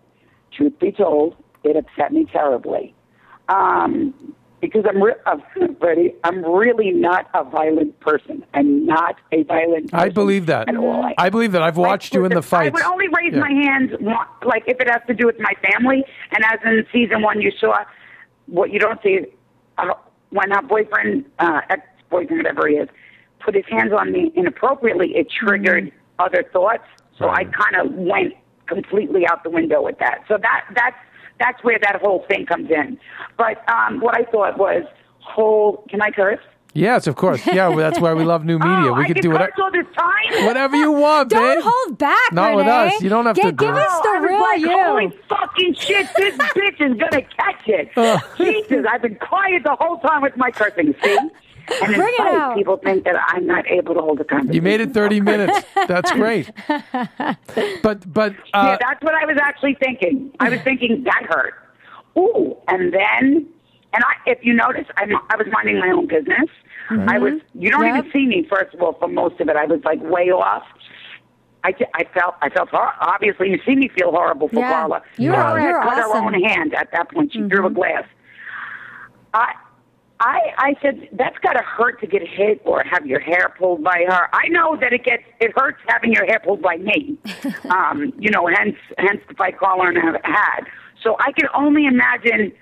truth 0.53 0.79
be 0.79 0.93
told, 0.93 1.35
it 1.65 1.75
upset 1.75 2.13
me 2.13 2.25
terribly. 2.31 2.94
Um, 3.49 4.13
because 4.61 4.85
I'm, 4.89 5.01
re- 5.03 5.13
I'm, 5.27 5.43
ready, 5.79 6.15
I'm 6.23 6.43
really 6.43 6.89
not 6.89 7.29
a 7.35 7.43
violent 7.43 7.99
person. 7.99 8.43
I'm 8.53 8.85
not 8.85 9.15
a 9.31 9.43
violent 9.43 9.91
person 9.91 9.99
I 10.07 10.09
believe 10.09 10.47
that. 10.47 10.67
At 10.69 10.75
all. 10.75 11.11
I 11.19 11.29
believe 11.29 11.51
that. 11.51 11.61
I've 11.61 11.77
watched 11.77 12.15
you 12.15 12.25
in 12.25 12.31
the 12.33 12.41
fight. 12.41 12.67
I 12.67 12.69
would 12.73 12.81
only 12.83 13.07
raise 13.09 13.33
Yeah. 13.33 13.41
my 13.41 13.51
hands, 13.51 13.91
like 14.43 14.63
if 14.67 14.79
it 14.79 14.89
has 14.89 15.01
to 15.07 15.13
do 15.13 15.27
with 15.27 15.39
my 15.39 15.53
family. 15.71 16.03
And 16.31 16.43
as 16.45 16.59
in 16.65 16.83
season 16.91 17.21
one, 17.21 17.41
you 17.41 17.51
saw 17.59 17.75
what 18.47 18.71
you 18.71 18.79
don't 18.79 18.99
see 19.03 19.19
uh, 19.77 19.93
when 20.29 20.51
our 20.51 20.63
boyfriend, 20.63 21.25
uh, 21.37 21.61
ex-boyfriend, 21.69 22.37
whatever 22.43 22.67
he 22.67 22.75
is, 22.75 22.89
put 23.41 23.53
his 23.53 23.65
hands 23.69 23.91
on 23.93 24.11
me 24.11 24.31
inappropriately. 24.35 25.15
It 25.15 25.27
triggered 25.29 25.91
other 26.17 26.43
thoughts, 26.51 26.85
so 27.19 27.29
I 27.29 27.43
kind 27.43 27.75
of 27.85 27.93
went 27.93 28.33
completely 28.67 29.27
out 29.27 29.43
the 29.43 29.49
window 29.51 29.81
with 29.83 29.99
that. 29.99 30.23
So 30.27 30.37
that 30.41 30.65
that's 30.75 30.95
that's 31.39 31.63
where 31.63 31.79
that 31.81 32.01
whole 32.01 32.25
thing 32.27 32.45
comes 32.45 32.69
in. 32.71 32.97
But 33.37 33.67
um, 33.69 33.99
what 33.99 34.15
I 34.17 34.23
thought 34.31 34.57
was 34.57 34.83
whole. 35.19 35.85
Can 35.89 36.01
I 36.01 36.11
curse? 36.11 36.39
Yes, 36.73 37.07
of 37.07 37.15
course. 37.15 37.39
Yeah, 37.47 37.69
well, 37.69 37.77
that's 37.77 38.01
why 38.01 38.13
we 38.13 38.25
love 38.25 38.43
new 38.43 38.59
media. 38.59 38.89
Oh, 38.91 38.93
we 38.95 39.03
I 39.03 39.07
can 39.07 39.21
do 39.21 39.29
whatever, 39.29 39.53
all 39.61 39.71
this 39.71 39.85
time. 39.97 40.45
whatever 40.45 40.75
you 40.75 40.91
want, 40.91 41.29
babe. 41.29 41.39
Don't 41.39 41.63
hold 41.65 41.97
back, 41.97 42.33
Not 42.33 42.53
with 42.57 42.67
us. 42.67 43.01
You 43.01 43.07
don't 43.07 43.25
have 43.25 43.37
Gi- 43.37 43.43
to- 43.43 43.51
Give 43.53 43.73
us 43.73 44.01
the 44.01 44.19
real 44.21 44.41
like, 44.41 44.59
you. 44.59 44.69
Holy 44.83 45.17
fucking 45.29 45.73
shit, 45.75 46.09
this 46.17 46.35
bitch 46.37 46.81
is 46.81 46.97
gonna 46.99 47.21
catch 47.21 47.63
it. 47.67 47.89
Jesus, 48.37 48.85
I've 48.91 49.01
been 49.01 49.15
quiet 49.15 49.63
the 49.63 49.77
whole 49.79 49.99
time 49.99 50.21
with 50.21 50.35
my 50.35 50.51
cursing, 50.51 50.93
see? 51.01 51.17
And 51.81 51.93
in 51.93 51.99
Bring 51.99 52.13
it 52.19 52.27
out. 52.35 52.55
people 52.55 52.77
think 52.77 53.03
that 53.05 53.15
I'm 53.29 53.45
not 53.47 53.65
able 53.67 53.95
to 53.95 54.01
hold 54.01 54.19
a 54.19 54.23
conversation. 54.23 54.53
You 54.55 54.61
made 54.61 54.81
it 54.81 54.93
30 54.93 55.21
minutes. 55.21 55.65
That's 55.87 56.11
great. 56.11 56.51
But, 57.81 58.11
but, 58.11 58.33
uh, 58.53 58.67
yeah, 58.71 58.77
that's 58.79 59.01
what 59.01 59.13
I 59.15 59.25
was 59.25 59.37
actually 59.41 59.75
thinking. 59.75 60.31
I 60.39 60.49
was 60.49 60.59
thinking 60.61 61.03
that 61.05 61.23
hurt. 61.29 61.53
Ooh, 62.17 62.55
and 62.67 62.93
then, 62.93 63.47
and 63.93 64.03
I, 64.03 64.13
if 64.29 64.39
you 64.43 64.53
notice, 64.53 64.85
I'm, 64.97 65.11
I 65.29 65.35
was 65.37 65.47
minding 65.51 65.79
my 65.79 65.89
own 65.89 66.07
business. 66.07 66.49
I 67.07 67.17
was. 67.17 67.33
You 67.53 67.71
don't 67.71 67.85
Yep. 67.85 67.95
even 67.97 68.11
see 68.11 68.25
me 68.27 68.45
first 68.49 68.73
of 68.75 68.81
all 68.81 68.93
for 68.93 69.07
most 69.07 69.39
of 69.41 69.49
it. 69.49 69.55
I 69.55 69.65
was 69.65 69.81
like 69.83 69.99
way 70.03 70.29
off. 70.29 70.63
I, 71.63 71.73
I 71.95 72.03
felt 72.13 72.35
I 72.43 72.49
felt 72.49 72.69
hor- 72.69 72.93
obviously 73.01 73.49
you 73.49 73.59
see 73.65 73.75
me 73.75 73.87
feel 73.97 74.11
horrible 74.11 74.49
for 74.49 74.59
Yeah. 74.59 74.71
Carla. 74.71 75.01
You 75.17 75.31
were- 75.31 75.35
Carla 75.35 75.61
you 75.61 75.65
had 75.67 75.81
cut 75.83 75.97
awesome. 75.99 76.23
her 76.23 76.35
own 76.35 76.43
hand 76.43 76.73
at 76.75 76.91
that 76.91 77.11
point. 77.11 77.33
She 77.33 77.39
threw 77.47 77.65
a 77.65 77.71
glass. 77.71 78.03
I 79.33 79.53
I 80.19 80.39
I 80.57 80.75
said 80.81 81.09
that's 81.13 81.37
got 81.39 81.53
to 81.53 81.63
hurt 81.63 81.99
to 82.01 82.07
get 82.07 82.21
hit 82.27 82.61
or 82.65 82.83
have 82.83 83.05
your 83.05 83.19
hair 83.19 83.53
pulled 83.57 83.83
by 83.83 84.05
her. 84.07 84.29
I 84.33 84.47
know 84.47 84.77
that 84.79 84.93
it 84.93 85.03
gets 85.03 85.23
it 85.41 85.51
hurts 85.57 85.79
having 85.87 86.13
your 86.13 86.25
hair 86.25 86.39
pulled 86.43 86.61
by 86.61 86.77
me. 86.77 87.17
um, 87.69 88.13
you 88.17 88.29
know, 88.29 88.47
hence 88.47 88.77
hence 88.97 89.21
the 89.27 89.33
fight 89.33 89.57
Carla 89.57 89.87
and 89.89 89.97
have 89.97 90.21
had. 90.23 90.61
So 91.03 91.17
I 91.19 91.31
can 91.33 91.49
only 91.53 91.85
imagine 91.85 92.53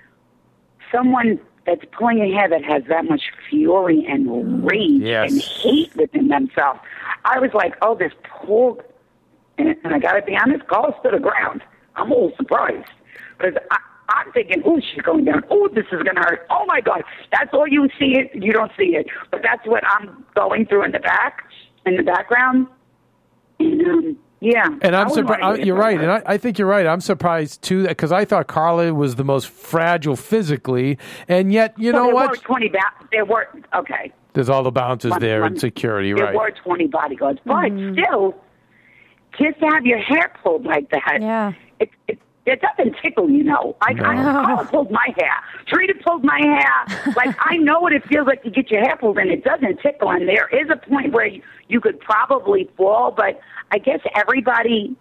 someone 0.92 1.38
that's 1.66 1.84
pulling 1.96 2.20
a 2.20 2.30
hair 2.32 2.48
that 2.48 2.62
has 2.64 2.82
that 2.88 3.04
much 3.06 3.22
fury 3.48 4.04
and 4.08 4.64
rage 4.66 5.00
Yes. 5.00 5.32
and 5.32 5.40
hate 5.40 5.94
within 5.96 6.28
themselves. 6.28 6.80
I 7.24 7.38
was 7.38 7.50
like, 7.54 7.74
oh, 7.80 7.94
this 7.94 8.12
poor, 8.24 8.84
and, 9.56 9.68
and 9.82 9.94
I 9.94 9.98
got 9.98 10.12
to 10.12 10.22
be 10.22 10.36
honest, 10.36 10.66
Carla 10.66 10.94
stood 11.00 11.14
the 11.14 11.20
ground. 11.20 11.62
I'm 11.96 12.10
a 12.10 12.14
little 12.14 12.32
surprised 12.36 12.88
because 13.38 13.54
I'm 14.08 14.30
thinking, 14.32 14.62
oh, 14.66 14.80
she's 14.80 15.02
going 15.02 15.24
down. 15.24 15.42
Oh, 15.50 15.68
this 15.68 15.84
is 15.86 16.02
going 16.02 16.16
to 16.16 16.20
hurt. 16.22 16.46
Oh 16.50 16.64
my 16.66 16.80
God, 16.80 17.02
that's 17.32 17.50
all 17.52 17.66
you 17.66 17.88
see 17.98 18.16
it. 18.18 18.30
You 18.34 18.52
don't 18.52 18.70
see 18.78 18.96
it, 18.96 19.06
but 19.30 19.40
that's 19.42 19.66
what 19.66 19.82
I'm 19.86 20.24
going 20.34 20.66
through 20.66 20.84
in 20.84 20.92
the 20.92 20.98
back, 20.98 21.44
in 21.86 21.96
the 21.96 22.02
background. 22.02 22.66
And 23.58 23.80
um, 23.86 24.18
yeah, 24.40 24.66
and 24.82 24.94
I 24.94 25.00
I'm 25.02 25.08
wouldn't 25.08 25.28
surprised. 25.28 25.64
You're 25.64 25.76
hit 25.76 25.82
right, 25.82 26.00
and 26.00 26.10
I, 26.10 26.22
I 26.26 26.36
think 26.38 26.58
you're 26.58 26.68
right. 26.68 26.86
I'm 26.86 27.00
surprised 27.00 27.62
too, 27.62 27.86
because 27.86 28.12
I 28.12 28.24
thought 28.26 28.46
Carla 28.46 28.92
was 28.92 29.14
the 29.14 29.24
most 29.24 29.48
fragile 29.48 30.16
physically, 30.16 30.98
and 31.28 31.50
yet 31.52 31.72
you 31.78 31.92
Well, 31.92 32.02
know 32.02 32.06
there 32.08 32.14
what? 32.14 32.30
were 32.30 32.36
20 32.36 32.68
ba- 32.68 32.78
there 33.10 33.24
were 33.24 33.48
okay. 33.74 34.12
There's 34.34 34.48
all 34.50 34.62
the 34.64 34.72
bouncers 34.72 35.12
One- 35.12 35.20
there 35.20 35.40
one- 35.42 35.52
and 35.52 35.60
security, 35.60 36.12
there 36.12 36.24
right? 36.24 36.32
There 36.32 36.40
were 36.40 36.50
20 36.50 36.88
bodyguards, 36.88 37.38
but 37.46 37.70
still, 37.92 38.34
just 39.38 39.60
to 39.60 39.66
have 39.72 39.86
your 39.86 39.98
hair 39.98 40.30
pulled 40.42 40.64
like 40.66 40.90
that, 40.90 41.18
Yeah. 41.20 41.52
it, 41.80 41.90
it, 42.08 42.18
it 42.46 42.60
doesn't 42.60 42.96
tickle, 43.02 43.30
you 43.30 43.42
know. 43.42 43.76
I, 43.80 43.92
I, 43.92 43.94
Carla 43.94 44.64
pulled 44.66 44.90
my 44.90 45.08
hair. 45.16 45.32
Drita 45.66 46.02
pulled 46.02 46.24
my 46.24 46.40
hair. 46.40 47.12
like, 47.16 47.34
I 47.40 47.56
know 47.56 47.80
what 47.80 47.92
it 47.92 48.06
feels 48.06 48.26
like 48.26 48.42
to 48.42 48.50
get 48.50 48.70
your 48.70 48.82
hair 48.82 48.96
pulled, 48.96 49.18
and 49.18 49.30
it 49.30 49.44
doesn't 49.44 49.80
tickle. 49.80 50.10
And 50.10 50.28
there 50.28 50.48
is 50.48 50.68
a 50.70 50.76
point 50.76 51.12
where 51.12 51.26
you, 51.26 51.42
you 51.68 51.80
could 51.80 51.98
probably 52.00 52.68
fall, 52.76 53.10
but 53.10 53.40
I 53.70 53.78
guess 53.78 54.00
everybody 54.14 54.94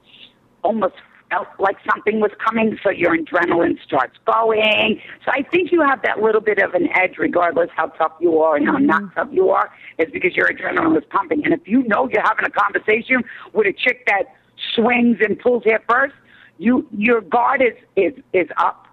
almost 0.63 0.95
felt 1.29 1.47
like 1.59 1.77
something 1.89 2.21
was 2.21 2.31
coming, 2.43 2.77
so 2.81 2.89
your 2.89 3.17
adrenaline 3.17 3.81
starts 3.83 4.17
going. 4.25 5.01
So 5.25 5.31
I 5.31 5.43
think 5.43 5.71
you 5.71 5.81
have 5.81 6.01
that 6.03 6.21
little 6.21 6.41
bit 6.41 6.59
of 6.59 6.73
an 6.73 6.87
edge, 6.95 7.17
regardless 7.17 7.69
how 7.75 7.87
tough 7.87 8.13
you 8.21 8.39
are 8.39 8.55
and 8.55 8.67
how 8.67 8.77
not 8.77 9.01
mm-hmm. 9.01 9.19
tough 9.19 9.29
you 9.31 9.49
are, 9.49 9.71
is 9.97 10.09
because 10.13 10.35
your 10.35 10.47
adrenaline 10.47 10.97
is 10.97 11.03
pumping. 11.09 11.43
And 11.43 11.53
if 11.53 11.67
you 11.67 11.83
know 11.83 12.07
you're 12.09 12.23
having 12.23 12.45
a 12.45 12.49
conversation 12.49 13.23
with 13.51 13.67
a 13.67 13.73
chick 13.73 14.05
that 14.07 14.33
swings 14.75 15.17
and 15.21 15.37
pulls 15.39 15.63
hair 15.65 15.83
first, 15.89 16.13
you 16.57 16.87
your 16.91 17.21
guard 17.21 17.61
is 17.61 17.73
is 17.95 18.13
is 18.33 18.47
up. 18.57 18.87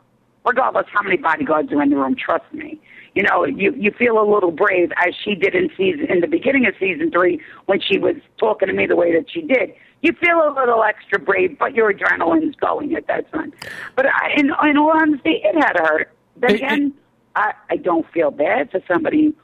regardless 0.45 0.87
how 0.93 1.03
many 1.03 1.17
bodyguards 1.17 1.71
are 1.73 1.83
in 1.83 1.91
the 1.91 1.97
room. 1.97 2.17
Trust 2.17 2.53
me. 2.53 2.81
You 3.15 3.25
know, 3.25 3.45
you 3.45 3.75
you 3.77 3.91
feel 3.99 4.21
a 4.21 4.27
little 4.29 4.53
brave 4.53 4.93
as 5.05 5.15
she 5.25 5.35
did 5.35 5.55
in 5.55 5.69
season 5.77 6.07
in 6.09 6.21
the 6.21 6.29
beginning 6.29 6.67
of 6.67 6.75
season 6.79 7.11
three 7.11 7.41
when 7.67 7.81
she 7.81 7.99
was 7.99 8.17
talking 8.39 8.69
to 8.69 8.75
me 8.75 8.87
the 8.87 8.97
way 8.97 9.13
that 9.13 9.27
she 9.31 9.43
did. 9.43 9.75
You 10.03 10.13
feel 10.15 10.39
a 10.49 10.55
little 10.59 10.83
extra 10.83 11.19
brave, 11.19 11.59
but 11.59 11.75
your 11.75 11.93
adrenaline's 11.93 12.57
going 12.57 12.95
at 12.95 13.07
that 13.09 13.31
time. 13.33 13.53
But 13.97 14.07
I, 14.07 14.33
in 14.37 14.47
in 14.69 14.77
all 14.79 14.93
honesty, 14.95 15.41
it 15.45 15.55
had 15.63 15.77
hurt. 15.77 16.11
But 16.37 16.53
again, 16.53 16.95
I 17.37 17.53
I 17.69 17.77
don't 17.77 18.07
feel 18.13 18.31
bad 18.31 18.71
for 18.71 18.81
somebody 18.89 19.35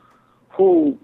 who 0.51 0.97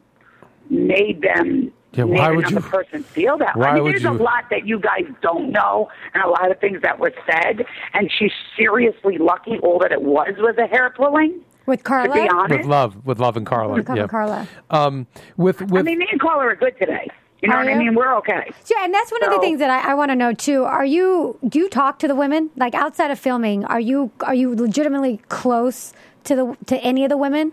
made 0.71 1.21
them 1.23 1.73
Yeah, 1.93 2.05
made 2.05 2.19
why 2.19 2.31
would 2.31 2.47
another 2.47 2.65
you- 2.67 2.71
person 2.71 3.03
feel 3.03 3.37
that. 3.39 3.57
why 3.57 3.69
I 3.69 3.75
mean, 3.75 3.85
there's 3.85 4.03
you- 4.03 4.11
a 4.11 4.13
lot 4.13 4.45
that 4.51 4.67
you 4.67 4.79
guys 4.79 5.05
don't 5.21 5.51
know, 5.51 5.89
and 6.15 6.23
a 6.23 6.29
lot 6.29 6.51
of 6.51 6.59
things 6.59 6.81
that 6.83 6.99
were 6.99 7.13
said. 7.27 7.65
And 7.95 8.11
she's 8.11 8.33
seriously 8.57 9.19
lucky. 9.19 9.59
All 9.59 9.79
that 9.81 9.93
it 9.93 10.03
was 10.03 10.35
was 10.39 10.57
a 10.59 10.67
hair 10.67 10.93
pulling. 10.97 11.41
With 11.67 11.85
Carla? 11.85 12.09
To 12.09 12.23
be 12.23 12.29
honest, 12.29 12.59
with 12.59 12.67
love, 12.67 13.07
with 13.07 13.21
love 13.21 13.37
and 13.37 13.47
Carla. 13.47 13.75
With 13.75 13.89
Love 13.89 13.97
yeah. 13.97 14.03
and 14.03 14.11
Carla. 14.11 14.49
Um, 14.71 15.07
with 15.37 15.61
with 15.61 15.81
I 15.81 15.83
mean, 15.83 15.99
me 15.99 16.09
and 16.11 16.21
Carla 16.21 16.47
are 16.47 16.57
good 16.57 16.77
today. 16.79 17.09
You 17.41 17.49
know 17.49 17.57
Are 17.57 17.65
what 17.65 17.73
I 17.75 17.79
mean? 17.79 17.95
We're 17.97 18.17
okay. 18.19 18.53
Yeah, 18.71 18.85
and 18.85 18.95
that's 18.95 19.11
one 19.11 19.23
of 19.25 19.31
the 19.31 19.41
things 19.41 19.59
that 19.59 19.69
I, 19.69 19.91
I 19.91 19.95
want 19.95 20.13
to 20.13 20.15
know 20.17 20.33
too. 20.33 20.63
Are 20.65 20.85
you 20.85 21.39
do 21.49 21.59
you 21.59 21.69
talk 21.69 21.99
to 21.99 22.09
the 22.09 22.15
women 22.15 22.51
like 22.57 22.73
outside 22.75 23.11
of 23.11 23.19
filming? 23.19 23.65
Are 23.65 23.81
you 23.81 24.13
are 24.21 24.35
you 24.35 24.55
legitimately 24.55 25.21
close 25.29 25.93
to 26.25 26.37
the 26.37 26.57
to 26.67 26.77
any 26.79 27.05
of 27.05 27.11
the 27.11 27.17
women? 27.17 27.53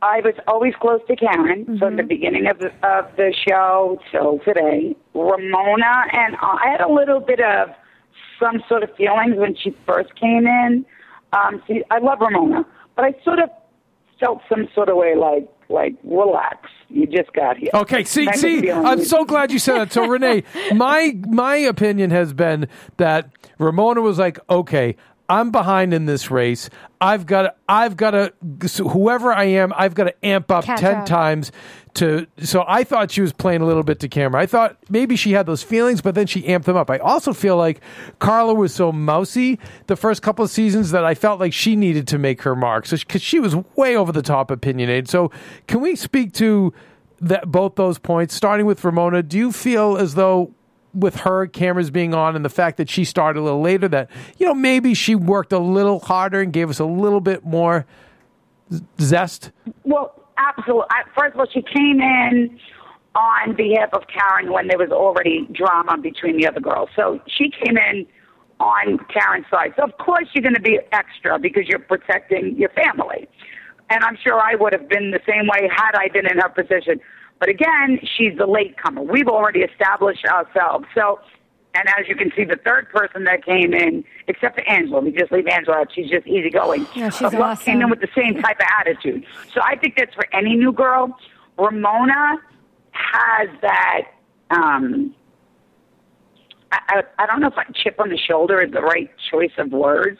I 0.00 0.20
was 0.20 0.34
always 0.46 0.74
close 0.80 1.00
to 1.08 1.16
Karen 1.16 1.64
from 1.64 1.76
Mm-hmm. 1.78 1.96
the 1.96 2.02
beginning 2.04 2.46
of 2.46 2.58
the, 2.58 2.66
of 2.86 3.14
the 3.16 3.34
show 3.48 3.98
till 4.12 4.38
today. 4.44 4.94
Ramona 5.14 6.04
and 6.12 6.36
I 6.40 6.70
had 6.70 6.80
a 6.80 6.88
little 6.92 7.20
bit 7.20 7.40
of 7.40 7.70
some 8.40 8.62
sort 8.68 8.82
of 8.84 8.94
feelings 8.96 9.34
when 9.36 9.56
she 9.56 9.74
first 9.86 10.14
came 10.14 10.46
in. 10.46 10.86
Um, 11.32 11.60
see, 11.66 11.82
I 11.90 11.98
love 11.98 12.18
Ramona, 12.20 12.64
but 12.94 13.04
I 13.04 13.14
sort 13.24 13.40
of 13.40 13.50
felt 14.20 14.40
some 14.48 14.68
sort 14.74 14.88
of 14.88 14.96
way 14.96 15.14
like 15.16 15.48
like 15.68 15.94
relax. 16.04 16.68
You 16.88 17.06
just 17.06 17.32
got 17.34 17.58
here. 17.58 17.68
Okay, 17.74 18.02
see, 18.04 18.32
see. 18.32 18.70
I'm 18.70 19.04
so 19.04 19.24
glad 19.26 19.52
you 19.52 19.58
said 19.58 19.78
that. 19.78 19.92
So, 19.92 20.06
Renee, 20.06 20.44
my 20.74 21.14
my 21.28 21.56
opinion 21.56 22.10
has 22.10 22.32
been 22.32 22.68
that 22.96 23.28
Ramona 23.58 24.00
was 24.00 24.18
like, 24.18 24.38
okay, 24.48 24.96
I'm 25.28 25.50
behind 25.50 25.92
in 25.92 26.06
this 26.06 26.30
race. 26.30 26.70
I've 27.00 27.26
got, 27.26 27.42
to, 27.42 27.54
I've 27.68 27.96
got 27.96 28.12
to, 28.12 28.32
whoever 28.88 29.32
I 29.32 29.44
am, 29.44 29.72
I've 29.76 29.94
got 29.94 30.04
to 30.04 30.24
amp 30.24 30.50
up 30.50 30.64
Catch 30.64 30.80
ten 30.80 30.96
up. 30.96 31.06
times 31.06 31.52
to. 31.94 32.26
So 32.38 32.64
I 32.66 32.82
thought 32.84 33.10
she 33.10 33.20
was 33.20 33.32
playing 33.32 33.60
a 33.60 33.66
little 33.66 33.82
bit 33.82 34.00
to 34.00 34.08
camera. 34.08 34.40
I 34.40 34.46
thought 34.46 34.76
maybe 34.88 35.16
she 35.16 35.32
had 35.32 35.46
those 35.46 35.62
feelings, 35.62 36.00
but 36.00 36.14
then 36.14 36.26
she 36.26 36.42
amped 36.42 36.64
them 36.64 36.76
up. 36.76 36.90
I 36.90 36.98
also 36.98 37.32
feel 37.32 37.56
like 37.56 37.80
Carla 38.18 38.54
was 38.54 38.74
so 38.74 38.90
mousy 38.90 39.58
the 39.86 39.96
first 39.96 40.22
couple 40.22 40.44
of 40.44 40.50
seasons 40.50 40.90
that 40.92 41.04
I 41.04 41.14
felt 41.14 41.40
like 41.40 41.52
she 41.52 41.76
needed 41.76 42.08
to 42.08 42.18
make 42.18 42.42
her 42.42 42.56
mark. 42.56 42.86
So 42.86 42.96
because 42.96 43.22
she 43.22 43.38
was 43.38 43.54
way 43.76 43.96
over 43.96 44.12
the 44.12 44.22
top 44.22 44.50
opinionated. 44.50 45.08
So 45.08 45.30
can 45.66 45.80
we 45.80 45.94
speak 45.94 46.32
to? 46.34 46.72
that 47.20 47.50
both 47.50 47.74
those 47.74 47.98
points, 47.98 48.32
starting 48.32 48.64
with 48.64 48.84
Ramona, 48.84 49.24
do 49.24 49.36
you 49.36 49.50
feel 49.50 49.96
as 49.96 50.14
though 50.14 50.54
with 51.00 51.16
her 51.16 51.46
cameras 51.46 51.90
being 51.90 52.14
on 52.14 52.36
and 52.36 52.44
the 52.44 52.50
fact 52.50 52.76
that 52.76 52.88
she 52.88 53.04
started 53.04 53.40
a 53.40 53.42
little 53.42 53.60
later 53.60 53.88
that 53.88 54.10
you 54.38 54.46
know 54.46 54.54
maybe 54.54 54.94
she 54.94 55.14
worked 55.14 55.52
a 55.52 55.58
little 55.58 56.00
harder 56.00 56.40
and 56.40 56.52
gave 56.52 56.70
us 56.70 56.78
a 56.78 56.84
little 56.84 57.20
bit 57.20 57.44
more 57.44 57.86
zest? 59.00 59.50
Well, 59.84 60.14
absolutely. 60.36 60.86
First 61.16 61.34
of 61.34 61.40
all, 61.40 61.46
she 61.52 61.62
came 61.62 62.00
in 62.00 62.58
on 63.14 63.56
behalf 63.56 63.90
of 63.92 64.02
Karen 64.06 64.52
when 64.52 64.68
there 64.68 64.78
was 64.78 64.90
already 64.90 65.48
drama 65.52 65.98
between 65.98 66.36
the 66.38 66.46
other 66.46 66.60
girls. 66.60 66.88
So 66.94 67.20
she 67.26 67.50
came 67.50 67.76
in 67.76 68.06
on 68.60 68.98
Karen's 69.12 69.46
side. 69.50 69.72
So 69.76 69.84
of 69.84 69.96
course 69.98 70.26
you're 70.32 70.42
going 70.42 70.54
to 70.54 70.60
be 70.60 70.78
extra 70.92 71.38
because 71.38 71.64
you're 71.66 71.78
protecting 71.78 72.56
your 72.56 72.70
family. 72.70 73.28
And 73.90 74.04
I'm 74.04 74.18
sure 74.22 74.38
I 74.38 74.54
would 74.54 74.72
have 74.72 74.88
been 74.88 75.10
the 75.10 75.20
same 75.26 75.46
way 75.46 75.68
had 75.74 75.92
I 75.94 76.08
been 76.08 76.26
in 76.30 76.38
her 76.38 76.48
position. 76.48 77.00
But 77.40 77.48
again, 77.48 78.00
she's 78.16 78.36
the 78.36 78.46
latecomer. 78.46 79.02
We've 79.02 79.28
already 79.28 79.60
established 79.60 80.24
ourselves. 80.26 80.86
So, 80.94 81.20
and 81.74 81.88
as 81.98 82.08
you 82.08 82.16
can 82.16 82.32
see, 82.34 82.44
the 82.44 82.56
third 82.64 82.88
person 82.90 83.24
that 83.24 83.44
came 83.44 83.72
in, 83.72 84.04
except 84.26 84.56
for 84.58 84.68
Angela, 84.68 85.00
we 85.00 85.12
just 85.12 85.30
leave 85.30 85.46
Angela 85.46 85.78
out. 85.78 85.88
She's 85.94 86.10
just 86.10 86.26
easygoing. 86.26 86.86
Yeah, 86.96 87.10
she's 87.10 87.32
awesome. 87.34 87.64
came 87.64 87.80
in 87.80 87.90
with 87.90 88.00
the 88.00 88.08
same 88.16 88.40
type 88.42 88.58
of 88.58 88.66
attitude. 88.80 89.24
So 89.54 89.60
I 89.62 89.76
think 89.76 89.94
that's 89.96 90.14
for 90.14 90.26
any 90.34 90.56
new 90.56 90.72
girl. 90.72 91.16
Ramona 91.56 92.38
has 92.90 93.48
that. 93.62 94.02
Um, 94.50 95.14
I, 96.72 96.78
I, 96.88 97.02
I 97.22 97.26
don't 97.26 97.40
know 97.40 97.48
if 97.48 97.56
like 97.56 97.72
chip 97.74 97.96
on 98.00 98.08
the 98.08 98.18
shoulder 98.18 98.60
is 98.60 98.72
the 98.72 98.82
right 98.82 99.10
choice 99.30 99.52
of 99.58 99.70
words, 99.72 100.18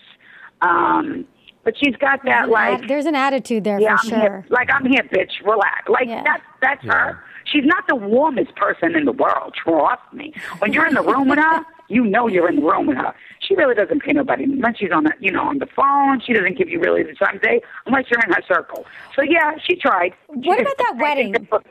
um, 0.62 1.26
but 1.64 1.74
she's 1.76 1.96
got 1.96 2.22
that 2.24 2.42
There's 2.42 2.48
like 2.50 2.82
at- 2.82 2.88
there's 2.88 3.06
an 3.06 3.14
attitude 3.14 3.64
there 3.64 3.80
yeah, 3.80 3.96
for 3.96 4.02
I'm 4.04 4.08
sure. 4.08 4.18
here, 4.20 4.46
like 4.48 4.68
I'm 4.72 4.86
here, 4.86 5.02
bitch. 5.12 5.44
Relax. 5.44 5.88
Like 5.88 6.08
Yeah. 6.08 6.22
that's 6.24 6.42
that's 6.60 6.84
her. 6.84 7.18
She's 7.44 7.64
not 7.64 7.86
the 7.88 7.94
warmest 7.96 8.54
person 8.56 8.94
in 8.94 9.04
the 9.04 9.12
world. 9.12 9.54
Trust 9.54 10.02
me. 10.12 10.34
When 10.58 10.72
you're 10.72 10.86
in 10.86 10.94
the 10.94 11.02
room 11.02 11.28
with 11.28 11.38
her, 11.38 11.64
you 11.88 12.04
know 12.04 12.26
you're 12.28 12.48
in 12.48 12.56
the 12.56 12.62
room 12.62 12.86
with 12.86 12.96
her. 12.98 13.14
She 13.40 13.54
really 13.54 13.74
doesn't 13.74 14.02
pay 14.02 14.12
nobody. 14.12 14.44
When 14.46 14.74
she's 14.74 14.90
on 14.92 15.04
the, 15.04 15.12
you 15.20 15.30
know, 15.30 15.42
on 15.44 15.58
the 15.58 15.66
phone, 15.66 16.20
she 16.20 16.32
doesn't 16.34 16.58
give 16.58 16.68
you 16.68 16.78
really 16.80 17.02
the 17.04 17.14
time 17.14 17.36
of 17.36 17.42
day 17.42 17.62
unless 17.86 18.04
you're 18.10 18.20
in 18.22 18.32
her 18.32 18.42
circle. 18.46 18.84
So 19.16 19.22
yeah, 19.22 19.52
she 19.64 19.76
tried. 19.76 20.12
She 20.42 20.48
What 20.48 20.58
did- 20.58 20.66
about 20.66 20.78
that 20.78 20.94
I 20.98 21.02
wedding? 21.02 21.32
that- 21.32 21.62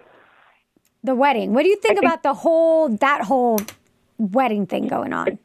The 1.03 1.15
wedding. 1.15 1.53
What 1.53 1.63
do 1.63 1.69
you 1.69 1.75
think 1.75 1.99
think- 1.99 2.05
about 2.05 2.23
the 2.23 2.33
whole 2.33 2.89
that 2.89 3.21
whole 3.25 3.59
wedding 4.17 4.65
thing 4.65 4.87
going 4.87 5.13
on? 5.13 5.37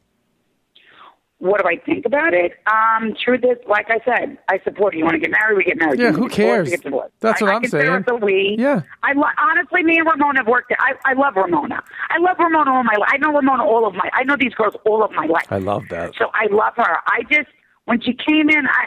What 1.42 1.60
do 1.60 1.68
I 1.68 1.76
think 1.76 2.06
about 2.06 2.34
it? 2.34 2.52
Um, 2.70 3.14
truth 3.24 3.40
is, 3.42 3.58
like 3.68 3.88
I 3.90 3.98
said, 4.04 4.38
I 4.48 4.60
support 4.62 4.94
it. 4.94 4.98
You 4.98 5.04
want 5.04 5.14
to 5.14 5.18
get 5.18 5.32
married, 5.32 5.56
we 5.56 5.64
get 5.64 5.76
married. 5.76 5.98
Yeah, 5.98 6.10
You 6.10 6.12
who 6.14 6.20
want 6.22 6.32
divorced, 6.34 6.36
cares? 6.54 6.64
we 6.66 6.70
get 6.70 6.82
divorced. 6.84 7.14
That's 7.18 7.42
I, 7.42 7.44
what 7.44 7.50
I 7.50 7.54
I'm 7.56 7.60
consider 7.62 7.82
saying. 7.82 7.94
It 7.94 8.06
the 8.06 8.14
we. 8.14 8.56
Yeah. 8.60 8.82
I 9.02 9.12
lo- 9.14 9.24
honestly, 9.38 9.82
me 9.82 9.98
and 9.98 10.06
Ramona 10.06 10.38
have 10.38 10.46
worked. 10.46 10.72
I 10.78 10.92
I 11.04 11.14
love 11.14 11.34
Ramona. 11.34 11.82
I 12.10 12.18
love 12.20 12.36
Ramona 12.38 12.70
all 12.70 12.84
my 12.84 12.94
life. 12.96 13.10
I 13.12 13.16
know 13.18 13.32
Ramona 13.32 13.64
all 13.64 13.84
of 13.88 13.94
my. 13.94 14.08
I 14.12 14.22
know 14.22 14.36
these 14.38 14.54
girls 14.54 14.74
all 14.86 15.02
of 15.02 15.10
my 15.12 15.26
life. 15.26 15.46
I 15.50 15.58
love 15.58 15.82
that. 15.90 16.14
So 16.16 16.26
I 16.32 16.46
love 16.52 16.74
her. 16.76 16.98
I 17.08 17.22
just 17.28 17.48
when 17.86 18.00
she 18.00 18.12
came 18.14 18.48
in, 18.48 18.64
I 18.68 18.86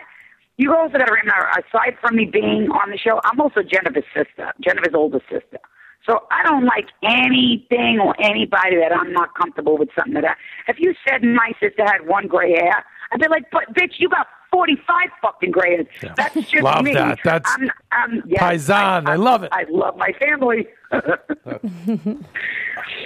you 0.56 0.74
also 0.74 0.97
got 0.97 1.08
to 1.08 1.12
remember. 1.14 1.49
Aside 1.60 1.97
from 1.99 2.16
me 2.16 2.24
being 2.24 2.70
on 2.72 2.89
the 2.89 2.97
show, 2.97 3.20
I'm 3.26 3.41
also 3.41 3.64
Jennifer's 3.64 4.06
sister, 4.16 4.53
Jennifer's 4.62 4.93
older 4.95 5.20
sister. 5.30 5.60
So 6.06 6.24
I 6.32 6.43
don't 6.43 6.66
like 6.66 6.88
anything 7.03 7.99
or 7.99 8.16
anybody 8.20 8.78
that 8.78 8.91
I'm 8.95 9.12
not 9.12 9.34
comfortable 9.36 9.78
with 9.78 9.89
something 9.95 10.14
like 10.14 10.24
that 10.24 10.38
I. 10.68 10.72
If 10.72 10.80
you 10.80 10.93
said 11.08 11.24
my 11.24 11.51
sister 11.60 11.84
had 11.84 12.08
one 12.08 12.28
gray 12.28 12.51
hair, 12.51 12.86
I'd 13.12 13.20
be 13.20 13.28
like, 13.28 13.49
but 13.51 13.74
bitch, 13.74 13.93
you 13.97 14.10
got 14.10 14.28
45 14.51 15.10
fucking 15.22 15.51
gray 15.51 15.78
hairs. 15.78 16.14
That's 16.16 16.36
just 16.36 16.64
Love 16.64 16.84
me. 16.84 16.93
that. 16.93 17.20
That's 17.24 17.49
I'm, 17.49 17.72
I'm, 17.91 18.24
yes, 18.28 18.41
Paisan. 18.41 19.08
I 19.08 19.16
love 19.16 19.43
it. 19.43 19.49
I 19.51 19.66
love 19.70 19.97
my 19.97 20.12
family. 20.20 20.68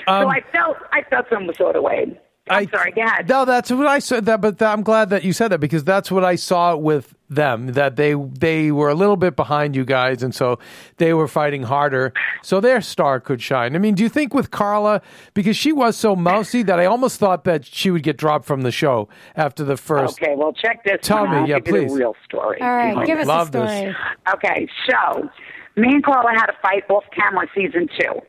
Um, 0.07 0.23
so 0.23 0.29
I 0.29 0.41
felt 0.51 0.77
I 0.91 1.03
felt 1.09 1.27
some 1.31 1.49
sort 1.55 1.75
of 1.75 1.83
way. 1.83 2.19
I'm 2.49 2.69
sorry. 2.69 2.91
Go 2.91 3.01
ahead. 3.03 3.29
No, 3.29 3.45
that's 3.45 3.71
what 3.71 3.87
I 3.87 3.99
said. 3.99 4.25
That, 4.25 4.41
but 4.41 4.57
th- 4.59 4.67
I'm 4.69 4.83
glad 4.83 5.09
that 5.11 5.23
you 5.23 5.33
said 5.33 5.49
that 5.49 5.59
because 5.59 5.83
that's 5.83 6.11
what 6.11 6.23
I 6.23 6.35
saw 6.35 6.75
with 6.75 7.13
them. 7.29 7.67
That 7.73 7.95
they 7.95 8.13
they 8.15 8.71
were 8.71 8.89
a 8.89 8.95
little 8.95 9.15
bit 9.17 9.35
behind 9.35 9.75
you 9.75 9.85
guys, 9.85 10.23
and 10.23 10.33
so 10.33 10.57
they 10.97 11.13
were 11.13 11.27
fighting 11.27 11.63
harder, 11.63 12.11
so 12.41 12.59
their 12.59 12.81
star 12.81 13.19
could 13.19 13.41
shine. 13.41 13.75
I 13.75 13.79
mean, 13.79 13.95
do 13.95 14.03
you 14.03 14.09
think 14.09 14.33
with 14.33 14.51
Carla 14.51 15.01
because 15.33 15.55
she 15.55 15.71
was 15.71 15.95
so 15.95 16.15
mousy 16.15 16.63
that 16.63 16.79
I 16.79 16.85
almost 16.85 17.19
thought 17.19 17.43
that 17.43 17.65
she 17.65 17.91
would 17.91 18.03
get 18.03 18.17
dropped 18.17 18.45
from 18.45 18.61
the 18.61 18.71
show 18.71 19.07
after 19.35 19.63
the 19.63 19.77
first? 19.77 20.21
Okay, 20.21 20.33
well, 20.35 20.53
check 20.53 20.83
this. 20.83 20.97
Tell 21.01 21.25
one 21.25 21.29
me, 21.31 21.35
out. 21.37 21.41
I'll 21.43 21.49
yeah, 21.49 21.59
give 21.59 21.75
you 21.75 21.81
please. 21.81 21.91
the 21.93 21.99
real 21.99 22.15
story. 22.25 22.61
All 22.61 22.67
right, 22.69 22.95
Okay. 22.97 23.05
give 23.05 23.19
us 23.19 23.27
Love 23.27 23.49
a 23.49 23.51
this. 23.51 23.71
story. 23.77 23.95
Okay, 24.33 24.67
so 24.89 25.29
me 25.75 25.87
and 25.93 26.03
Carla 26.03 26.31
had 26.31 26.49
a 26.49 26.55
fight 26.61 26.83
off 26.89 27.03
camera 27.15 27.45
season 27.55 27.87
two, 27.99 28.19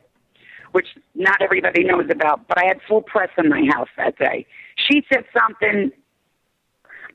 which 0.71 0.87
not 1.15 1.41
everybody 1.41 1.83
knows 1.83 2.05
about, 2.09 2.47
but 2.47 2.57
I 2.57 2.65
had 2.65 2.79
full 2.87 3.01
press 3.01 3.29
in 3.37 3.49
my 3.49 3.63
house 3.73 3.89
that 3.97 4.17
day. 4.17 4.45
She 4.75 5.03
said 5.11 5.25
something 5.37 5.91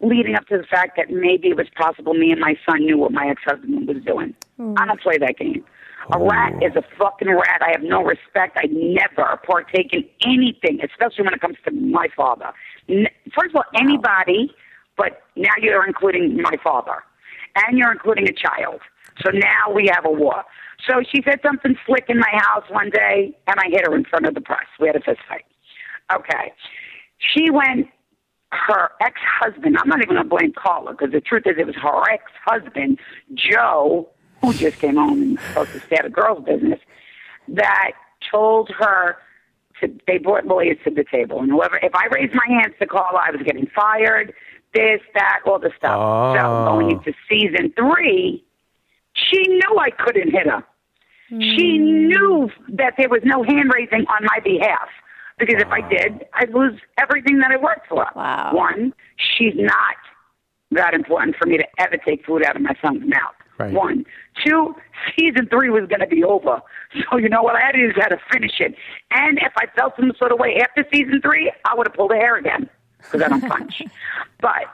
leading 0.01 0.35
up 0.35 0.47
to 0.49 0.59
the 0.59 0.65
fact 0.65 0.97
that 0.97 1.11
maybe 1.11 1.49
it 1.49 1.57
was 1.57 1.69
possible 1.75 2.15
me 2.15 2.31
and 2.31 2.41
my 2.41 2.55
son 2.69 2.85
knew 2.85 2.99
what 2.99 3.13
my 3.13 3.29
ex 3.29 3.43
husband 3.45 3.89
was 3.89 4.03
doing. 4.05 4.35
Hmm. 4.57 4.75
I 4.79 4.87
don't 4.87 5.01
play 5.01 5.19
that 5.19 5.39
game. 5.39 5.65
A 6.13 6.19
oh. 6.19 6.29
rat 6.29 6.53
is 6.63 6.77
a 6.77 6.83
fucking 6.99 7.29
rat. 7.29 7.63
I 7.63 7.71
have 7.73 7.83
no 7.83 8.03
respect. 8.03 8.57
I 8.57 8.67
never 8.71 9.41
partake 9.45 9.93
in 9.93 10.05
anything, 10.25 10.81
especially 10.85 11.25
when 11.25 11.35
it 11.35 11.41
comes 11.41 11.57
to 11.65 11.73
my 11.73 12.09
father. 12.17 12.53
First 12.89 13.55
of 13.55 13.57
all, 13.57 13.65
anybody, 13.75 14.55
but 14.97 15.23
now 15.35 15.51
you're 15.61 15.87
including 15.87 16.41
my 16.41 16.57
father, 16.63 17.03
and 17.57 17.77
you're 17.77 17.91
including 17.91 18.29
a 18.29 18.33
child. 18.33 18.81
So 19.25 19.31
now 19.31 19.73
we 19.75 19.91
have 19.93 20.05
a 20.05 20.11
war. 20.11 20.45
So 20.87 21.03
she 21.11 21.23
said 21.25 21.41
something 21.43 21.77
slick 21.87 22.05
in 22.09 22.19
my 22.19 22.31
house 22.33 22.65
one 22.71 22.91
day, 22.91 23.37
and 23.47 23.57
I 23.59 23.69
hit 23.71 23.87
her 23.87 23.95
in 23.95 24.05
front 24.05 24.27
of 24.27 24.35
the 24.35 24.41
press. 24.41 24.67
We 24.81 24.89
had 24.89 24.97
a 24.97 25.01
fist 25.01 25.21
fight. 25.29 25.45
Okay. 26.15 26.53
She 27.19 27.51
went, 27.51 27.89
her 28.53 28.91
ex 29.01 29.19
husband, 29.41 29.77
I'm 29.79 29.89
not 29.89 29.99
even 30.03 30.15
going 30.17 30.23
to 30.23 30.29
blame 30.29 30.53
Carla 30.53 30.93
because 30.93 31.13
the 31.13 31.21
truth 31.21 31.45
is 31.47 31.55
it 31.59 31.67
was 31.67 31.77
her 31.77 32.03
ex 32.13 32.25
husband, 32.45 32.99
Joe, 33.35 34.09
who 34.43 34.55
just 34.55 34.79
came 34.79 34.97
home 34.97 35.23
and 35.23 35.31
was 35.33 35.41
supposed 35.49 35.73
to 35.73 35.81
stay 35.87 35.97
at 35.97 36.05
a 36.05 36.11
girl's 36.11 36.45
business, 36.45 36.79
that 37.49 37.93
told 38.31 38.71
her 38.79 39.17
to, 39.81 39.89
they 40.07 40.19
brought 40.19 40.47
lawyers 40.47 40.79
to 40.85 40.91
the 40.91 41.05
table. 41.11 41.41
And 41.41 41.51
whoever, 41.51 41.79
if 41.83 41.95
I 41.95 42.07
raised 42.07 42.35
my 42.35 42.47
hands 42.49 42.75
to 42.81 42.87
Carla, 42.87 43.21
I 43.27 43.31
was 43.31 43.41
getting 43.45 43.67
fired. 43.75 44.33
this, 44.75 45.01
that, 45.15 45.41
all 45.47 45.59
the 45.59 45.71
stuff. 45.77 45.97
So 46.37 46.39
Oh. 46.39 46.65
going 46.67 46.91
into 46.91 47.15
season 47.31 47.73
three, 47.77 48.45
she 49.17 49.43
knew 49.49 49.79
I 49.79 49.91
couldn't 49.91 50.31
hit 50.31 50.47
her. 50.47 50.63
She 51.29 51.79
knew 51.79 52.51
that 52.69 52.95
there 52.97 53.09
was 53.09 53.23
no 53.25 53.43
hand 53.43 53.73
raising 53.75 54.07
on 54.07 54.25
my 54.25 54.39
behalf. 54.45 54.89
Because 55.39 55.57
if 55.61 55.69
I 55.69 55.87
did, 55.87 56.25
I'd 56.35 56.51
lose 56.51 56.81
everything 56.99 57.39
that 57.41 57.51
I 57.51 57.57
worked 57.57 57.89
for. 57.89 58.07
Wow. 58.15 58.53
One, 58.55 58.95
she's 59.17 59.55
not 59.57 59.97
that 60.71 60.95
important 60.95 61.37
for 61.37 61.47
me 61.47 61.59
to 61.59 61.65
ever 61.79 61.97
take 61.97 62.25
food 62.25 62.45
out 62.45 62.57
of 62.57 62.63
my 62.63 62.75
son's 62.81 63.03
mouth. 63.07 63.35
Right. 63.59 63.73
One. 63.73 64.05
Two, 64.45 64.75
season 65.19 65.49
three 65.49 65.71
was 65.71 65.89
going 65.89 66.01
to 66.01 66.07
be 66.07 66.23
over. 66.23 66.61
So 67.11 67.19
you 67.19 67.29
know 67.29 67.43
what 67.43 67.57
I 67.57 67.61
had 67.61 67.73
to 67.73 67.79
do 67.79 67.89
is 67.89 67.97
had 67.97 68.09
to 68.09 68.21
finish 68.33 68.61
it. 68.61 68.75
And 69.11 69.39
if 69.39 69.53
I 69.59 69.67
felt 69.77 69.95
some 69.97 70.13
sort 70.19 70.33
of 70.33 70.39
way 70.39 70.59
after 70.61 70.85
season 70.93 71.21
three, 71.21 71.53
I 71.65 71.75
would 71.75 71.87
have 71.87 71.95
pulled 71.95 72.11
her 72.13 72.17
hair 72.17 72.37
again 72.37 72.71
because 72.99 73.23
I 73.23 73.29
don't 73.29 73.47
punch. 73.47 73.83
but 74.41 74.65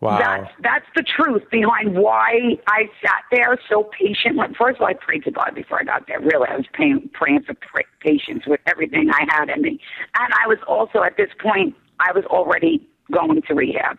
Wow. 0.00 0.18
that's 0.18 0.52
that's 0.62 0.86
the 0.94 1.02
truth 1.02 1.42
behind 1.50 1.96
why 1.98 2.56
I 2.68 2.84
sat 3.04 3.22
there 3.32 3.58
so 3.68 3.90
patiently. 3.98 4.46
First 4.56 4.76
of 4.76 4.82
all, 4.82 4.86
I 4.86 4.94
prayed 4.94 5.24
to 5.24 5.32
God 5.32 5.52
before 5.56 5.80
I 5.80 5.84
got 5.84 6.06
there. 6.06 6.20
Really, 6.20 6.46
I 6.48 6.56
was 6.56 6.66
praying, 6.72 7.10
praying 7.14 7.42
for 7.42 7.54
patience 8.00 8.44
with 8.46 8.60
everything 8.66 9.10
I 9.10 9.26
had 9.28 9.48
in 9.48 9.62
me, 9.62 9.80
and 10.16 10.32
I 10.32 10.46
was 10.46 10.58
also 10.68 11.02
at 11.02 11.16
this 11.16 11.30
point 11.42 11.74
I 11.98 12.12
was 12.12 12.24
already 12.26 12.86
going 13.10 13.42
to 13.42 13.54
rehab. 13.54 13.98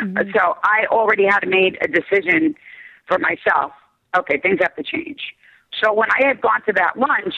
Mm-hmm. 0.00 0.30
So 0.32 0.54
I 0.62 0.86
already 0.90 1.24
had 1.24 1.48
made 1.48 1.76
a 1.82 1.88
decision 1.88 2.54
for 3.08 3.18
myself. 3.18 3.72
Okay, 4.16 4.38
things 4.40 4.58
have 4.62 4.76
to 4.76 4.82
change. 4.82 5.20
So 5.82 5.92
when 5.92 6.08
I 6.12 6.26
had 6.26 6.40
gone 6.40 6.62
to 6.66 6.72
that 6.74 6.96
lunch, 6.96 7.34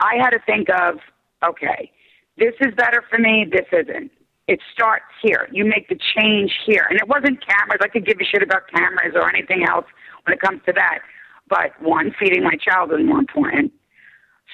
I 0.00 0.16
had 0.20 0.30
to 0.30 0.40
think 0.44 0.68
of, 0.68 0.96
okay, 1.44 1.90
this 2.36 2.54
is 2.60 2.74
better 2.74 3.04
for 3.08 3.18
me, 3.18 3.46
this 3.50 3.66
isn't. 3.72 4.10
It 4.50 4.58
starts 4.72 5.04
here. 5.22 5.46
You 5.52 5.64
make 5.64 5.88
the 5.88 5.96
change 6.16 6.52
here. 6.66 6.84
And 6.90 6.98
it 6.98 7.06
wasn't 7.06 7.38
cameras. 7.46 7.78
I 7.80 7.86
could 7.86 8.04
give 8.04 8.18
a 8.20 8.24
shit 8.24 8.42
about 8.42 8.62
cameras 8.74 9.12
or 9.14 9.28
anything 9.28 9.64
else 9.66 9.86
when 10.24 10.34
it 10.34 10.40
comes 10.40 10.60
to 10.66 10.72
that. 10.72 10.98
But 11.48 11.80
one, 11.80 12.12
feeding 12.18 12.42
my 12.42 12.56
child 12.56 12.90
is 12.92 12.98
more 13.06 13.20
important. 13.20 13.72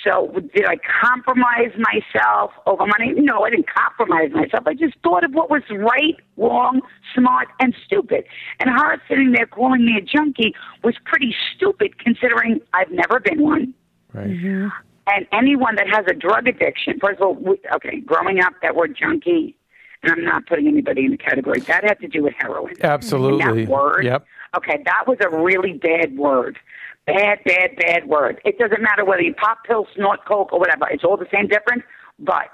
So 0.04 0.30
did 0.54 0.66
I 0.66 0.76
compromise 1.00 1.72
myself 1.78 2.50
over 2.66 2.84
money? 2.86 3.14
No, 3.16 3.44
I 3.44 3.50
didn't 3.50 3.68
compromise 3.74 4.30
myself. 4.34 4.64
I 4.66 4.74
just 4.74 4.96
thought 5.02 5.24
of 5.24 5.32
what 5.32 5.48
was 5.48 5.62
right, 5.70 6.16
wrong, 6.36 6.82
smart, 7.14 7.48
and 7.60 7.74
stupid. 7.86 8.24
And 8.60 8.68
her 8.68 9.00
sitting 9.08 9.32
there 9.32 9.46
calling 9.46 9.86
me 9.86 9.96
a 9.96 10.02
junkie 10.02 10.54
was 10.84 10.94
pretty 11.06 11.34
stupid 11.54 11.98
considering 11.98 12.60
I've 12.74 12.90
never 12.90 13.18
been 13.18 13.42
one. 13.42 13.72
Right. 14.12 14.28
Mm-hmm. 14.28 14.68
And 15.06 15.26
anyone 15.32 15.76
that 15.76 15.86
has 15.90 16.04
a 16.06 16.14
drug 16.14 16.46
addiction, 16.48 16.98
first 17.00 17.18
of 17.20 17.28
all, 17.28 17.34
we- 17.34 17.60
okay, 17.76 18.00
growing 18.00 18.40
up, 18.40 18.52
that 18.60 18.76
word 18.76 18.94
junkie, 19.00 19.56
and 19.56 19.65
I'm 20.06 20.24
not 20.24 20.46
putting 20.46 20.66
anybody 20.68 21.04
in 21.04 21.10
the 21.12 21.16
category, 21.16 21.60
that 21.60 21.84
had 21.84 21.98
to 22.00 22.08
do 22.08 22.22
with 22.22 22.34
heroin. 22.38 22.74
Absolutely. 22.82 23.42
And 23.42 23.58
that 23.66 23.68
word, 23.68 24.04
Yep. 24.04 24.26
okay, 24.56 24.82
that 24.84 25.04
was 25.06 25.18
a 25.20 25.28
really 25.28 25.74
bad 25.74 26.16
word. 26.16 26.58
Bad, 27.06 27.38
bad, 27.44 27.76
bad 27.76 28.08
word. 28.08 28.40
It 28.44 28.58
doesn't 28.58 28.82
matter 28.82 29.04
whether 29.04 29.22
you 29.22 29.34
pop 29.34 29.58
pills, 29.64 29.86
snort 29.94 30.24
coke, 30.24 30.52
or 30.52 30.58
whatever. 30.58 30.88
It's 30.90 31.04
all 31.04 31.16
the 31.16 31.28
same 31.32 31.46
difference. 31.46 31.84
But 32.18 32.48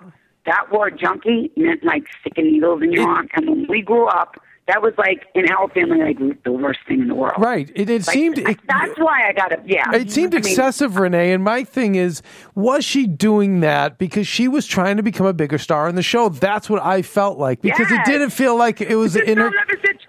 that 0.45 0.71
word 0.71 0.99
junkie 0.99 1.51
meant 1.57 1.83
like 1.85 2.05
sticking 2.21 2.53
needles 2.53 2.83
in 2.83 2.93
your 2.93 3.09
arm. 3.09 3.29
And 3.35 3.49
when 3.49 3.67
we 3.69 3.81
grew 3.81 4.09
up, 4.09 4.37
that 4.73 4.81
was 4.81 4.95
like 4.97 5.27
in 5.35 5.51
our 5.51 5.69
family 5.69 5.99
like 5.99 6.43
the 6.45 6.53
worst 6.53 6.81
thing 6.89 7.03
in 7.03 7.09
the 7.09 7.15
world. 7.15 7.35
Right. 7.39 7.71
It, 7.75 7.91
it 7.91 8.07
Like, 8.07 8.15
seemed. 8.15 8.39
It, 8.39 8.59
that's 8.67 8.99
why 8.99 9.29
I 9.29 9.33
got 9.35 9.53
it. 9.53 9.61
Yeah, 9.67 9.85
It 9.93 10.11
seemed 10.11 10.35
I 10.35 10.39
mean, 10.39 10.47
excessive, 10.47 10.97
Renee. 10.97 11.33
And 11.33 11.45
my 11.45 11.63
thing 11.63 11.95
is, 11.95 12.23
was 12.55 12.83
she 12.83 13.07
doing 13.07 13.61
that 13.61 13.99
because 13.99 14.27
she 14.27 14.49
was 14.49 14.67
trying 14.67 14.97
to 14.97 15.03
become 15.03 15.27
a 15.27 15.35
bigger 15.35 15.59
star 15.59 15.89
in 15.91 15.95
the 15.95 16.03
show? 16.03 16.31
That's 16.31 16.71
what 16.71 16.83
I 16.83 17.03
felt 17.03 17.39
like 17.39 17.61
because 17.61 17.91
it 17.91 18.03
didn't 18.07 18.31
feel 18.31 18.57
like 18.57 18.81
it 18.81 18.97
was 18.97 19.15
in 19.15 19.35
girl 19.37 19.51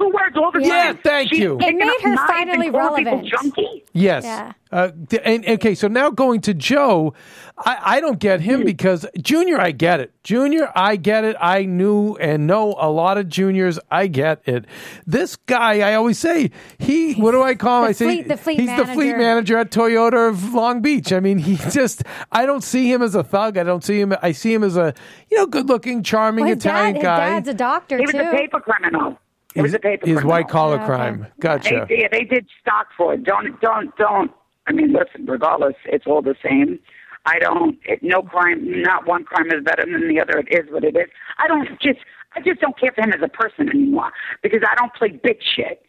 her. 0.03 0.09
two 0.09 0.13
words 0.13 0.37
all 0.37 0.51
the 0.51 0.61
Yeah, 0.65 0.83
time. 0.93 0.97
thank 1.03 1.29
She's 1.29 1.39
you. 1.39 1.53
It 1.55 1.59
picking 1.59 1.77
made 1.79 1.87
up 1.89 2.01
her 2.01 2.09
knives 2.15 2.21
finally 2.31 2.67
and 2.67 2.75
calling 2.75 3.05
relevant. 3.05 3.27
junkie. 3.29 3.83
Yes. 3.93 4.23
Yeah. 4.23 4.53
Uh, 4.71 4.89
and 5.23 5.47
okay, 5.47 5.75
so 5.75 5.87
now 5.87 6.09
going 6.09 6.41
to 6.41 6.51
Joe, 6.55 7.13
I, 7.59 7.77
I 7.97 8.01
don't 8.01 8.17
get 8.17 8.39
Hmm. 8.41 8.45
him 8.49 8.63
because 8.65 9.05
Junior, 9.21 9.61
I 9.61 9.69
get 9.69 9.99
it. 9.99 10.11
Junior, 10.23 10.71
I 10.75 10.95
get 10.95 11.23
it. 11.25 11.35
I 11.39 11.65
knew 11.65 12.15
and 12.15 12.47
know 12.47 12.75
a 12.79 12.89
lot 12.89 13.19
of 13.19 13.29
juniors. 13.29 13.77
I 13.91 14.07
get 14.07 14.41
it. 14.47 14.65
This 15.05 15.35
guy, 15.35 15.87
I 15.87 15.93
always 15.93 16.17
say, 16.17 16.49
he. 16.79 17.13
What 17.13 17.31
do 17.33 17.43
I 17.43 17.53
call 17.53 17.83
him? 17.83 17.89
I 17.89 17.91
say 17.91 18.05
fleet- 18.05 18.27
the 18.29 18.37
fleet 18.37 18.59
he's 18.61 18.75
the 18.75 18.85
fleet 18.87 19.11
manager. 19.15 19.17
manager 19.17 19.57
at 19.59 19.69
Toyota 19.71 20.29
of 20.29 20.53
Long 20.55 20.81
Beach. 20.81 21.13
I 21.13 21.19
mean, 21.19 21.37
he 21.37 21.55
just. 21.69 22.01
I 22.31 22.47
don't 22.47 22.63
see 22.63 22.91
him 22.91 23.03
as 23.03 23.13
a 23.13 23.23
thug. 23.23 23.59
I 23.59 23.63
don't 23.63 23.83
see 23.83 23.99
him. 24.01 24.13
I 24.23 24.31
see 24.31 24.51
him 24.55 24.63
as 24.63 24.75
a 24.75 24.95
you 25.29 25.37
know 25.37 25.45
good 25.45 25.67
looking, 25.69 26.01
charming 26.01 26.45
Well, 26.45 26.55
his 26.55 26.65
Italian 26.65 26.95
dad, 26.95 26.99
his 26.99 27.03
guy. 27.03 27.17
dad's 27.29 27.47
a 27.49 27.53
doctor 27.53 27.97
He 27.97 28.05
was 28.07 28.11
too. 28.15 28.21
a 28.21 28.31
paper 28.31 28.59
criminal. 28.59 29.19
He 29.53 29.61
was 29.61 29.73
a 29.73 29.79
paper 29.79 30.07
His 30.07 30.23
white 30.23 30.49
collar 30.49 30.77
Yeah, 30.77 30.85
crime. 30.85 31.27
Gotcha. 31.39 31.85
They, 31.87 31.99
yeah, 32.01 32.07
they 32.11 32.23
did 32.23 32.47
stock 32.61 32.87
for 32.97 33.13
it. 33.13 33.23
Don't, 33.23 33.59
don't, 33.61 33.95
don't. 33.97 34.31
I 34.67 34.71
mean, 34.71 34.93
listen. 34.93 35.25
Regardless, 35.25 35.75
it's 35.85 36.05
all 36.07 36.21
the 36.21 36.35
same. 36.43 36.79
I 37.25 37.39
don't. 37.39 37.77
It, 37.85 38.01
no 38.01 38.21
crime. 38.23 38.81
Not 38.81 39.07
one 39.07 39.23
crime 39.23 39.47
is 39.47 39.63
better 39.63 39.83
than 39.89 40.07
the 40.07 40.19
other. 40.19 40.39
It 40.39 40.47
is 40.51 40.71
what 40.71 40.83
it 40.83 40.95
is. 40.95 41.07
I 41.37 41.47
don't 41.47 41.69
just. 41.81 41.99
I 42.35 42.41
just 42.41 42.61
don't 42.61 42.77
care 42.79 42.91
for 42.91 43.01
him 43.01 43.13
as 43.13 43.21
a 43.21 43.27
person 43.27 43.69
anymore 43.69 44.11
because 44.41 44.61
I 44.67 44.73
don't 44.75 44.93
play 44.95 45.09
bitch 45.09 45.43
shit. 45.55 45.85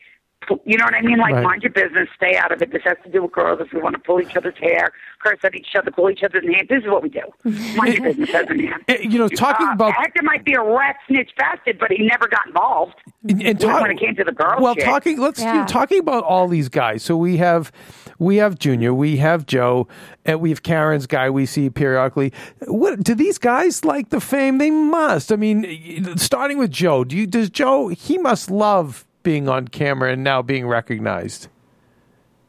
You 0.64 0.76
know 0.78 0.84
what 0.84 0.94
I 0.94 1.02
mean? 1.02 1.18
Like, 1.18 1.34
Right. 1.34 1.42
mind 1.44 1.62
your 1.62 1.72
business, 1.72 2.08
stay 2.16 2.36
out 2.36 2.52
of 2.52 2.60
it. 2.62 2.72
This 2.72 2.82
has 2.84 2.96
to 3.04 3.10
do 3.10 3.22
with 3.22 3.32
girls. 3.32 3.60
If 3.60 3.72
we 3.72 3.80
want 3.80 3.94
to 3.94 4.00
pull 4.00 4.20
each 4.20 4.36
other's 4.36 4.56
hair, 4.60 4.92
curse 5.22 5.38
at 5.44 5.54
each 5.54 5.74
other, 5.76 5.90
pull 5.90 6.10
each 6.10 6.22
other's 6.22 6.44
hands, 6.44 6.68
this 6.68 6.82
is 6.84 6.90
what 6.90 7.02
we 7.02 7.08
do. 7.08 7.20
Mind 7.76 7.94
your 7.94 8.02
business 8.04 8.30
as 8.34 8.46
a 8.48 8.54
man. 8.54 8.74
You 9.00 9.18
know, 9.18 9.28
talking 9.28 9.66
Uh, 9.68 9.72
about 9.72 9.92
Hector 9.94 10.22
might 10.22 10.44
be 10.44 10.54
a 10.54 10.62
rat 10.62 10.96
snitch 11.08 11.30
bastard, 11.36 11.78
but 11.78 11.90
he 11.90 12.06
never 12.06 12.28
got 12.28 12.46
involved. 12.46 12.94
and 13.28 13.42
when 13.42 13.56
talk- 13.58 13.88
it 13.90 13.98
came 13.98 14.14
to 14.16 14.24
the 14.24 14.32
girls. 14.32 14.60
Well, 14.60 14.74
shit. 14.74 14.84
talking 14.84 15.18
let's 15.18 15.40
you 15.40 15.46
know, 15.52 15.64
talking 15.66 15.98
about 16.00 16.24
all 16.24 16.46
these 16.48 16.68
guys. 16.68 17.02
So 17.02 17.16
we 17.16 17.36
have 17.38 17.72
we 18.18 18.36
have 18.36 18.58
Junior, 18.58 18.92
we 18.94 19.16
have 19.16 19.46
Joe, 19.46 19.88
and 20.24 20.40
we 20.40 20.50
have 20.50 20.62
Karen's 20.62 21.06
guy 21.06 21.30
we 21.30 21.46
see 21.46 21.68
periodically. 21.70 22.32
What 22.66 23.02
do 23.02 23.14
these 23.14 23.38
guys 23.38 23.84
like 23.84 24.10
the 24.10 24.20
fame? 24.20 24.58
They 24.58 24.70
must. 24.70 25.32
I 25.32 25.36
mean, 25.36 26.16
starting 26.18 26.58
with 26.58 26.70
Joe. 26.70 27.04
Do 27.04 27.16
you 27.16 27.26
does 27.26 27.50
Joe? 27.50 27.88
He 27.88 28.18
must 28.18 28.50
love 28.50 29.04
being 29.24 29.48
on 29.48 29.66
camera 29.66 30.12
and 30.12 30.22
now 30.22 30.40
being 30.40 30.68
recognized. 30.68 31.48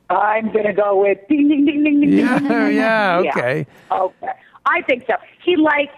I'm 0.09 0.51
gonna 0.51 0.73
go 0.73 1.01
with 1.01 1.17
ding 1.27 1.47
ding 1.47 1.65
ding 1.65 1.83
ding 1.83 1.99
ding. 1.99 2.09
ding, 2.11 2.19
Yeah, 2.19 2.39
ding, 2.39 2.47
ding, 2.47 2.59
ding. 2.67 2.75
yeah, 2.75 3.23
okay. 3.25 3.65
okay. 3.91 4.31
I 4.65 4.81
think 4.83 5.05
so. 5.07 5.13
He 5.43 5.55
liked. 5.55 5.95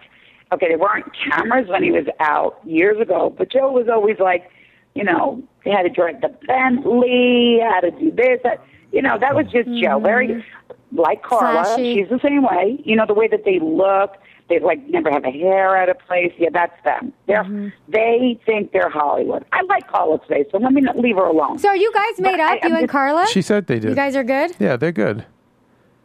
Okay, 0.53 0.69
there 0.69 0.77
weren't 0.77 1.05
cameras 1.29 1.67
when 1.67 1.83
he 1.83 1.91
was 1.91 2.05
out 2.21 2.59
years 2.63 3.01
ago, 3.01 3.33
but 3.37 3.51
Joe 3.51 3.69
was 3.69 3.89
always 3.89 4.17
like, 4.17 4.49
you 4.95 5.03
know, 5.03 5.43
he 5.65 5.71
had 5.71 5.81
to 5.81 5.89
drive 5.89 6.21
the 6.21 6.29
Bentley, 6.47 7.59
had 7.61 7.81
to 7.81 7.91
do 7.91 8.11
this. 8.11 8.39
That, 8.43 8.63
you 8.93 9.01
know, 9.01 9.17
that 9.19 9.35
was 9.35 9.45
just 9.47 9.67
Joe. 9.81 9.99
Very 9.99 10.29
mm-hmm. 10.29 10.97
like 10.97 11.21
Carla. 11.21 11.65
Flashy. 11.65 11.95
She's 11.95 12.09
the 12.09 12.19
same 12.23 12.43
way. 12.43 12.81
You 12.85 12.95
know, 12.95 13.05
the 13.05 13.13
way 13.13 13.27
that 13.27 13.43
they 13.43 13.59
look. 13.59 14.15
They 14.49 14.59
like 14.59 14.87
never 14.87 15.11
have 15.11 15.25
a 15.25 15.31
hair 15.31 15.75
out 15.75 15.89
of 15.89 15.99
place. 15.99 16.31
Yeah, 16.37 16.49
that's 16.53 16.81
them. 16.85 17.11
They're 17.27 17.43
mm-hmm. 17.43 17.67
they 17.89 18.39
think 18.45 18.71
they're 18.71 18.89
Hollywood. 18.89 19.43
I 19.51 19.61
like 19.63 19.89
Carla's 19.91 20.21
face, 20.27 20.47
so 20.51 20.57
let 20.57 20.71
me 20.71 20.79
not 20.81 20.97
leave 20.97 21.17
her 21.17 21.25
alone. 21.25 21.59
So 21.59 21.67
are 21.69 21.75
you 21.75 21.91
guys 21.93 22.19
made 22.19 22.31
But 22.31 22.39
I- 22.39 22.55
up, 22.55 22.63
you 22.63 22.69
I'm 22.69 22.71
and 22.73 22.81
just- 22.83 22.91
Carla? 22.91 23.27
She 23.27 23.41
said 23.41 23.67
they 23.67 23.79
did. 23.79 23.89
You 23.89 23.95
guys 23.95 24.15
are 24.15 24.23
good. 24.23 24.51
yeah, 24.59 24.77
they're 24.77 24.93
good. 24.93 25.25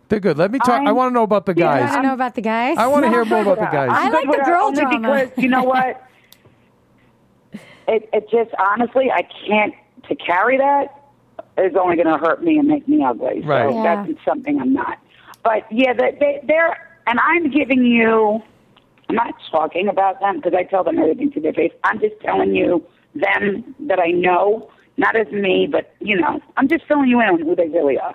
They're 0.08 0.20
good. 0.20 0.36
Let 0.38 0.50
me 0.50 0.58
talk. 0.58 0.80
I 0.80 0.86
I'm- 0.86 0.96
want 0.96 1.10
to 1.10 1.14
know 1.14 1.22
about 1.22 1.46
the 1.46 1.54
Yeah, 1.56 1.70
I 1.70 1.80
guys. 1.80 1.92
don't 1.94 2.02
know 2.02 2.14
about 2.14 2.34
the 2.34 2.40
guys. 2.42 2.76
I 2.78 2.86
want 2.88 3.04
to 3.04 3.10
hear 3.10 3.24
more 3.24 3.42
about 3.42 3.56
the 3.56 3.62
with 3.62 3.72
guys. 3.72 3.90
I 3.92 4.08
like 4.10 4.24
the 4.24 4.30
with 4.30 4.44
girl 4.44 4.72
drama. 4.72 5.24
Because 5.26 5.42
you 5.42 5.48
know 5.48 5.62
what? 5.62 6.02
it 7.88 8.08
it 8.12 8.28
just 8.30 8.50
honestly, 8.58 9.10
I 9.10 9.22
can't 9.46 9.74
to 10.08 10.14
carry 10.16 10.58
that 10.58 10.98
is 11.58 11.74
only 11.76 11.96
going 11.96 12.06
to 12.08 12.18
hurt 12.18 12.42
me 12.42 12.58
and 12.58 12.66
make 12.66 12.88
me 12.88 13.04
ugly. 13.04 13.40
Right. 13.42 13.68
So 13.70 13.82
Yeah. 13.82 14.04
that's 14.06 14.24
something 14.24 14.60
I'm 14.60 14.72
not. 14.72 14.98
But 15.44 15.66
yeah, 15.70 15.92
they, 15.92 16.16
they, 16.18 16.40
they're 16.46 16.91
and 17.06 17.18
I'm 17.20 17.50
giving 17.50 17.84
you. 17.84 18.42
I'm 19.08 19.16
not 19.16 19.34
talking 19.50 19.88
about 19.88 20.20
them 20.20 20.36
because 20.36 20.54
I 20.54 20.64
tell 20.64 20.84
them 20.84 20.98
everything 20.98 21.30
to 21.32 21.40
their 21.40 21.52
face. 21.52 21.72
I'm 21.84 22.00
just 22.00 22.14
telling 22.22 22.54
you 22.54 22.84
them 23.14 23.74
that 23.88 23.98
I 23.98 24.10
know, 24.10 24.70
not 24.96 25.16
as 25.16 25.26
me, 25.32 25.68
but 25.70 25.94
you 26.00 26.18
know, 26.18 26.40
I'm 26.56 26.66
just 26.68 26.84
filling 26.86 27.08
you 27.08 27.20
in 27.20 27.26
on 27.28 27.40
who 27.42 27.54
they 27.54 27.68
really 27.68 27.98
are. 27.98 28.14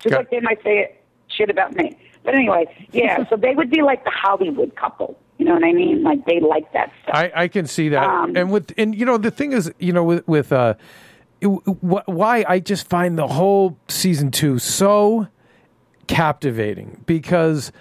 Just 0.00 0.12
Got- 0.12 0.18
like 0.20 0.30
they 0.30 0.40
might 0.40 0.62
say 0.62 0.96
shit 1.28 1.50
about 1.50 1.74
me. 1.74 1.96
But 2.24 2.34
anyway, 2.34 2.66
yeah. 2.92 3.26
so 3.30 3.36
they 3.36 3.54
would 3.54 3.68
be 3.70 3.82
like 3.82 4.04
the 4.04 4.10
Hollywood 4.10 4.74
couple. 4.76 5.18
You 5.38 5.46
know 5.46 5.54
what 5.54 5.64
I 5.64 5.72
mean? 5.72 6.02
Like 6.02 6.24
they 6.24 6.38
like 6.40 6.72
that 6.72 6.92
stuff. 7.02 7.14
I, 7.16 7.32
I 7.34 7.48
can 7.48 7.66
see 7.66 7.88
that, 7.90 8.02
Um, 8.08 8.36
and 8.36 8.50
with 8.52 8.72
and 8.78 8.94
you 8.94 9.04
know 9.04 9.18
the 9.18 9.30
thing 9.30 9.52
is, 9.52 9.72
you 9.80 9.92
know, 9.92 10.04
with 10.04 10.26
with 10.28 10.52
uh, 10.52 10.74
it, 11.40 11.46
wh- 11.48 12.08
why 12.08 12.44
I 12.48 12.60
just 12.60 12.88
find 12.88 13.18
the 13.18 13.26
whole 13.26 13.76
season 13.88 14.30
two 14.30 14.58
so 14.60 15.26
captivating 16.06 17.02
because 17.06 17.72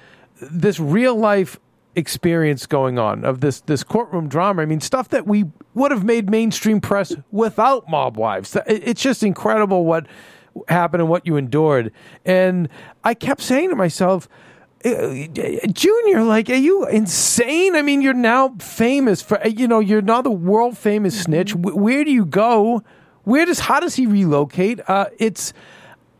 this 0.41 0.79
real 0.79 1.15
life 1.15 1.59
experience 1.95 2.65
going 2.65 2.97
on 2.97 3.25
of 3.25 3.41
this 3.41 3.61
this 3.61 3.83
courtroom 3.83 4.29
drama. 4.29 4.61
I 4.61 4.65
mean, 4.65 4.81
stuff 4.81 5.09
that 5.09 5.27
we 5.27 5.45
would 5.73 5.91
have 5.91 6.03
made 6.03 6.29
mainstream 6.29 6.79
press 6.79 7.15
without 7.31 7.89
Mob 7.89 8.17
Wives. 8.17 8.57
It's 8.65 9.01
just 9.01 9.23
incredible 9.23 9.85
what 9.85 10.07
happened 10.67 11.01
and 11.01 11.09
what 11.09 11.25
you 11.25 11.37
endured. 11.37 11.91
And 12.25 12.69
I 13.03 13.13
kept 13.13 13.41
saying 13.41 13.69
to 13.69 13.75
myself, 13.75 14.27
uh, 14.83 15.13
Junior, 15.71 16.23
like, 16.23 16.49
are 16.49 16.55
you 16.55 16.87
insane? 16.87 17.75
I 17.75 17.81
mean, 17.81 18.01
you're 18.01 18.13
now 18.13 18.55
famous 18.59 19.21
for, 19.21 19.39
you 19.47 19.67
know, 19.67 19.79
you're 19.79 20.01
now 20.01 20.21
the 20.21 20.31
world 20.31 20.77
famous 20.77 21.21
snitch. 21.21 21.53
Where 21.55 22.03
do 22.03 22.11
you 22.11 22.25
go? 22.25 22.83
Where 23.23 23.45
does, 23.45 23.59
how 23.59 23.79
does 23.79 23.95
he 23.95 24.07
relocate? 24.07 24.79
Uh, 24.89 25.05
it's, 25.19 25.53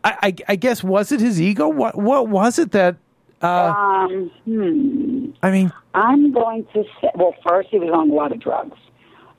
I, 0.04 0.16
I, 0.22 0.34
I 0.48 0.56
guess, 0.56 0.84
was 0.84 1.12
it 1.12 1.20
his 1.20 1.40
ego? 1.40 1.68
What, 1.68 1.96
what 1.98 2.28
was 2.28 2.58
it 2.58 2.70
that, 2.70 2.96
uh, 3.42 3.72
Um, 3.76 4.30
hmm. 4.44 5.30
I 5.42 5.50
mean, 5.50 5.72
I'm 5.94 6.32
going 6.32 6.66
to 6.74 6.84
say, 7.00 7.10
well, 7.14 7.34
first 7.46 7.68
he 7.70 7.78
was 7.78 7.90
on 7.92 8.10
a 8.10 8.14
lot 8.14 8.32
of 8.32 8.40
drugs. 8.40 8.78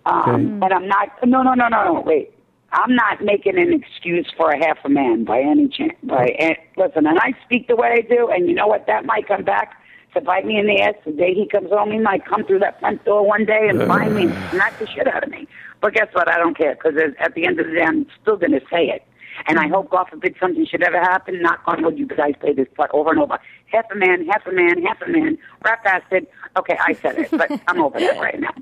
Um, 0.06 0.62
And 0.62 0.74
I'm 0.74 0.88
not, 0.88 1.10
no, 1.26 1.42
no, 1.44 1.54
no, 1.54 1.68
no, 1.68 1.84
no, 1.86 2.02
wait. 2.02 2.32
I'm 2.74 2.96
not 2.96 3.24
making 3.24 3.58
an 3.60 3.72
excuse 3.72 4.28
for 4.36 4.50
a 4.52 4.58
half 4.58 4.78
a 4.84 4.90
man 4.90 5.24
by 5.26 5.40
any 5.40 5.68
chance. 5.68 5.94
By, 6.04 6.36
and, 6.40 6.58
listen, 6.76 7.06
and 7.06 7.20
I 7.20 7.34
speak 7.46 7.68
the 7.68 7.76
way 7.76 7.90
I 8.00 8.02
do, 8.02 8.30
and 8.30 8.48
you 8.50 8.56
know 8.56 8.68
what? 8.68 8.88
That 8.88 9.06
might 9.06 9.28
come 9.28 9.44
back 9.44 9.80
to 10.16 10.22
bite 10.22 10.46
me 10.46 10.58
in 10.58 10.68
the 10.68 10.82
ass 10.82 10.96
the 11.06 11.12
day 11.12 11.34
he 11.34 11.48
comes 11.48 11.70
home. 11.70 11.92
He 11.92 12.00
might 12.00 12.26
come 12.26 12.44
through 12.44 12.60
that 12.60 12.80
front 12.80 13.06
door 13.06 13.26
one 13.26 13.46
day 13.46 13.68
and 13.70 13.82
find 13.88 14.16
me 14.16 14.24
and 14.24 14.34
smack 14.52 14.78
the 14.80 14.88
shit 14.88 15.08
out 15.08 15.24
of 15.24 15.30
me. 15.30 15.48
But 15.82 15.94
guess 15.94 16.08
what? 16.14 16.28
I 16.28 16.38
don't 16.38 16.58
care 16.58 16.76
because 16.76 16.94
at 17.20 17.36
the 17.36 17.46
end 17.46 17.60
of 17.60 17.68
the 17.68 17.74
day, 17.74 17.84
I'm 17.84 18.06
still 18.22 18.38
going 18.38 18.52
to 18.52 18.62
say 18.72 18.88
it. 18.90 19.04
And 19.48 19.60
I 19.60 19.68
hope, 19.68 19.90
God 19.90 20.08
forbid, 20.10 20.36
something 20.40 20.66
should 20.66 20.84
ever 20.84 21.00
happen. 21.00 21.42
Knock 21.42 21.62
on 21.66 21.84
wood, 21.84 21.98
you 21.98 22.06
guys 22.06 22.34
play 22.40 22.54
this 22.54 22.68
part 22.76 22.92
over 22.94 23.10
and 23.12 23.20
over. 23.20 23.40
Half 23.74 23.86
a 23.92 23.96
man, 23.96 24.28
half 24.28 24.46
a 24.46 24.52
man, 24.52 24.84
half 24.84 25.02
a 25.02 25.10
man, 25.10 25.38
rap 25.66 25.84
bastard. 25.84 26.28
Okay, 26.58 26.78
I 26.80 26.94
said 26.94 27.18
it, 27.18 27.32
but 27.32 27.50
I'm 27.68 27.82
over 27.82 28.00
that 28.00 28.20
right 28.20 28.40
now. 28.40 28.54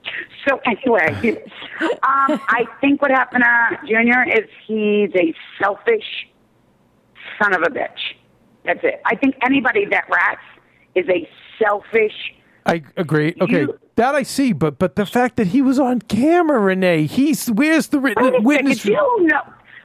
So 0.47 0.57
anyway, 0.65 1.43
um, 1.81 2.39
I 2.47 2.65
think 2.79 3.01
what 3.01 3.11
happened 3.11 3.43
to 3.43 3.77
Junior 3.87 4.23
is 4.23 4.47
he's 4.65 5.09
a 5.15 5.35
selfish 5.61 6.27
son 7.41 7.53
of 7.53 7.61
a 7.63 7.69
bitch. 7.69 8.15
That's 8.63 8.79
it. 8.83 9.01
I 9.05 9.15
think 9.15 9.35
anybody 9.43 9.85
that 9.85 10.05
rats 10.09 10.41
is 10.95 11.05
a 11.09 11.27
selfish. 11.61 12.33
I 12.65 12.81
agree. 12.95 13.35
Okay, 13.41 13.61
You- 13.61 13.79
that 13.95 14.15
I 14.15 14.23
see, 14.23 14.53
but 14.53 14.79
but 14.79 14.95
the 14.95 15.05
fact 15.05 15.35
that 15.35 15.47
he 15.47 15.61
was 15.61 15.77
on 15.77 15.99
camera, 15.99 16.57
Renee, 16.59 17.05
he's 17.05 17.51
where's 17.51 17.87
the 17.87 17.99
written 17.99 18.43
witness? 18.43 18.83
do 18.83 18.91
you 18.91 19.27
know? 19.27 19.41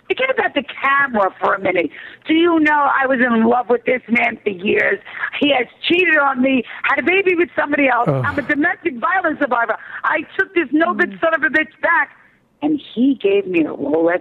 Forget 0.09 0.31
about 0.31 0.55
the 0.55 0.63
camera 0.63 1.35
for 1.41 1.55
a 1.55 1.61
minute. 1.61 1.91
Do 2.27 2.35
you 2.35 2.61
know 2.61 2.89
I 2.95 3.07
was 3.07 3.19
in 3.19 3.45
love 3.45 3.69
with 3.69 3.85
this 3.85 4.03
man 4.09 4.39
for 4.43 4.51
years? 4.51 5.01
He 5.41 5.51
has 5.51 5.67
cheated 5.83 6.17
on 6.17 6.41
me, 6.41 6.63
had 6.85 6.99
a 7.01 7.03
baby 7.03 7.35
with 7.35 7.49
somebody 7.59 7.89
else. 7.89 8.07
Ugh. 8.09 8.25
I'm 8.25 8.39
a 8.39 8.43
domestic 8.43 8.95
violence 8.99 9.41
survivor. 9.41 9.77
I 10.05 10.21
took 10.39 10.55
this 10.55 10.69
no 10.73 10.95
good 10.95 11.19
son 11.21 11.35
of 11.35 11.43
a 11.43 11.49
bitch 11.49 11.81
back, 11.83 12.17
and 12.63 12.81
he 12.95 13.15
gave 13.21 13.47
me 13.47 13.61
a 13.65 13.73
Rolex 13.75 14.21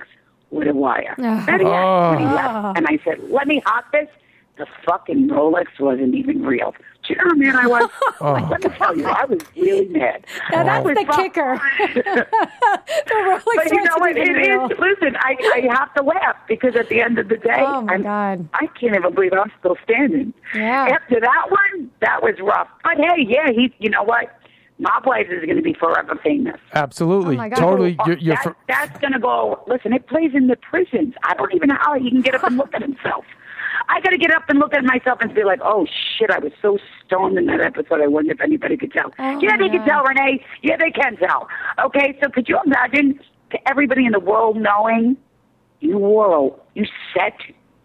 with 0.50 0.68
a 0.68 0.74
wire. 0.74 1.16
Ugh. 1.20 1.46
Then 1.46 1.60
he 1.60 1.66
asked 1.68 2.12
when 2.12 2.20
he 2.20 2.26
Oh. 2.26 2.36
left, 2.36 2.78
and 2.78 2.88
I 2.88 3.00
said, 3.04 3.20
"Let 3.30 3.48
me 3.48 3.62
hot 3.66 3.86
this." 3.92 4.08
The 4.58 4.66
fucking 4.86 5.28
Rolex 5.30 5.66
wasn't 5.80 6.16
even 6.16 6.42
real. 6.46 6.74
Do 7.06 7.14
you 7.14 7.16
know 7.18 7.24
how 7.30 7.36
mad 7.36 7.56
I 7.56 7.68
was? 7.68 7.90
Oh. 8.22 8.32
Let 8.50 8.64
me 8.64 8.70
tell 8.78 8.98
you, 8.98 9.06
I 9.06 9.26
was 9.26 9.40
really 9.58 9.88
mad. 9.90 10.26
Now, 10.52 10.64
that's 10.64 10.70
I 10.70 10.80
was 10.80 10.96
the 10.96 11.06
fu- 11.06 11.22
kicker. 11.24 11.62
the 11.94 13.14
Rolex 13.14 13.44
but 13.56 13.72
you 13.72 13.84
know 13.84 13.92
what? 13.98 14.16
wasn't 14.16 14.30
It 14.30 14.32
real. 14.50 14.66
is. 14.68 14.78
Listen, 14.80 15.16
I, 15.20 15.36
I 15.54 15.74
have 15.78 15.94
to 15.96 16.04
laugh 16.04 16.36
because 16.48 16.76
at 16.78 16.88
the 16.90 17.02
end 17.02 17.20
of 17.20 17.28
the 17.28 17.38
day, 17.38 17.54
Oh, 17.58 17.82
my 17.82 17.96
I'm, 17.96 18.04
God. 18.04 18.50
I 18.54 18.68
can't 18.68 18.96
even 18.96 19.14
believe 19.14 19.34
I'm 19.34 19.52
still 19.60 19.76
standing. 19.84 20.34
Yeah. 20.54 20.88
After 20.92 21.20
that 21.20 21.48
one, 21.50 21.92
that 22.02 22.24
was 22.24 22.36
rough. 22.42 22.70
But 22.84 22.98
hey, 22.98 23.26
yeah, 23.28 23.52
he. 23.52 23.74
You 23.80 23.90
know 23.90 24.04
what? 24.04 24.40
Mob 24.80 25.06
Wives 25.06 25.30
is 25.30 25.44
going 25.46 25.56
to 25.58 25.62
be 25.62 25.74
forever 25.74 26.20
famous. 26.24 26.60
Absolutely, 26.74 27.36
Oh 27.36 27.38
my 27.38 27.50
God. 27.50 27.56
totally. 27.58 27.96
Oh, 28.00 28.08
You're, 28.08 28.18
you're 28.18 28.36
that- 28.36 28.44
for, 28.44 28.56
that's 28.68 28.98
going 29.00 29.14
to 29.14 29.20
go. 29.20 29.62
Listen, 29.68 29.94
it 29.94 30.08
plays 30.08 30.32
in 30.34 30.48
the 30.48 30.56
prisons. 30.58 31.14
I 31.24 31.34
don't 31.36 31.54
even 31.54 31.70
know 31.70 31.78
how 31.80 31.94
he 32.00 32.10
can 32.10 32.22
get 32.22 32.36
up 32.36 32.44
and 32.44 32.58
look 32.58 32.74
at 32.74 32.82
himself. 32.82 33.26
I 33.88 34.02
got 34.02 34.10
to 34.12 34.18
get 34.18 34.32
up 34.32 34.44
and 34.50 34.60
look 34.60 34.74
at 34.74 34.84
myself 34.84 35.20
and 35.22 35.34
be 35.34 35.44
like, 35.44 35.60
"Oh 35.64 35.86
shit, 36.18 36.32
I 36.32 36.40
was 36.40 36.52
so 36.62 36.78
stoned 37.06 37.38
in 37.38 37.46
that 37.48 37.62
episode. 37.62 38.02
I 38.02 38.08
wonder 38.08 38.32
if 38.32 38.42
anybody 38.42 38.78
could 38.78 38.92
tell." 38.92 39.12
Oh, 39.18 39.40
yeah, 39.40 39.58
they 39.58 39.66
yeah. 39.66 39.72
can 39.72 39.86
tell, 39.86 40.04
Renee. 40.04 40.44
Yeah, 40.62 40.78
they 40.78 40.92
can 40.92 41.18
tell. 41.18 41.48
Okay, 41.84 42.18
so 42.22 42.30
could 42.30 42.48
you 42.48 42.60
imagine 42.66 43.20
to 43.52 43.70
everybody 43.70 44.06
in 44.06 44.12
the 44.12 44.20
world 44.20 44.58
knowing 44.58 45.18
you 45.80 45.98
were 45.98 46.52
you 46.74 46.86
set 47.14 47.38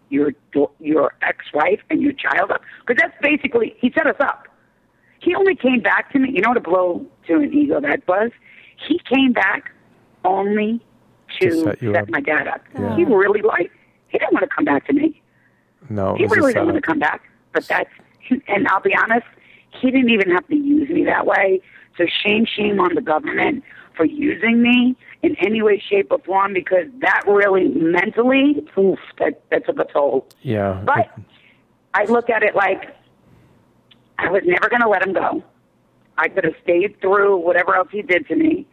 your 0.09 0.31
your 0.79 1.13
ex-wife 1.21 1.79
and 1.89 2.01
your 2.01 2.13
child 2.13 2.51
up? 2.51 2.61
Because 2.85 3.01
that's 3.01 3.21
basically 3.21 3.75
he 3.79 3.91
set 3.95 4.07
us 4.07 4.19
up. 4.19 4.47
He 5.19 5.35
only 5.35 5.55
came 5.55 5.81
back 5.81 6.11
to 6.13 6.19
me. 6.19 6.31
You 6.31 6.41
know 6.41 6.49
what 6.49 6.57
a 6.57 6.61
blow 6.61 7.05
to 7.27 7.35
an 7.35 7.53
ego 7.53 7.79
that 7.79 8.07
was? 8.07 8.31
He 8.87 8.99
came 9.13 9.33
back 9.33 9.71
only 10.25 10.83
to, 11.39 11.49
To 11.49 11.63
set 11.63 11.79
set 11.79 12.09
my 12.09 12.21
dad 12.21 12.47
up. 12.47 12.61
Yeah. 12.73 12.95
He 12.95 13.05
really 13.05 13.41
liked. 13.41 13.73
He 14.07 14.17
didn't 14.17 14.33
want 14.33 14.43
to 14.43 14.49
come 14.53 14.65
back 14.65 14.87
to 14.87 14.93
me. 14.93 15.20
No, 15.91 16.15
He 16.15 16.25
was 16.25 16.37
really 16.37 16.53
didn't 16.53 16.67
want 16.67 16.77
uh, 16.77 16.81
to 16.81 16.85
come 16.85 16.99
back. 16.99 17.23
But 17.53 17.67
that's 17.67 17.89
and 18.47 18.67
I'll 18.67 18.81
be 18.81 18.95
honest, 18.95 19.27
he 19.79 19.91
didn't 19.91 20.09
even 20.09 20.31
have 20.31 20.47
to 20.47 20.55
use 20.55 20.89
me 20.89 21.03
that 21.05 21.25
way. 21.25 21.61
So 21.97 22.05
shame, 22.23 22.45
shame 22.45 22.79
on 22.79 22.95
the 22.95 23.01
government 23.01 23.63
for 23.95 24.05
using 24.05 24.61
me 24.61 24.95
in 25.21 25.35
any 25.39 25.61
way, 25.61 25.83
shape, 25.89 26.07
or 26.11 26.19
form 26.19 26.53
because 26.53 26.87
that 26.99 27.23
really 27.27 27.67
mentally, 27.69 28.65
oof, 28.77 28.99
that 29.19 29.43
that 29.49 29.65
took 29.65 29.79
a 29.79 29.85
toll. 29.85 30.27
Yeah, 30.41 30.81
But 30.85 31.11
I 31.93 32.05
look 32.05 32.29
at 32.29 32.43
it 32.43 32.55
like 32.55 32.95
I 34.17 34.29
was 34.29 34.43
never 34.45 34.69
going 34.69 34.81
to 34.81 34.89
let 34.89 35.05
him 35.05 35.13
go. 35.13 35.43
I 36.17 36.29
could 36.29 36.43
have 36.43 36.55
stayed 36.63 36.99
through 37.01 37.37
whatever 37.37 37.75
else 37.75 37.87
he 37.91 38.01
did 38.01 38.27
to 38.27 38.35
me. 38.35 38.67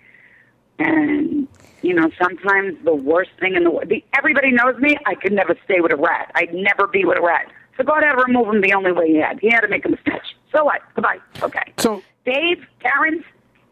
And, 0.79 1.49
you 1.83 1.95
know, 1.95 2.11
sometimes 2.21 2.77
the 2.85 2.95
worst 2.95 3.31
thing 3.41 3.55
in 3.55 3.65
the 3.65 3.71
world, 3.71 3.89
the- 3.89 4.05
everybody 4.17 4.51
knows 4.51 4.79
me, 4.79 4.97
I 5.07 5.15
could 5.15 5.33
never 5.33 5.55
stay 5.65 5.81
with 5.81 5.93
a 5.93 5.97
rat. 5.97 6.31
I'd 6.35 6.53
never 6.55 6.87
be 6.87 7.05
with 7.05 7.19
a 7.19 7.23
rat. 7.23 7.47
So 7.77 7.85
God 7.85 8.03
had 8.03 8.17
to 8.17 8.25
remove 8.25 8.49
him 8.53 8.61
the 8.61 8.73
only 8.75 8.91
way 8.93 9.09
he 9.09 9.17
had. 9.17 9.39
He 9.41 9.49
had 9.51 9.61
to 9.61 9.69
make 9.69 9.85
him 9.85 9.95
a 9.95 9.99
snitch. 10.03 10.37
So 10.55 10.65
what? 10.65 10.81
Goodbye. 10.95 11.19
Okay. 11.43 11.73
So 11.79 12.03
Dave, 12.25 12.67
Terrence, 12.81 13.23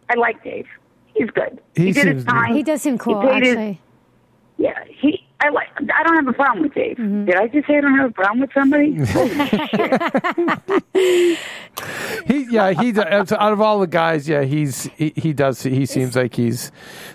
I 0.09 0.15
like 0.15 0.43
Dave. 0.45 0.67
He's 1.15 1.31
good. 1.31 1.59
He 1.75 1.87
did 1.93 1.97
his 1.97 2.05
seems 2.05 2.25
to- 2.25 2.31
time. 2.31 2.55
He 2.55 2.63
does 2.63 2.83
seem 2.83 2.99
cool, 2.99 3.21
He 3.23 3.29
paid 3.29 3.43
his- 3.43 3.77
yeah, 4.59 4.85
he. 4.87 5.26
I 5.39 5.51
like. 5.51 5.68
I 5.95 6.03
don't 6.03 6.16
have 6.16 6.28
a 6.28 6.32
problem 6.32 6.62
with 6.62 6.72
Dave. 6.74 6.97
Mm-hmm. 6.97 7.26
Did 7.26 7.34
I 7.34 7.47
just 7.49 7.66
say 7.66 7.76
I 7.76 7.80
don't 7.82 7.99
have 7.99 8.09
a 8.11 8.12
problem 8.12 8.41
with 8.41 8.51
somebody? 8.55 8.93
he, 12.26 12.47
yeah, 12.51 12.72
he 12.72 12.99
out 12.99 13.32
of 13.32 13.61
all 13.61 13.80
the 13.80 13.87
guys, 13.87 14.26
yeah, 14.26 14.41
he's 14.43 14.84
he, 14.97 15.12
he 15.14 15.34
does. 15.34 15.62
He 15.62 15.84
seems 15.84 16.16
like 16.16 16.34
he's 16.34 16.72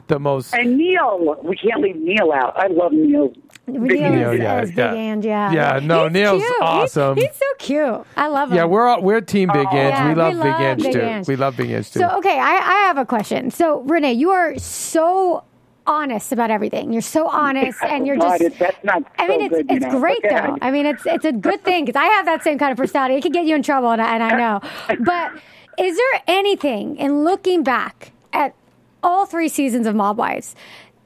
the 0.07 0.19
most. 0.19 0.53
and 0.53 0.77
Neil, 0.77 1.35
we 1.43 1.55
can't 1.55 1.81
leave 1.81 1.95
Neil 1.95 2.31
out. 2.31 2.53
I 2.57 2.67
love 2.67 2.91
Neil. 2.91 3.33
Neil 3.67 3.81
Neil, 3.81 4.31
is, 4.31 4.39
yeah, 4.39 4.61
Big 4.61 4.77
yeah. 4.77 4.93
Ange, 4.93 5.25
yeah. 5.25 5.51
Yeah, 5.51 5.79
no, 5.81 6.05
He's 6.05 6.13
Neil's 6.13 6.41
cute. 6.41 6.61
Awesome. 6.61 7.17
He's, 7.17 7.35
so 7.35 7.45
cute. 7.57 8.05
I 8.17 8.27
love 8.27 8.51
him. 8.51 8.57
Yeah, 8.57 8.65
we're 8.65 8.87
all, 8.87 9.01
we're 9.01 9.21
Team 9.21 9.49
Big 9.53 9.67
Ange. 9.67 9.73
Yeah, 9.73 10.09
we 10.09 10.15
love 10.15 10.33
we 10.33 10.41
Big 10.41 10.51
love 10.51 10.61
Ange 10.61 10.83
Big 10.83 10.93
too. 10.93 11.01
Ange. 11.01 11.27
We 11.27 11.35
love 11.35 11.57
Big 11.57 11.71
Ange 11.71 11.91
too. 11.91 11.99
So, 11.99 12.09
okay, 12.17 12.39
I, 12.39 12.57
I 12.57 12.87
have 12.87 12.97
a 12.97 13.05
question. 13.05 13.49
So, 13.51 13.81
Renee, 13.81 14.13
you 14.13 14.31
are 14.31 14.57
so 14.59 15.43
honest 15.91 16.31
about 16.31 16.49
everything. 16.51 16.91
You're 16.93 17.01
so 17.01 17.27
honest, 17.43 17.79
and 17.83 18.07
you're 18.07 18.17
just. 18.17 18.41
it- 18.41 18.57
that's 18.59 18.83
not 18.83 19.03
I 19.19 19.27
mean, 19.27 19.39
so 19.41 19.45
it's 19.47 19.55
good, 19.55 19.69
you 19.69 19.75
it's 19.77 19.85
know. 19.85 19.99
great 19.99 20.19
Okay. 20.25 20.35
though. 20.35 20.57
I 20.61 20.71
mean, 20.71 20.85
it's 20.85 21.05
it's 21.05 21.25
a 21.25 21.31
good 21.31 21.63
thing 21.63 21.85
because 21.85 21.99
I 21.99 22.05
have 22.05 22.25
that 22.25 22.43
same 22.43 22.57
kind 22.57 22.71
of 22.71 22.77
personality. 22.77 23.15
It 23.15 23.21
can 23.23 23.31
get 23.31 23.45
you 23.45 23.55
in 23.55 23.63
trouble, 23.63 23.91
and 23.91 24.01
I, 24.01 24.13
and 24.15 24.23
I 24.23 24.37
know. 24.37 24.61
But 25.03 25.33
is 25.77 25.97
there 25.97 26.21
anything 26.27 26.95
in 26.97 27.23
looking 27.23 27.63
back 27.63 28.11
at 28.33 28.53
all 29.03 29.25
three 29.25 29.49
seasons 29.49 29.85
of 29.87 29.95
Mob 29.95 30.17
Wives, 30.17 30.55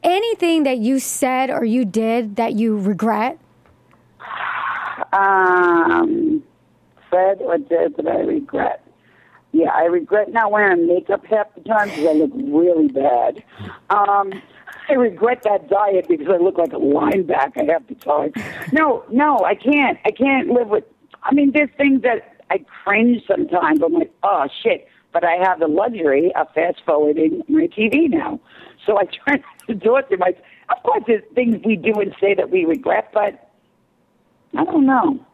anything 0.03 0.63
that 0.63 0.77
you 0.77 0.99
said 0.99 1.49
or 1.49 1.63
you 1.65 1.85
did 1.85 2.35
that 2.35 2.53
you 2.53 2.77
regret? 2.77 3.37
Um, 5.13 6.43
said 7.09 7.41
or 7.41 7.57
did 7.57 7.95
that 7.97 8.07
I 8.07 8.19
regret. 8.21 8.81
Yeah, 9.51 9.69
I 9.73 9.85
regret 9.85 10.31
not 10.33 10.51
wearing 10.51 10.85
makeup 10.87 11.25
half 11.25 11.47
the 11.55 11.61
time 11.61 11.87
because 11.89 12.05
I 12.07 12.11
look 12.13 12.31
really 12.35 12.89
bad. 12.89 13.41
Um, 13.89 14.33
I 14.89 14.93
regret 14.93 15.43
that 15.43 15.69
diet 15.69 16.07
because 16.07 16.27
I 16.29 16.37
look 16.37 16.57
like 16.57 16.73
a 16.73 16.77
linebacker 16.77 17.69
half 17.69 17.87
the 17.87 17.95
time. 17.95 18.31
No, 18.71 19.03
no, 19.11 19.43
I 19.43 19.55
can't. 19.55 19.97
I 20.05 20.11
can't 20.11 20.49
live 20.49 20.67
with. 20.67 20.83
I 21.23 21.33
mean, 21.33 21.51
there's 21.53 21.69
things 21.77 22.01
that 22.03 22.35
I 22.49 22.59
cringe 22.83 23.23
sometimes. 23.27 23.81
I'm 23.83 23.93
like, 23.93 24.13
oh 24.23 24.47
shit. 24.63 24.87
But 25.11 25.23
I 25.23 25.37
have 25.43 25.59
the 25.59 25.67
luxury 25.67 26.33
of 26.35 26.47
fast 26.53 26.81
forwarding 26.85 27.41
my 27.47 27.67
TV 27.67 28.09
now, 28.09 28.39
so 28.85 28.99
I 28.99 29.05
try 29.05 29.41
to 29.67 29.73
do 29.73 29.95
it 29.95 30.09
to 30.09 30.17
my. 30.17 30.33
Of 30.69 30.83
course, 30.83 31.03
there's 31.07 31.23
things 31.33 31.57
we 31.63 31.77
do 31.77 31.93
and 32.01 32.13
say 32.19 32.33
that 32.33 32.49
we 32.49 32.65
regret, 32.65 33.11
but 33.13 33.49
I 34.57 34.65
don't 34.65 34.85
know. 34.85 35.25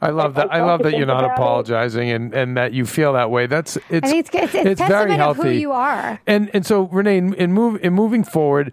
I 0.00 0.10
love 0.10 0.34
that. 0.34 0.52
I 0.52 0.58
I 0.58 0.62
love 0.62 0.82
that 0.82 0.96
you're 0.96 1.06
not 1.06 1.24
apologizing 1.24 2.10
and, 2.10 2.34
and 2.34 2.56
that 2.56 2.72
you 2.72 2.84
feel 2.84 3.14
that 3.14 3.30
way. 3.30 3.46
That's 3.46 3.76
it's 3.88 4.10
it's, 4.10 4.30
it's, 4.32 4.54
it's, 4.54 4.80
very 4.80 5.12
healthy. 5.14 5.40
of 5.40 5.46
who 5.46 5.52
you 5.52 5.72
are. 5.72 6.20
And 6.26 6.50
and 6.54 6.66
so 6.66 6.82
Renee, 6.82 7.18
in, 7.18 7.34
in 7.34 7.52
move 7.52 7.82
in 7.82 7.92
moving 7.92 8.24
forward, 8.24 8.72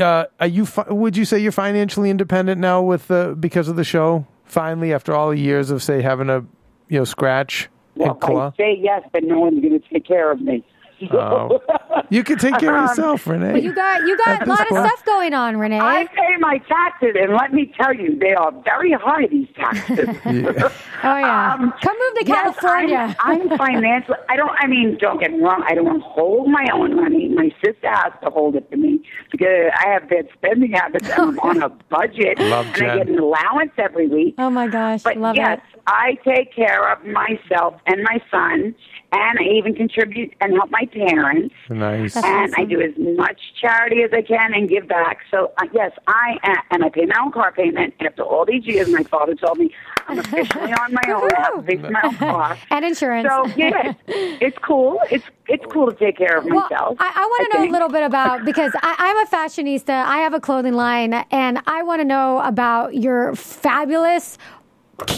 uh, 0.00 0.26
are 0.40 0.46
you 0.46 0.66
fi- 0.66 0.88
would 0.88 1.16
you 1.16 1.24
say 1.24 1.38
you're 1.38 1.52
financially 1.52 2.10
independent 2.10 2.60
now 2.60 2.82
with 2.82 3.08
the 3.08 3.36
because 3.38 3.68
of 3.68 3.76
the 3.76 3.84
show? 3.84 4.26
Finally, 4.44 4.92
after 4.92 5.14
all 5.14 5.30
the 5.30 5.38
years 5.38 5.70
of 5.70 5.82
say 5.82 6.02
having 6.02 6.30
a 6.30 6.44
you 6.88 6.98
know 6.98 7.04
scratch 7.04 7.68
Well, 7.96 8.12
and 8.12 8.20
claw. 8.20 8.52
I 8.52 8.56
say 8.56 8.78
yes, 8.80 9.02
but 9.12 9.24
no 9.24 9.40
one's 9.40 9.60
going 9.60 9.80
to 9.80 9.88
take 9.88 10.06
care 10.06 10.30
of 10.30 10.40
me. 10.40 10.64
Oh. 11.10 11.60
You 12.10 12.22
can 12.24 12.36
take 12.36 12.58
care 12.58 12.74
of 12.76 12.82
Um, 12.82 12.88
yourself, 12.88 13.26
Renee. 13.26 13.52
But 13.52 13.62
you 13.62 13.72
got 13.74 14.06
you 14.06 14.18
got 14.18 14.46
a 14.46 14.50
lot 14.50 14.58
this 14.68 14.70
of 14.78 14.84
stuff 14.86 15.04
going 15.06 15.32
on, 15.32 15.56
Renee. 15.56 15.80
I 15.80 16.04
pay 16.08 16.36
my 16.40 16.58
taxes, 16.68 17.14
and 17.18 17.32
let 17.32 17.54
me 17.54 17.72
tell 17.80 17.94
you, 17.94 18.18
they 18.18 18.34
are 18.34 18.52
very 18.64 18.92
high. 18.92 19.26
These 19.28 19.48
taxes. 19.56 20.08
Oh 21.04 21.16
yeah. 21.18 21.54
Um, 21.54 21.72
Come 21.82 21.96
move 21.98 22.18
to 22.20 22.24
yes, 22.26 22.54
California. 22.60 23.16
I'm, 23.18 23.50
I'm 23.50 23.58
financially. 23.58 24.16
I 24.28 24.36
don't. 24.36 24.52
I 24.58 24.66
mean, 24.68 24.98
don't 25.00 25.18
get 25.20 25.32
me 25.32 25.40
wrong. 25.40 25.64
I 25.66 25.74
don't 25.74 25.86
want 25.86 25.98
to 26.02 26.08
hold 26.08 26.48
my 26.48 26.66
own 26.72 26.94
money. 26.94 27.28
My 27.28 27.50
sister 27.64 27.88
has 27.90 28.12
to 28.22 28.30
hold 28.30 28.54
it 28.56 28.68
for 28.70 28.76
me 28.76 29.02
because 29.32 29.72
I 29.84 29.88
have 29.88 30.08
bad 30.08 30.28
spending 30.34 30.72
habits. 30.72 31.08
I'm 31.16 31.38
on 31.40 31.60
a 31.62 31.70
budget, 31.70 32.38
Love 32.40 32.66
and 32.74 32.82
I 32.90 32.98
get 32.98 33.08
an 33.08 33.18
allowance 33.18 33.72
every 33.78 34.06
week. 34.06 34.34
oh 34.38 34.50
my 34.50 34.68
gosh, 34.68 35.02
But 35.02 35.16
love 35.16 35.34
yes, 35.34 35.60
it. 35.74 35.80
I 35.88 36.18
take 36.24 36.54
care 36.54 36.92
of 36.92 37.04
myself 37.06 37.74
and 37.86 38.02
my 38.04 38.20
son, 38.30 38.74
and 39.12 39.38
I 39.38 39.42
even 39.44 39.74
contribute 39.74 40.32
and 40.40 40.54
help 40.54 40.70
my 40.70 40.86
parents. 40.86 41.54
nice. 41.68 42.14
That's 42.14 42.26
And 42.26 42.54
I 42.56 42.64
do 42.64 42.80
as 42.80 42.92
much 42.98 43.38
charity 43.60 44.02
as 44.02 44.10
I 44.12 44.22
can 44.22 44.54
and 44.54 44.68
give 44.68 44.88
back. 44.88 45.18
So 45.30 45.52
uh, 45.58 45.66
yes, 45.72 45.92
I 46.06 46.38
am, 46.42 46.56
and 46.70 46.84
I 46.84 46.88
pay 46.88 47.04
my 47.04 47.14
own 47.22 47.30
car 47.32 47.52
payment. 47.52 47.94
After 48.00 48.22
all 48.22 48.44
these 48.46 48.66
years, 48.66 48.88
my 48.88 49.02
father 49.04 49.34
told 49.34 49.58
me 49.58 49.72
I'm 50.08 50.18
officially 50.18 50.72
on 50.72 50.94
my 50.94 51.12
own. 51.12 51.30
I 51.36 51.40
have 51.42 51.54
to 51.56 51.62
pay 51.62 51.76
for 51.76 51.90
my 51.90 52.00
own 52.04 52.16
car. 52.16 52.58
And 52.70 52.84
insurance. 52.84 53.28
So 53.28 53.46
yes, 53.56 53.94
it's 54.06 54.58
cool. 54.58 54.98
It's 55.10 55.24
it's 55.48 55.64
cool 55.70 55.90
to 55.90 55.96
take 55.96 56.16
care 56.16 56.38
of 56.38 56.44
Well, 56.44 56.60
myself. 56.60 56.96
I, 56.98 57.12
I 57.14 57.24
want 57.26 57.52
to 57.52 57.58
know 57.58 57.70
a 57.70 57.72
little 57.72 57.88
bit 57.90 58.02
about 58.04 58.44
because 58.44 58.72
I, 58.82 58.94
I'm 58.98 59.18
a 59.26 59.28
fashionista. 59.30 59.90
I 59.90 60.18
have 60.18 60.32
a 60.32 60.40
clothing 60.40 60.74
line, 60.74 61.12
and 61.30 61.60
I 61.66 61.82
want 61.82 62.00
to 62.00 62.04
know 62.04 62.40
about 62.40 62.94
your 62.94 63.34
fabulous 63.34 64.38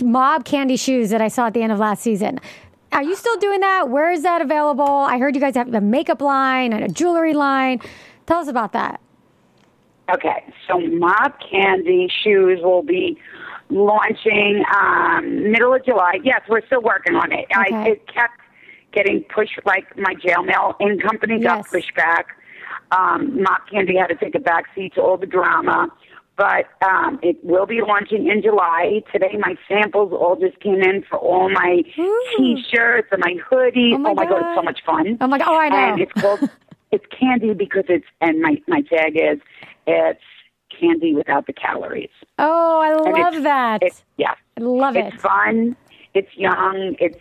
mob 0.02 0.44
candy 0.44 0.76
shoes 0.76 1.10
that 1.10 1.20
I 1.20 1.28
saw 1.28 1.46
at 1.46 1.54
the 1.54 1.62
end 1.62 1.72
of 1.72 1.78
last 1.78 2.02
season. 2.02 2.40
Are 2.94 3.02
you 3.02 3.16
still 3.16 3.36
doing 3.38 3.58
that? 3.60 3.90
Where 3.90 4.12
is 4.12 4.22
that 4.22 4.40
available? 4.40 4.84
I 4.86 5.18
heard 5.18 5.34
you 5.34 5.40
guys 5.40 5.56
have 5.56 5.72
a 5.74 5.80
makeup 5.80 6.20
line 6.22 6.72
and 6.72 6.84
a 6.84 6.88
jewelry 6.88 7.34
line. 7.34 7.80
Tell 8.26 8.38
us 8.38 8.46
about 8.46 8.72
that. 8.72 9.00
Okay, 10.14 10.44
so 10.68 10.78
Mob 10.78 11.32
Candy 11.50 12.08
shoes 12.22 12.60
will 12.62 12.82
be 12.84 13.18
launching 13.68 14.62
um, 14.76 15.50
middle 15.50 15.74
of 15.74 15.84
July. 15.84 16.20
Yes, 16.22 16.42
we're 16.48 16.64
still 16.66 16.82
working 16.82 17.16
on 17.16 17.32
it. 17.32 17.46
I, 17.52 17.88
it 17.88 18.06
kept 18.06 18.38
getting 18.92 19.24
pushed, 19.24 19.58
like 19.64 19.96
my 19.98 20.14
jail 20.14 20.44
mail 20.44 20.76
in 20.78 21.00
company 21.00 21.40
got 21.40 21.58
Yes. 21.58 21.70
pushed 21.70 21.94
back. 21.96 22.26
Um, 22.92 23.42
Mob 23.42 23.62
Candy 23.68 23.96
had 23.96 24.06
to 24.08 24.14
take 24.14 24.36
a 24.36 24.38
back 24.38 24.66
seat 24.74 24.94
to 24.94 25.00
all 25.02 25.16
the 25.16 25.26
drama. 25.26 25.88
But 26.36 26.66
um, 26.84 27.20
it 27.22 27.36
will 27.44 27.66
be 27.66 27.80
launching 27.80 28.28
in 28.28 28.42
July. 28.42 29.02
Today, 29.12 29.36
my 29.38 29.56
samples 29.68 30.12
all 30.12 30.34
just 30.36 30.58
came 30.60 30.82
in 30.82 31.04
for 31.08 31.16
all 31.18 31.48
my 31.48 31.82
Ooh. 31.98 32.26
T-shirts 32.36 33.08
and 33.12 33.20
my 33.24 33.36
hoodies. 33.48 33.94
Oh 33.94 33.98
my 33.98 34.14
god, 34.14 34.32
it's 34.32 34.40
God. 34.40 34.54
so 34.56 34.62
much 34.62 34.80
fun! 34.84 35.16
Oh 35.20 35.26
my 35.28 35.38
God. 35.38 35.46
Oh, 35.48 35.56
I 35.58 35.68
know. 35.68 35.76
And 35.92 36.00
it's 36.00 36.12
called 36.12 36.40
it's 36.90 37.04
candy 37.18 37.54
because 37.54 37.84
it's 37.88 38.06
and 38.20 38.40
my 38.40 38.60
my 38.66 38.80
tag 38.82 39.16
is 39.16 39.38
it's 39.86 40.20
candy 40.76 41.14
without 41.14 41.46
the 41.46 41.52
calories. 41.52 42.10
Oh, 42.40 42.80
I 42.80 42.88
And 43.08 43.16
love 43.16 43.34
it's- 43.34 43.42
that. 43.44 43.82
It's 43.82 44.02
yeah. 44.16 44.34
I 44.58 44.60
love 44.60 44.96
it. 44.96 45.12
It's 45.14 45.22
fun. 45.22 45.76
It's 46.14 46.36
young. 46.36 46.96
It's 46.98 47.18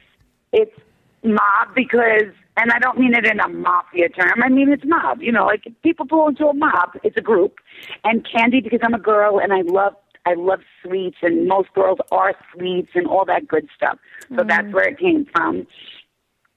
it's 0.52 0.76
mob 1.24 1.74
because, 1.76 2.32
and 2.58 2.72
I 2.72 2.80
don't 2.80 3.00
mean 3.00 3.14
it 3.14 3.26
in 3.26 3.40
a 3.40 3.50
mafia 3.50 4.10
term. 4.10 4.44
I 4.44 4.50
mean 4.50 4.72
it's 4.72 4.84
mob. 4.86 5.22
You 5.22 5.32
know, 5.32 5.46
like 5.46 5.64
people 5.84 6.06
belong 6.06 6.36
to 6.38 6.48
a 6.48 6.54
mob. 6.54 6.92
It's 7.04 7.18
a 7.18 7.22
group, 7.22 7.56
and 8.04 8.28
candy 8.30 8.62
because 8.62 8.80
I'm 8.84 8.94
a 8.94 9.00
girl 9.00 9.40
and 9.40 9.52
I 9.54 9.62
love 9.62 9.94
I 10.26 10.36
love 10.36 10.60
sweets, 10.82 11.18
and 11.22 11.48
most 11.48 11.74
girls 11.74 11.98
are 12.12 12.34
sweets 12.54 12.92
and 12.96 13.08
all 13.08 13.26
that 13.26 13.48
good 13.48 13.68
stuff. 13.76 13.98
So 14.30 14.36
Mm. 14.44 14.48
that's 14.48 14.74
where 14.74 14.88
it 14.88 14.98
came 15.00 15.26
from. 15.34 15.68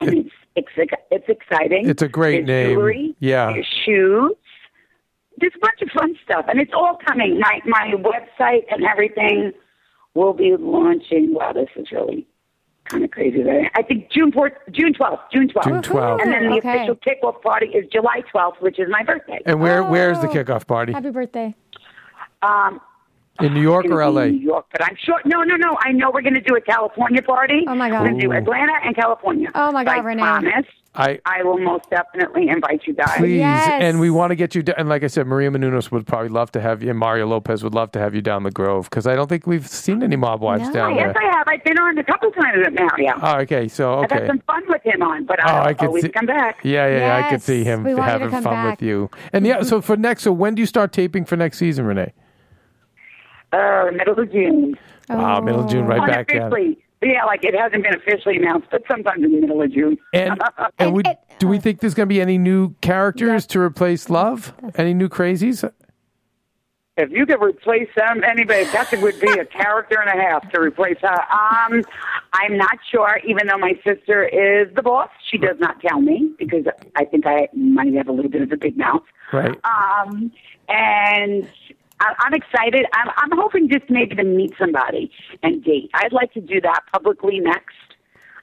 And 0.00 0.14
it's 0.18 0.30
it's 0.54 0.92
it's 1.10 1.28
exciting. 1.28 1.88
It's 1.88 2.02
a 2.02 2.08
great 2.08 2.46
There's 2.46 2.68
name. 2.68 2.76
Jewelry, 2.76 3.14
Yeah. 3.20 3.52
there's 3.52 3.66
shoes. 3.84 4.32
There's 5.38 5.52
a 5.54 5.58
bunch 5.58 5.82
of 5.82 5.88
fun 5.90 6.16
stuff, 6.24 6.46
and 6.48 6.60
it's 6.60 6.72
all 6.72 6.98
coming. 7.06 7.38
My 7.40 7.60
my 7.66 7.92
website 7.96 8.64
and 8.70 8.84
everything 8.84 9.52
will 10.14 10.32
be 10.32 10.54
launching. 10.58 11.34
Wow, 11.34 11.52
this 11.52 11.68
is 11.76 11.90
really 11.92 12.26
kind 12.88 13.04
of 13.04 13.10
crazy. 13.10 13.42
There, 13.42 13.70
I 13.74 13.82
think 13.82 14.10
June 14.10 14.32
fourth, 14.32 14.52
June 14.70 14.92
twelfth, 14.94 15.22
June 15.32 15.48
twelfth, 15.48 15.68
June 15.68 15.82
12th. 15.82 16.22
and 16.22 16.32
then 16.32 16.48
the 16.50 16.56
Okay. 16.58 16.76
official 16.86 16.96
kickoff 16.96 17.42
party 17.42 17.66
is 17.66 17.84
July 17.92 18.22
twelfth, 18.30 18.60
which 18.60 18.78
is 18.78 18.88
my 18.90 19.02
birthday. 19.02 19.40
And 19.46 19.60
where 19.60 19.82
where's 19.84 20.18
the 20.20 20.28
Oh. 20.28 20.32
kickoff 20.32 20.66
party? 20.66 20.92
Happy 20.92 21.10
birthday. 21.10 21.54
Um, 22.42 22.80
In 23.40 23.54
New 23.54 23.62
York 23.62 23.86
or 23.86 24.04
LA? 24.08 24.26
New 24.26 24.38
York, 24.38 24.66
but 24.72 24.82
I'm 24.82 24.96
sure. 25.02 25.20
No, 25.24 25.42
no, 25.42 25.56
no. 25.56 25.76
I 25.80 25.92
know 25.92 26.10
we're 26.12 26.22
going 26.22 26.34
to 26.34 26.40
do 26.40 26.54
a 26.56 26.60
California 26.60 27.22
party. 27.22 27.64
Oh, 27.68 27.74
my 27.74 27.88
God. 27.90 28.02
We're 28.02 28.08
going 28.08 28.20
to 28.20 28.26
do 28.26 28.32
Atlanta 28.32 28.72
and 28.84 28.94
California. 28.96 29.50
Oh, 29.54 29.72
my 29.72 29.82
So 29.82 29.86
God, 29.86 29.96
I 29.96 30.00
Renee. 30.02 30.22
promise. 30.22 30.66
I 30.98 31.20
I 31.26 31.42
will 31.42 31.58
most 31.58 31.90
definitely 31.90 32.48
invite 32.48 32.86
you 32.86 32.94
guys. 32.94 33.18
please, 33.18 33.36
Yes. 33.40 33.68
and 33.82 34.00
we 34.00 34.08
want 34.08 34.30
to 34.30 34.34
get 34.34 34.54
you. 34.54 34.62
down. 34.62 34.76
And 34.78 34.88
like 34.88 35.04
I 35.04 35.08
said, 35.08 35.26
Maria 35.26 35.50
Menounos 35.50 35.90
would 35.90 36.06
probably 36.06 36.30
love 36.30 36.50
to 36.52 36.60
have 36.62 36.82
you, 36.82 36.88
and 36.88 36.98
Mario 36.98 37.26
Lopez 37.26 37.62
would 37.62 37.74
love 37.74 37.92
to 37.92 37.98
have 37.98 38.14
you 38.14 38.22
down 38.22 38.44
the 38.44 38.50
Grove 38.50 38.88
because 38.88 39.06
I 39.06 39.14
don't 39.14 39.28
think 39.28 39.46
we've 39.46 39.66
seen 39.68 40.02
any 40.02 40.16
mob 40.16 40.40
wives 40.40 40.68
No. 40.68 40.72
down 40.72 40.94
Yes, 40.94 41.12
there. 41.14 41.22
Yes, 41.22 41.32
I 41.34 41.36
have. 41.36 41.48
I've 41.48 41.64
been 41.64 41.78
on 41.78 41.98
a 41.98 42.04
couple 42.04 42.30
times 42.30 42.66
at 42.66 42.72
Mario. 42.72 43.12
Oh, 43.22 43.36
okay. 43.40 43.68
So 43.68 44.00
I've 44.00 44.10
had 44.10 44.26
some 44.26 44.38
fun 44.46 44.62
with 44.68 44.82
him 44.84 45.02
on, 45.02 45.26
but 45.26 45.38
Oh, 45.40 45.46
I'll 45.46 45.66
I 45.66 45.74
could 45.74 45.88
always 45.88 46.04
see. 46.04 46.08
come 46.08 46.24
back. 46.24 46.60
Yeah, 46.62 46.86
yeah, 46.88 46.98
yeah, 47.20 47.26
I 47.26 47.28
could 47.30 47.42
see 47.42 47.62
him 47.62 47.84
We 47.84 47.92
want 47.94 47.98
you 47.98 48.18
to 48.20 48.24
having 48.24 48.30
fun 48.30 48.42
back. 48.54 48.80
with 48.80 48.88
you. 48.88 49.10
And 49.34 49.46
yeah, 49.46 49.56
mm-hmm. 49.56 49.64
so 49.68 49.82
for 49.82 49.98
next, 49.98 50.22
so 50.22 50.32
when 50.32 50.54
do 50.54 50.62
you 50.62 50.66
start 50.66 50.92
taping 50.92 51.26
for 51.26 51.36
next 51.36 51.58
season, 51.58 51.84
Renee? 51.84 52.14
Uh, 53.52 53.90
middle 53.92 54.18
of 54.18 54.30
June. 54.32 54.76
Wow, 55.08 55.40
middle 55.40 55.64
of 55.64 55.70
June, 55.70 55.86
right 55.86 56.06
back 56.06 56.34
at 56.34 56.52
it. 56.52 56.78
Yeah, 57.02 57.24
like 57.26 57.44
it 57.44 57.54
hasn't 57.54 57.82
been 57.82 57.94
officially 57.94 58.36
announced, 58.36 58.68
but 58.70 58.82
sometime 58.88 59.22
in 59.22 59.30
the 59.32 59.40
middle 59.40 59.62
of 59.62 59.70
June. 59.70 59.98
And 60.14 60.40
and 60.78 60.92
we, 60.94 61.02
and- 61.04 61.16
do 61.38 61.46
we 61.46 61.58
think 61.58 61.80
there's 61.80 61.94
going 61.94 62.08
to 62.08 62.12
be 62.12 62.20
any 62.20 62.38
new 62.38 62.74
characters 62.80 63.44
Yep. 63.44 63.48
to 63.50 63.60
replace 63.60 64.08
Love? 64.10 64.52
Any 64.76 64.94
new 64.94 65.08
crazies? 65.08 65.70
if 66.98 67.10
you 67.10 67.26
could 67.26 67.42
replace 67.42 67.88
them, 67.94 68.24
anybody, 68.24 68.64
that 68.64 68.90
would 69.02 69.20
be 69.20 69.30
a 69.38 69.44
character 69.62 70.00
and 70.00 70.18
a 70.18 70.22
half 70.22 70.50
to 70.52 70.58
replace 70.60 70.96
her. 71.02 71.08
Um, 71.30 71.82
I'm 72.32 72.56
not 72.56 72.78
sure, 72.90 73.20
even 73.26 73.48
though 73.48 73.58
my 73.58 73.74
sister 73.84 74.24
is 74.24 74.74
the 74.74 74.82
boss. 74.82 75.10
She 75.30 75.36
does 75.36 75.56
not 75.60 75.78
tell 75.80 76.00
me 76.00 76.32
because 76.38 76.64
I 76.96 77.04
think 77.04 77.26
I 77.26 77.48
might 77.54 77.92
have 77.94 78.08
a 78.08 78.12
little 78.12 78.30
bit 78.30 78.40
of 78.40 78.50
a 78.50 78.56
big 78.56 78.78
mouth. 78.78 79.02
Right. 79.30 79.54
Um, 79.64 80.32
and 80.70 81.46
I, 81.46 81.50
I'm 82.00 82.34
excited. 82.34 82.84
I'm, 82.92 83.08
I'm 83.16 83.38
hoping 83.38 83.68
just 83.68 83.88
maybe 83.88 84.14
to 84.16 84.24
meet 84.24 84.52
somebody 84.58 85.10
and 85.42 85.62
date. 85.64 85.90
I'd 85.94 86.12
like 86.12 86.32
to 86.34 86.40
do 86.40 86.60
that 86.60 86.80
publicly 86.92 87.40
next. 87.40 87.74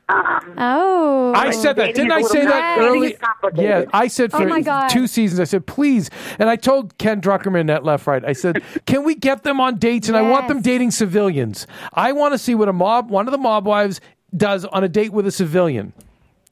Um, 0.09 0.55
Oh. 0.57 1.33
I 1.35 1.51
said 1.51 1.77
that. 1.77 1.95
Didn't 1.95 2.11
I 2.11 2.21
say 2.23 2.43
that 2.45 2.77
complicated. 2.77 3.19
early? 3.55 3.63
Yeah, 3.63 3.85
I 3.93 4.07
said 4.07 4.31
Oh 4.33 4.39
for 4.39 4.47
my 4.47 4.61
God. 4.61 4.89
two 4.89 5.07
seasons. 5.07 5.39
I 5.39 5.45
said 5.45 5.65
please, 5.65 6.09
and 6.39 6.49
I 6.49 6.55
told 6.57 6.97
Ken 6.97 7.21
Druckerman 7.21 7.69
at 7.73 7.83
Left 7.85 8.05
Right. 8.05 8.23
I 8.25 8.33
said, 8.33 8.61
can 8.85 9.03
we 9.05 9.15
get 9.15 9.43
them 9.43 9.61
on 9.61 9.77
dates? 9.77 10.09
And 10.09 10.17
I 10.17 10.21
want 10.23 10.47
them 10.49 10.61
dating 10.61 10.91
civilians. 10.91 11.65
I 11.93 12.11
want 12.11 12.33
to 12.33 12.37
see 12.37 12.53
what 12.55 12.67
a 12.67 12.73
mob, 12.73 13.09
one 13.09 13.27
of 13.27 13.31
the 13.31 13.37
mob 13.37 13.65
wives, 13.65 14.01
does 14.35 14.65
on 14.65 14.83
a 14.83 14.89
date 14.89 15.13
with 15.13 15.25
a 15.27 15.31
civilian. 15.31 15.93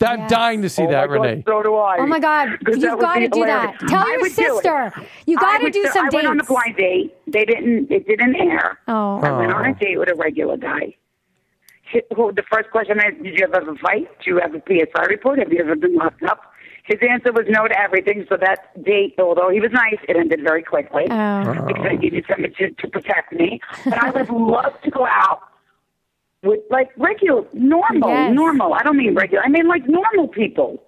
I'm 0.04 0.20
Yes. 0.22 0.30
dying 0.32 0.62
to 0.62 0.70
see 0.70 0.84
Oh 0.84 0.90
that, 0.92 1.10
my 1.10 1.16
God, 1.18 1.24
Renee. 1.24 1.44
so 1.48 1.64
do 1.64 1.76
I. 1.76 1.98
Oh 2.00 2.06
my 2.08 2.20
God, 2.20 2.50
you've 2.68 3.00
got 3.00 3.16
to 3.20 3.28
do 3.28 3.46
that. 3.46 3.80
Tell 3.88 4.04
I 4.06 4.12
your 4.12 4.22
would 4.22 4.36
do 4.36 4.44
sister. 4.44 4.94
You 5.26 5.38
I 5.38 5.42
got 5.42 5.58
to 5.60 5.70
do 5.70 5.86
some 5.94 6.06
I 6.06 6.10
went 6.14 6.28
on 6.28 6.40
a 6.40 6.44
blind 6.44 6.76
date. 6.78 7.16
They 7.28 7.46
didn't. 7.46 7.92
It 7.92 8.08
didn't 8.08 8.36
air. 8.36 8.80
Oh. 8.88 9.20
I 9.22 9.32
went 9.38 9.54
on 9.54 9.66
Oh. 9.68 9.72
a 9.72 9.74
date 9.74 9.98
with 9.98 10.10
a 10.10 10.16
regular 10.16 10.58
guy. 10.58 10.96
Hi- 11.92 12.02
who- 12.16 12.32
The 12.32 12.44
first 12.52 12.70
question 12.72 12.98
is, 13.00 13.22
did 13.24 13.38
you 13.38 13.44
ever 13.46 13.60
have 13.60 13.68
a 13.68 13.76
fight? 13.76 14.08
Do 14.24 14.32
you 14.32 14.40
have 14.40 14.54
a 14.56 14.62
PSI 14.68 15.04
report? 15.06 15.40
Have 15.40 15.52
you 15.52 15.60
ever 15.60 15.76
been 15.76 15.96
locked 15.96 16.24
up? 16.24 16.42
His 16.84 16.98
answer 17.08 17.32
was 17.32 17.46
no 17.48 17.68
to 17.68 17.80
everything. 17.80 18.26
So 18.28 18.38
that 18.38 18.84
date, 18.84 19.14
although 19.20 19.50
he 19.50 19.60
was 19.62 19.72
nice, 19.72 20.00
it 20.10 20.16
ended 20.18 20.42
very 20.44 20.64
quickly 20.64 21.06
Oh. 21.12 21.64
because 21.68 21.86
I 21.86 21.96
needed 21.96 22.26
somebody 22.28 22.54
to, 22.56 22.72
to 22.72 22.88
protect 22.88 23.34
me. 23.34 23.60
But 23.86 24.04
I 24.04 24.10
would 24.10 24.30
love 24.30 24.74
to 24.82 24.90
go 24.90 25.06
out 25.06 25.42
with 26.44 26.60
like 26.70 26.90
regular, 26.98 27.44
normal, 27.54 28.10
Yes. 28.10 28.34
normal. 28.34 28.74
I 28.74 28.84
don't 28.84 28.98
mean 28.98 29.14
regular. 29.16 29.44
I 29.44 29.50
mean 29.50 29.68
like 29.68 29.88
normal 29.88 30.28
people 30.28 30.82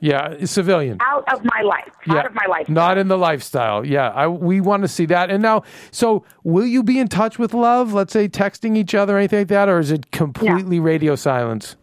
Yeah, 0.00 0.28
a 0.32 0.46
civilian. 0.46 0.98
out 1.00 1.24
of 1.32 1.42
my 1.44 1.62
life, 1.62 1.90
Yeah, 2.06 2.18
out 2.18 2.26
of 2.26 2.34
my 2.34 2.44
life. 2.48 2.68
not 2.68 2.98
in 2.98 3.08
the 3.08 3.16
lifestyle. 3.16 3.84
Yeah, 3.86 4.10
I, 4.10 4.28
we 4.28 4.60
want 4.60 4.82
to 4.82 4.88
see 4.88 5.06
that. 5.06 5.30
And 5.30 5.42
now, 5.42 5.62
so 5.90 6.24
will 6.44 6.66
you 6.66 6.82
be 6.82 6.98
in 6.98 7.08
touch 7.08 7.38
with 7.38 7.54
Love? 7.54 7.94
Let's 7.94 8.12
say 8.12 8.28
texting 8.28 8.76
each 8.76 8.94
other, 8.94 9.14
or 9.16 9.18
anything 9.18 9.40
like 9.40 9.48
that, 9.48 9.68
or 9.68 9.78
is 9.78 9.90
it 9.90 10.10
completely 10.10 10.78
radio 10.78 11.14
silence? 11.16 11.76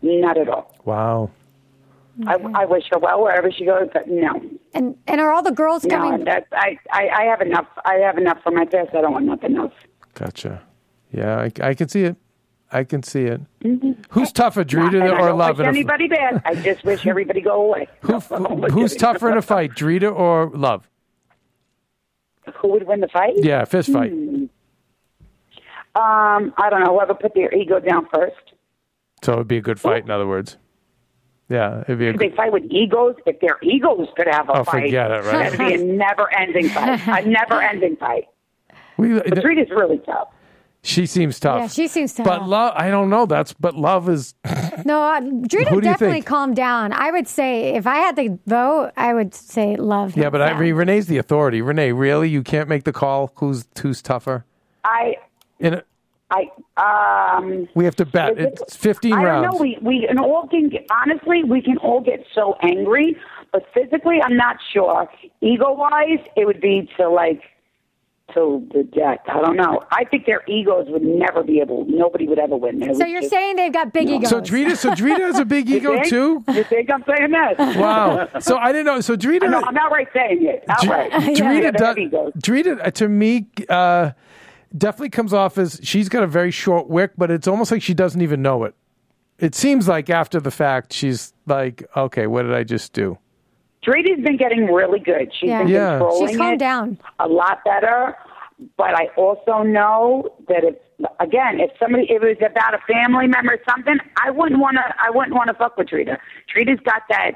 Not 0.00 0.38
at 0.38 0.48
all. 0.48 0.74
Wow. 0.84 1.30
I, 2.26 2.34
I 2.54 2.64
wish 2.66 2.84
her 2.92 2.98
well 2.98 3.22
wherever 3.22 3.50
she 3.50 3.64
goes, 3.64 3.88
but 3.92 4.06
no, 4.06 4.30
And 4.74 4.96
and 5.08 5.20
are 5.20 5.32
all 5.32 5.42
the 5.42 5.50
girls 5.50 5.82
no. 5.84 5.96
coming? 5.96 6.24
That's 6.24 6.46
I, 6.52 6.78
I, 6.92 7.08
I 7.08 7.22
have 7.24 7.40
enough. 7.40 7.66
I 7.86 7.94
have 7.94 8.18
enough 8.18 8.38
for 8.44 8.50
my 8.52 8.66
past. 8.66 8.90
I 8.94 9.00
don't 9.00 9.12
want 9.12 9.24
nothing 9.24 9.56
else. 9.56 9.72
Gotcha. 10.14 10.62
Yeah, 11.10 11.38
I, 11.40 11.50
I 11.70 11.74
can 11.74 11.88
see 11.88 12.04
it. 12.04 12.16
I 12.72 12.84
can 12.84 13.02
see 13.02 13.24
it. 13.24 13.40
Who's 14.10 14.32
tougher, 14.32 14.64
Mm-hmm. 14.64 14.96
Drita 14.96 15.12
I 15.12 15.20
or 15.20 15.32
Love? 15.34 15.58
wish 15.58 15.66
anybody 15.68 16.08
bad. 16.08 16.40
I 16.44 16.54
just 16.54 16.84
wish 16.84 17.06
everybody 17.06 17.40
go 17.42 17.62
away. 17.66 17.86
Who, 18.00 18.18
who's 18.18 18.96
tougher 18.96 19.30
in 19.30 19.36
a 19.36 19.42
fight, 19.42 19.72
Drita 19.72 20.10
or 20.14 20.50
Love? 20.54 20.88
Who 22.56 22.68
would 22.68 22.86
win 22.86 23.00
the 23.00 23.08
fight? 23.08 23.34
Yeah, 23.36 23.64
fist 23.66 23.90
fight. 23.92 24.10
Hmm. 24.10 24.44
Um, 25.94 26.54
I 26.56 26.70
don't 26.70 26.80
know. 26.82 26.94
Whoever 26.94 27.14
put 27.14 27.34
their 27.34 27.52
ego 27.54 27.78
down 27.78 28.06
first. 28.12 28.36
So 29.22 29.34
it 29.34 29.36
would 29.38 29.48
be 29.48 29.58
a 29.58 29.62
good 29.62 29.78
fight, 29.78 30.04
in 30.04 30.10
other 30.10 30.26
words. 30.26 30.56
Yeah, 31.48 31.82
it'd 31.82 31.98
be 31.98 32.08
a 32.08 32.12
Could 32.12 32.20
they 32.20 32.34
fight 32.34 32.52
with 32.52 32.64
egos? 32.70 33.16
If 33.26 33.40
their 33.40 33.58
egos 33.62 34.08
could 34.16 34.26
have 34.30 34.48
a 34.48 34.52
Oh, 34.60 34.64
fight, 34.64 34.84
forget 34.84 35.10
it, 35.10 35.24
right? 35.24 35.52
that'd 35.52 35.58
be 35.58 35.74
a 35.74 35.84
never-ending 35.84 36.70
fight. 36.70 37.06
A 37.26 37.28
never-ending 37.28 37.96
fight. 37.96 38.24
we, 38.96 39.12
But 39.14 39.34
Drita's 39.34 39.70
really 39.70 39.98
tough. 39.98 40.28
She 40.84 41.06
seems 41.06 41.38
tough. 41.38 41.60
Yeah, 41.60 41.66
she 41.68 41.86
seems 41.88 42.12
tough. 42.14 42.26
But 42.26 42.48
love, 42.48 42.72
I 42.76 42.90
don't 42.90 43.08
know. 43.10 43.26
That's 43.26 43.52
but 43.52 43.74
love 43.76 44.08
is 44.08 44.34
No, 44.84 45.02
uh, 45.02 45.20
Drita 45.20 45.68
Who 45.68 45.80
definitely 45.80 46.16
think? 46.16 46.26
calmed 46.26 46.56
down. 46.56 46.92
I 46.92 47.10
would 47.12 47.28
say 47.28 47.74
if 47.74 47.86
I 47.86 47.96
had 47.96 48.16
to 48.16 48.38
vote, 48.46 48.90
I 48.96 49.14
would 49.14 49.32
say 49.34 49.76
love. 49.76 50.16
yeah. 50.16 50.28
But 50.30 50.42
I 50.42 50.48
hands 50.48 50.60
mean. 50.60 50.74
Renee's 50.74 51.06
the 51.06 51.18
authority. 51.18 51.62
Renee, 51.62 51.92
really, 51.92 52.28
you 52.28 52.42
can't 52.42 52.68
make 52.68 52.84
the 52.84 52.92
call. 52.92 53.30
Who's 53.36 53.66
who's 53.80 54.02
tougher? 54.02 54.44
I, 54.84 55.14
In 55.60 55.74
a, 55.74 55.82
I, 56.32 56.50
um. 57.36 57.68
we 57.74 57.84
have 57.84 57.94
to 57.96 58.04
bet. 58.06 58.38
It- 58.38 58.58
It's 58.60 58.76
fifteen 58.76 59.12
I 59.12 59.22
rounds. 59.24 59.44
don't 59.44 59.54
know. 59.54 59.60
We 59.60 59.78
we 59.82 60.06
can 60.08 60.18
all 60.18 60.48
can 60.48 60.68
get, 60.68 60.86
honestly 60.90 61.44
we 61.44 61.62
can 61.62 61.76
all 61.78 62.00
get 62.00 62.24
so 62.34 62.56
angry, 62.62 63.16
but 63.52 63.64
physically 63.72 64.20
I'm 64.22 64.36
not 64.36 64.56
sure. 64.72 65.08
Ego 65.40 65.72
wise, 65.74 66.18
it 66.36 66.46
would 66.46 66.60
be 66.60 66.88
to 66.96 67.08
like 67.08 67.42
to 68.34 68.66
the 68.72 68.82
death. 68.84 69.18
I 69.28 69.40
don't 69.40 69.56
know. 69.56 69.80
I 69.90 70.04
think 70.04 70.26
their 70.26 70.42
egos 70.48 70.86
would 70.88 71.02
never 71.02 71.42
be 71.42 71.60
able. 71.60 71.84
Nobody 71.88 72.26
would 72.28 72.38
ever 72.38 72.56
win. 72.56 72.78
They 72.80 72.92
So 72.94 73.04
you're 73.04 73.20
just- 73.20 73.30
saying 73.32 73.56
they've 73.56 73.72
got 73.72 73.92
big 73.92 74.08
egos? 74.08 74.28
so 74.30 74.40
Drita, 74.40 74.76
so 74.76 74.90
Drita 74.90 75.20
has 75.20 75.38
a 75.38 75.44
big 75.44 75.68
ego 75.70 75.94
think? 75.94 76.06
too. 76.08 76.44
You 76.52 76.64
think 76.64 76.90
I'm 76.90 77.04
saying 77.06 77.30
that? 77.30 77.58
Wow. 77.78 78.28
So 78.40 78.56
I 78.58 78.72
didn't 78.72 78.86
know. 78.86 79.00
So 79.00 79.16
Drita, 79.16 79.50
No, 79.50 79.62
I'm 79.62 79.74
not 79.74 79.90
right 79.92 80.08
saying 80.14 80.44
it. 80.46 80.64
Outright. 80.68 81.12
Drita, 81.12 81.38
Yeah, 81.38 81.92
they 81.94 82.04
does. 82.06 82.32
Drita 82.34 82.86
uh, 82.86 82.90
to 82.92 83.08
me 83.08 83.46
uh, 83.68 84.10
definitely 84.76 85.10
comes 85.10 85.32
off 85.32 85.58
as 85.58 85.80
she's 85.82 86.08
got 86.08 86.22
a 86.22 86.26
very 86.26 86.50
short 86.50 86.88
wick, 86.88 87.12
but 87.16 87.30
it's 87.30 87.46
almost 87.48 87.70
like 87.70 87.82
she 87.82 87.94
doesn't 87.94 88.20
even 88.22 88.42
know 88.42 88.64
it. 88.64 88.74
It 89.38 89.54
seems 89.54 89.88
like 89.88 90.08
after 90.10 90.38
the 90.40 90.50
fact, 90.52 90.92
she's 90.92 91.32
like, 91.46 91.82
"Okay, 91.96 92.28
what 92.28 92.42
did 92.42 92.54
I 92.54 92.62
just 92.62 92.92
do?" 92.92 93.18
Drita's 93.82 94.22
been 94.24 94.36
getting 94.36 94.66
really 94.66 95.00
good. 95.00 95.32
She's 95.34 95.48
Yeah. 95.48 95.58
been 95.58 95.68
Yeah. 95.68 95.90
controlling 95.98 96.28
She's 96.28 96.36
calmed 96.36 96.54
it 96.54 96.58
down. 96.58 96.98
a 97.18 97.28
lot 97.28 97.64
better. 97.64 98.16
But 98.76 98.94
I 98.94 99.06
also 99.16 99.62
know 99.64 100.28
that 100.48 100.62
if 100.62 100.76
again, 101.18 101.58
if 101.58 101.70
somebody 101.80 102.04
if 102.04 102.22
it 102.22 102.40
was 102.40 102.48
about 102.48 102.74
a 102.74 102.78
family 102.92 103.26
member 103.26 103.54
or 103.54 103.58
something, 103.68 103.98
I 104.24 104.30
wouldn't 104.30 104.60
want 104.60 104.76
to. 104.76 104.84
I 105.00 105.10
wouldn't 105.10 105.34
want 105.34 105.48
to 105.48 105.54
fuck 105.54 105.76
with 105.76 105.88
Drita. 105.88 106.16
Drita's 106.54 106.78
got 106.84 107.02
that. 107.08 107.32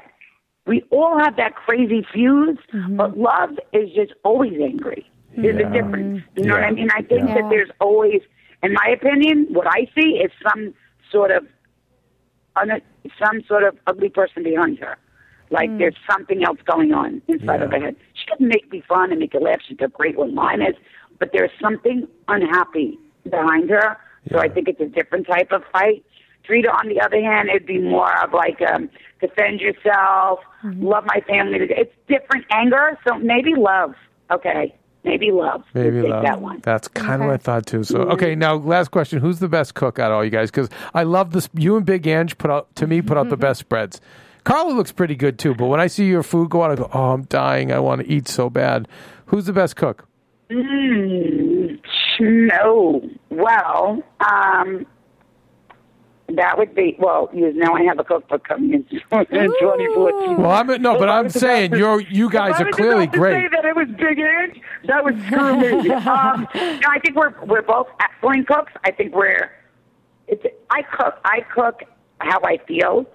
We 0.67 0.83
all 0.89 1.17
have 1.19 1.35
that 1.35 1.55
crazy 1.55 2.05
fuse, 2.13 2.57
Mm-hmm. 2.73 2.95
but 2.95 3.17
love 3.17 3.59
is 3.73 3.89
just 3.91 4.13
always 4.23 4.53
angry. 4.61 5.05
There's 5.35 5.59
Yeah. 5.59 5.67
a 5.67 5.71
difference. 5.73 6.23
You 6.37 6.45
know 6.45 6.53
what 6.55 6.63
I 6.63 6.71
mean? 6.71 6.89
I 6.95 7.01
think 7.01 7.27
Yeah. 7.27 7.35
that 7.41 7.49
there's 7.49 7.69
always, 7.81 8.21
in 8.63 8.71
my 8.73 8.87
opinion, 8.87 9.47
what 9.49 9.67
I 9.67 9.89
see 9.99 10.19
is 10.19 10.31
some 10.49 10.73
sort 11.11 11.31
of 11.31 11.45
un- 12.55 12.81
some 13.21 13.41
sort 13.43 13.63
of 13.63 13.77
ugly 13.87 14.09
person 14.09 14.43
behind 14.43 14.79
her. 14.79 14.97
Like 15.49 15.69
Mm. 15.69 15.77
there's 15.79 15.95
something 16.09 16.43
else 16.43 16.59
going 16.65 16.93
on 16.93 17.21
inside 17.27 17.61
of 17.61 17.71
her 17.71 17.79
head. 17.79 17.95
She 18.13 18.25
doesn't 18.27 18.47
make 18.47 18.71
me 18.71 18.81
fun 18.87 19.11
and 19.11 19.19
make 19.19 19.33
me 19.33 19.39
laugh. 19.39 19.59
She's 19.67 19.77
a 19.81 19.87
great 19.87 20.17
one 20.17 20.35
liners, 20.35 20.75
but 21.19 21.29
there's 21.33 21.51
something 21.61 22.07
unhappy 22.27 22.99
behind 23.29 23.69
her. 23.69 23.97
So 24.31 24.39
I 24.39 24.49
think 24.49 24.67
it's 24.67 24.81
a 24.81 24.87
different 24.87 25.25
type 25.27 25.51
of 25.51 25.63
fight. 25.71 26.03
Drita, 26.47 26.69
on 26.73 26.87
the 26.89 26.99
other 27.01 27.21
hand, 27.21 27.49
it'd 27.49 27.65
be 27.65 27.79
more 27.79 28.11
of 28.23 28.33
like 28.33 28.61
um, 28.61 28.89
defend 29.21 29.59
yourself, 29.61 30.39
Mm-hmm. 30.63 30.85
love 30.87 31.03
my 31.05 31.21
family. 31.27 31.59
It's 31.69 31.93
different 32.07 32.45
anger. 32.51 32.97
So 33.07 33.17
maybe 33.19 33.53
love. 33.55 33.93
Okay, 34.31 34.73
maybe 35.03 35.29
love. 35.31 35.63
Maybe 35.75 36.01
take 36.01 36.09
love. 36.09 36.23
that 36.23 36.41
one. 36.41 36.59
That's 36.63 36.87
kind 36.87 37.21
of 37.21 37.27
what 37.27 37.35
I 37.35 37.37
thought 37.37 37.65
too. 37.67 37.83
So 37.83 37.99
Mm-hmm. 37.99 38.11
okay, 38.13 38.35
now 38.35 38.55
last 38.55 38.89
question: 38.91 39.19
Who's 39.19 39.37
the 39.39 39.47
best 39.47 39.75
cook 39.75 39.99
out 39.99 40.11
of 40.11 40.17
all 40.17 40.25
you 40.25 40.31
guys? 40.31 40.49
Because 40.49 40.69
I 40.95 41.03
love 41.03 41.31
this. 41.31 41.47
You 41.53 41.77
and 41.77 41.85
Big 41.85 42.07
Ange 42.07 42.37
put 42.39 42.49
out 42.49 42.75
to 42.77 42.87
me 42.87 43.01
put 43.03 43.17
out 43.17 43.29
the 43.29 43.37
best 43.37 43.59
spreads. 43.59 44.01
Carla 44.47 44.71
looks 44.71 44.93
pretty 44.93 45.15
good 45.15 45.37
too, 45.37 45.53
but 45.53 45.65
when 45.65 45.81
I 45.81 45.87
see 45.87 46.05
your 46.05 46.23
food 46.23 46.49
go 46.49 46.63
out, 46.63 46.71
I 46.71 46.75
go, 46.75 46.89
"Oh, 46.93 47.11
I'm 47.11 47.23
dying. 47.23 47.73
I 47.73 47.79
want 47.79 47.99
to 47.99 48.07
eat 48.07 48.29
so 48.29 48.49
bad." 48.49 48.87
Who's 49.25 49.45
the 49.45 49.51
best 49.51 49.75
cook? 49.75 50.07
Mm, 50.49 51.81
no. 52.21 53.09
Well, 53.29 54.01
um, 54.21 54.85
that 56.29 56.57
would 56.57 56.73
be 56.73 56.95
well. 56.97 57.29
You 57.33 57.51
know, 57.51 57.73
I 57.73 57.83
have 57.83 57.99
a 57.99 58.05
cookbook 58.05 58.47
coming 58.47 58.73
in 58.73 58.83
2014. 58.89 60.37
Well, 60.37 60.51
I'm 60.51 60.81
no, 60.81 60.97
but 60.97 61.09
I'm 61.09 61.29
saying 61.29 61.75
you're 61.75 61.99
you 61.99 62.29
guys 62.29 62.61
are 62.61 62.71
clearly 62.71 63.07
great. 63.07 63.33
Say 63.33 63.49
that 63.53 63.65
it 63.65 63.75
was 63.75 63.89
Big 63.97 64.17
Ange, 64.17 64.61
that 64.85 65.03
was 65.03 65.13
screw 65.25 65.57
me. 65.59 65.89
um, 65.91 66.47
no, 66.55 66.87
I 66.89 66.99
think 67.03 67.17
we're 67.17 67.33
we're 67.45 67.63
both 67.63 67.87
excellent 67.99 68.47
cooks. 68.47 68.71
I 68.85 68.91
think 68.91 69.13
we're. 69.13 69.51
It's 70.29 70.45
I 70.69 70.83
cook. 70.83 71.15
I 71.25 71.41
cook 71.53 71.81
how 72.19 72.39
I 72.45 72.59
feel. 72.65 73.05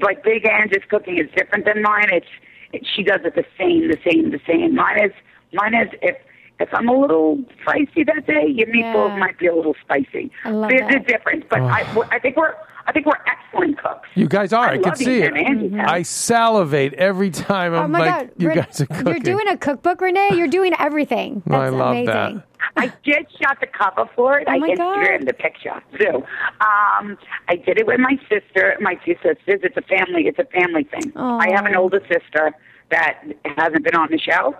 Like 0.00 0.22
Big 0.24 0.46
Angie's 0.48 0.84
cooking 0.88 1.18
is 1.18 1.30
different 1.36 1.64
than 1.64 1.82
mine. 1.82 2.08
It's 2.12 2.26
it, 2.72 2.86
she 2.94 3.02
does 3.02 3.20
it 3.24 3.34
the 3.34 3.44
same, 3.58 3.88
the 3.88 3.98
same, 4.08 4.30
the 4.30 4.40
same. 4.46 4.74
Mine 4.74 5.04
is 5.04 5.12
mine 5.52 5.74
is 5.74 5.88
if 6.02 6.16
if 6.58 6.68
I'm 6.72 6.88
a 6.88 6.98
little 6.98 7.38
spicy 7.62 8.04
that 8.04 8.26
day, 8.26 8.46
your 8.48 8.66
meatballs 8.68 9.10
Yeah. 9.12 9.18
might 9.18 9.38
be 9.38 9.46
a 9.46 9.54
little 9.54 9.76
spicy. 9.84 10.30
I 10.44 10.50
love 10.50 10.70
There's 10.70 10.94
a 10.94 10.98
difference, 11.00 11.44
but 11.48 11.60
I 11.60 11.82
I 12.10 12.18
think 12.18 12.36
we're 12.36 12.54
I 12.86 12.92
think 12.92 13.06
we're 13.06 13.12
excellent 13.26 13.78
cooks. 13.82 14.08
You 14.14 14.28
guys 14.28 14.52
are. 14.52 14.66
I, 14.68 14.74
I 14.74 14.78
can 14.78 14.96
see 14.96 15.20
it. 15.20 15.32
eating 15.36 15.46
Angie's. 15.46 15.72
I 15.78 16.02
salivate 16.02 16.94
every 16.94 17.30
time. 17.30 17.74
Oh 17.74 17.78
I'm 17.82 17.90
my 17.90 17.98
like, 17.98 18.10
God, 18.28 18.30
you 18.38 18.48
Ren- 18.48 18.56
guys 18.58 18.80
are 18.80 18.86
cooking. 18.86 19.06
You're 19.06 19.18
doing 19.18 19.48
a 19.48 19.56
cookbook, 19.56 20.00
Renee. 20.00 20.30
You're 20.34 20.48
doing 20.48 20.72
everything. 20.78 21.42
That's 21.46 21.56
I 21.60 21.68
love 21.70 21.90
amazing. 21.90 22.06
that. 22.06 22.42
I 22.76 22.92
did 23.04 23.26
shot 23.40 23.58
the 23.60 23.66
cover 23.66 24.08
for 24.14 24.38
it. 24.38 24.46
Oh 24.48 24.52
I 24.52 24.58
my 24.58 24.68
Instagrammed 24.70 25.18
God. 25.20 25.28
the 25.28 25.34
picture 25.34 25.82
too. 25.98 26.16
Um, 26.60 27.16
I 27.48 27.56
did 27.56 27.78
it 27.78 27.86
with 27.86 28.00
my 28.00 28.18
sister, 28.28 28.76
my 28.80 28.94
two 29.04 29.14
sisters. 29.16 29.60
It's 29.62 29.76
a 29.76 29.82
family. 29.82 30.26
It's 30.26 30.38
a 30.38 30.44
family 30.44 30.84
thing. 30.84 31.12
I 31.16 31.50
have 31.54 31.66
an 31.66 31.74
older 31.76 32.00
sister 32.10 32.52
that 32.90 33.22
hasn't 33.56 33.84
been 33.84 33.94
on 33.96 34.08
the 34.10 34.18
show, 34.18 34.54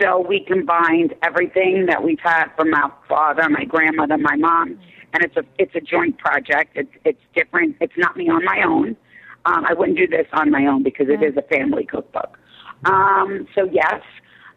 so 0.00 0.18
we 0.20 0.40
combined 0.44 1.14
everything 1.22 1.86
that 1.86 2.02
we've 2.02 2.20
had 2.20 2.46
from 2.56 2.70
my 2.70 2.90
father, 3.08 3.48
my 3.48 3.64
grandmother, 3.64 4.18
my 4.18 4.36
mom, 4.36 4.78
and 5.18 5.24
it's 5.24 5.36
a 5.36 5.44
it's 5.58 5.74
a 5.74 5.80
joint 5.80 6.18
project. 6.18 6.76
It's 6.76 6.90
it's 7.04 7.20
different. 7.34 7.76
It's 7.80 7.96
not 7.96 8.16
me 8.16 8.28
on 8.28 8.44
my 8.44 8.62
own. 8.64 8.96
Um, 9.44 9.64
I 9.64 9.72
wouldn't 9.72 9.96
do 9.96 10.06
this 10.06 10.26
on 10.32 10.50
my 10.50 10.66
own 10.66 10.82
because 10.82 11.08
it 11.08 11.22
is 11.22 11.36
a 11.36 11.42
family 11.42 11.84
cookbook. 11.84 12.38
Um, 12.84 13.46
so 13.54 13.64
yes, 13.64 14.02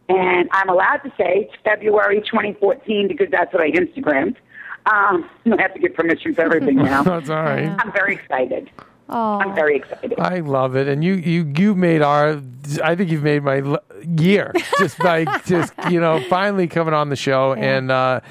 and 0.09 0.49
I'm 0.51 0.69
allowed 0.69 0.97
to 0.97 1.09
say 1.17 1.49
it's 1.49 1.53
February 1.63 2.21
2014 2.21 3.07
because 3.07 3.27
that's 3.31 3.53
what 3.53 3.63
I 3.63 3.71
Instagrammed. 3.71 4.35
Um, 4.85 5.29
I 5.45 5.61
have 5.61 5.73
to 5.73 5.79
get 5.79 5.95
permission 5.95 6.35
for 6.35 6.41
everything 6.41 6.75
now. 6.91 7.03
That's 7.03 7.29
all 7.29 7.43
right. 7.43 7.75
I'm 7.79 7.91
very 7.91 8.15
excited. 8.15 8.69
Oh, 9.09 9.39
I'm 9.39 9.53
very 9.53 9.75
excited. 9.75 10.17
I 10.19 10.39
love 10.39 10.75
it, 10.75 10.87
and 10.87 11.03
you 11.03 11.15
you 11.15 11.51
you 11.57 11.75
made 11.75 12.01
our. 12.01 12.41
I 12.81 12.95
think 12.95 13.09
you've 13.09 13.23
made 13.23 13.43
my 13.43 13.77
year 14.17 14.53
just 14.79 14.97
by 14.99 15.25
just 15.45 15.73
you 15.89 15.99
know 15.99 16.23
finally 16.29 16.67
coming 16.67 16.93
on 16.93 17.09
the 17.09 17.17
show, 17.17 17.53
and 17.53 17.91
uh, 17.91 18.21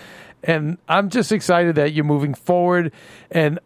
and 0.44 0.78
I'm 0.88 1.08
just 1.10 1.32
excited 1.32 1.74
that 1.76 1.92
you're 1.92 2.04
moving 2.04 2.34
forward, 2.34 2.92
and. 3.30 3.58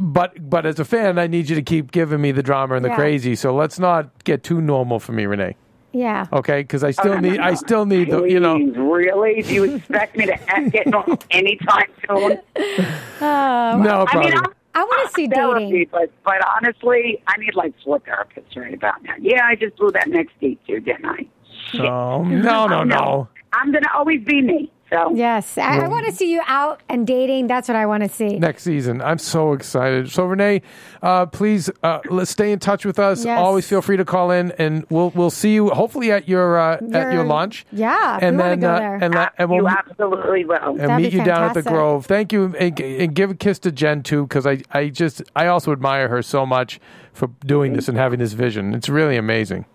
But 0.00 0.48
but 0.48 0.64
as 0.64 0.78
a 0.78 0.84
fan, 0.84 1.18
I 1.18 1.26
need 1.26 1.48
you 1.48 1.56
to 1.56 1.62
keep 1.62 1.90
giving 1.90 2.20
me 2.20 2.30
the 2.30 2.40
drama 2.40 2.76
and 2.76 2.84
the 2.84 2.88
Yeah. 2.88 2.94
crazy. 2.94 3.34
So 3.34 3.52
let's 3.52 3.80
not 3.80 4.22
get 4.22 4.44
too 4.44 4.60
normal 4.60 5.00
for 5.00 5.10
me, 5.10 5.26
Renee. 5.26 5.56
yeah. 5.90 6.26
Okay, 6.32 6.60
because 6.62 6.84
I 6.84 6.92
still 6.92 7.14
Oh, 7.14 7.14
no, 7.16 7.20
no, 7.20 7.30
need 7.30 7.40
I 7.40 7.54
still 7.54 7.84
need 7.84 8.10
the 8.12 8.22
you 8.22 8.38
know. 8.38 8.58
Really? 8.58 9.42
Do 9.42 9.52
you 9.54 9.64
expect 9.74 10.16
me 10.16 10.26
to 10.26 10.34
act- 10.48 10.70
get 10.70 10.94
on 10.94 11.18
anytime 11.32 11.90
soon? 12.08 12.38
Um, 13.20 13.82
no 13.82 14.06
I 14.08 14.18
mean, 14.20 14.30
problem. 14.30 14.34
I'm, 14.36 14.52
I 14.76 14.84
want 14.84 15.08
to 15.08 15.14
see 15.14 15.26
therapy, 15.26 15.64
dating. 15.70 15.88
but 15.90 16.10
but 16.24 16.36
honestly, 16.56 17.20
I 17.26 17.36
need 17.38 17.56
like 17.56 17.74
four 17.84 17.98
therapists 17.98 18.56
right 18.56 18.72
about 18.74 19.02
now. 19.02 19.14
Yeah, 19.20 19.44
I 19.44 19.56
just 19.56 19.76
blew 19.76 19.90
that 19.90 20.06
next 20.08 20.38
date 20.40 20.60
too, 20.64 20.78
didn't 20.78 21.06
I? 21.06 21.26
Shit. 21.72 21.80
Oh, 21.80 22.22
no, 22.22 22.68
no, 22.68 22.84
no. 22.84 23.26
I'm 23.52 23.72
gonna 23.72 23.88
always 23.96 24.22
be 24.22 24.42
me. 24.42 24.70
So 24.90 25.12
Yes, 25.14 25.58
I, 25.58 25.80
I 25.80 25.88
want 25.88 26.06
to 26.06 26.12
see 26.12 26.32
you 26.32 26.40
out 26.46 26.80
and 26.88 27.06
dating. 27.06 27.46
That's 27.46 27.68
what 27.68 27.76
I 27.76 27.84
want 27.86 28.02
to 28.04 28.08
see. 28.08 28.38
next 28.38 28.62
season. 28.62 29.02
I'm 29.02 29.18
so 29.18 29.52
excited. 29.52 30.10
So 30.10 30.24
Renee, 30.24 30.62
uh, 31.02 31.26
please 31.26 31.68
uh, 31.82 32.00
let's 32.08 32.30
stay 32.30 32.52
in 32.52 32.58
touch 32.58 32.84
with 32.86 32.98
us. 32.98 33.24
Yes. 33.24 33.38
Always 33.38 33.68
feel 33.68 33.82
free 33.82 33.96
to 33.98 34.04
call 34.04 34.30
in, 34.30 34.52
and 34.52 34.86
we'll 34.88 35.10
we'll 35.10 35.30
see 35.30 35.52
you 35.54 35.68
hopefully 35.70 36.10
at 36.10 36.28
your 36.28 36.58
uh, 36.58 36.76
at 36.76 36.82
Your- 36.90 37.12
your 37.12 37.24
lunch. 37.24 37.66
Yeah, 37.70 38.18
and 38.22 38.36
we 38.36 38.42
then 38.42 38.60
go 38.60 38.70
uh, 38.70 38.78
there. 38.78 38.94
and 39.02 39.14
la- 39.14 39.28
and 39.36 39.50
we'll 39.50 39.58
you 39.60 39.68
absolutely 39.68 40.44
will. 40.46 40.56
and 40.56 40.78
That'd 40.80 40.96
meet 40.96 41.12
be 41.12 41.18
you 41.18 41.24
down 41.24 41.42
at 41.44 41.54
the. 41.54 41.62
Grove. 41.62 42.06
Thank 42.06 42.32
you, 42.32 42.54
and, 42.58 42.80
and 42.80 43.14
give 43.14 43.30
a 43.30 43.34
kiss 43.34 43.58
to 43.60 43.72
Jen 43.72 44.02
too, 44.02 44.22
because 44.26 44.46
I 44.46 44.62
I 44.72 44.88
just 44.88 45.22
I 45.36 45.48
also 45.48 45.72
admire 45.72 46.08
her 46.08 46.22
so 46.22 46.46
much 46.46 46.80
for 47.12 47.28
doing 47.44 47.74
this 47.74 47.88
and 47.88 47.98
having 47.98 48.20
this 48.20 48.32
vision. 48.32 48.74
It's 48.74 48.88
really 48.88 49.16
amazing. 49.16 49.66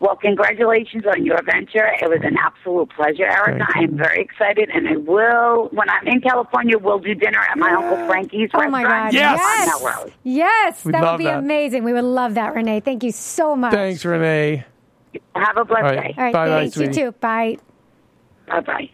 Well, 0.00 0.16
congratulations 0.16 1.04
on 1.06 1.24
your 1.24 1.42
venture. 1.42 1.86
It 2.00 2.08
was 2.08 2.20
an 2.22 2.36
absolute 2.38 2.90
pleasure, 2.90 3.24
Erica. 3.26 3.66
I 3.74 3.80
am 3.84 3.96
very 3.96 4.20
excited, 4.22 4.70
and 4.72 4.88
I 4.88 4.96
will, 4.96 5.68
when 5.72 5.88
I'm 5.90 6.06
in 6.06 6.20
California, 6.20 6.78
we'll 6.78 7.00
do 7.00 7.14
dinner 7.14 7.40
at 7.40 7.58
my 7.58 7.72
Uncle 7.72 7.98
Frankie's 8.06 8.50
oh, 8.54 8.58
restaurant. 8.60 8.86
Oh 8.86 8.88
restaurant. 8.88 9.04
my 9.04 9.10
God! 9.10 9.14
Yes! 9.14 9.68
Yes, 9.82 10.10
yes, 10.22 10.84
We'd 10.84 10.94
that 10.94 11.02
love 11.02 11.12
would 11.14 11.18
be 11.18 11.24
that. 11.24 11.38
amazing. 11.38 11.84
We 11.84 11.92
would 11.92 12.04
love 12.04 12.34
that, 12.34 12.54
Renee. 12.54 12.80
Thank 12.80 13.02
you 13.02 13.10
so 13.12 13.56
much. 13.56 13.72
Thanks, 13.72 14.04
Renee. 14.04 14.64
Have 15.34 15.56
a 15.56 15.64
blessed 15.64 15.84
All 15.84 15.90
right. 15.90 16.08
day. 16.08 16.14
All 16.16 16.24
right, 16.24 16.32
Bye-bye, 16.32 16.60
thanks. 16.60 16.76
You 16.76 16.86
sweetie. 16.86 17.00
too. 17.02 17.12
Bye. 17.12 17.56
Bye 18.46 18.60
bye. 18.60 18.90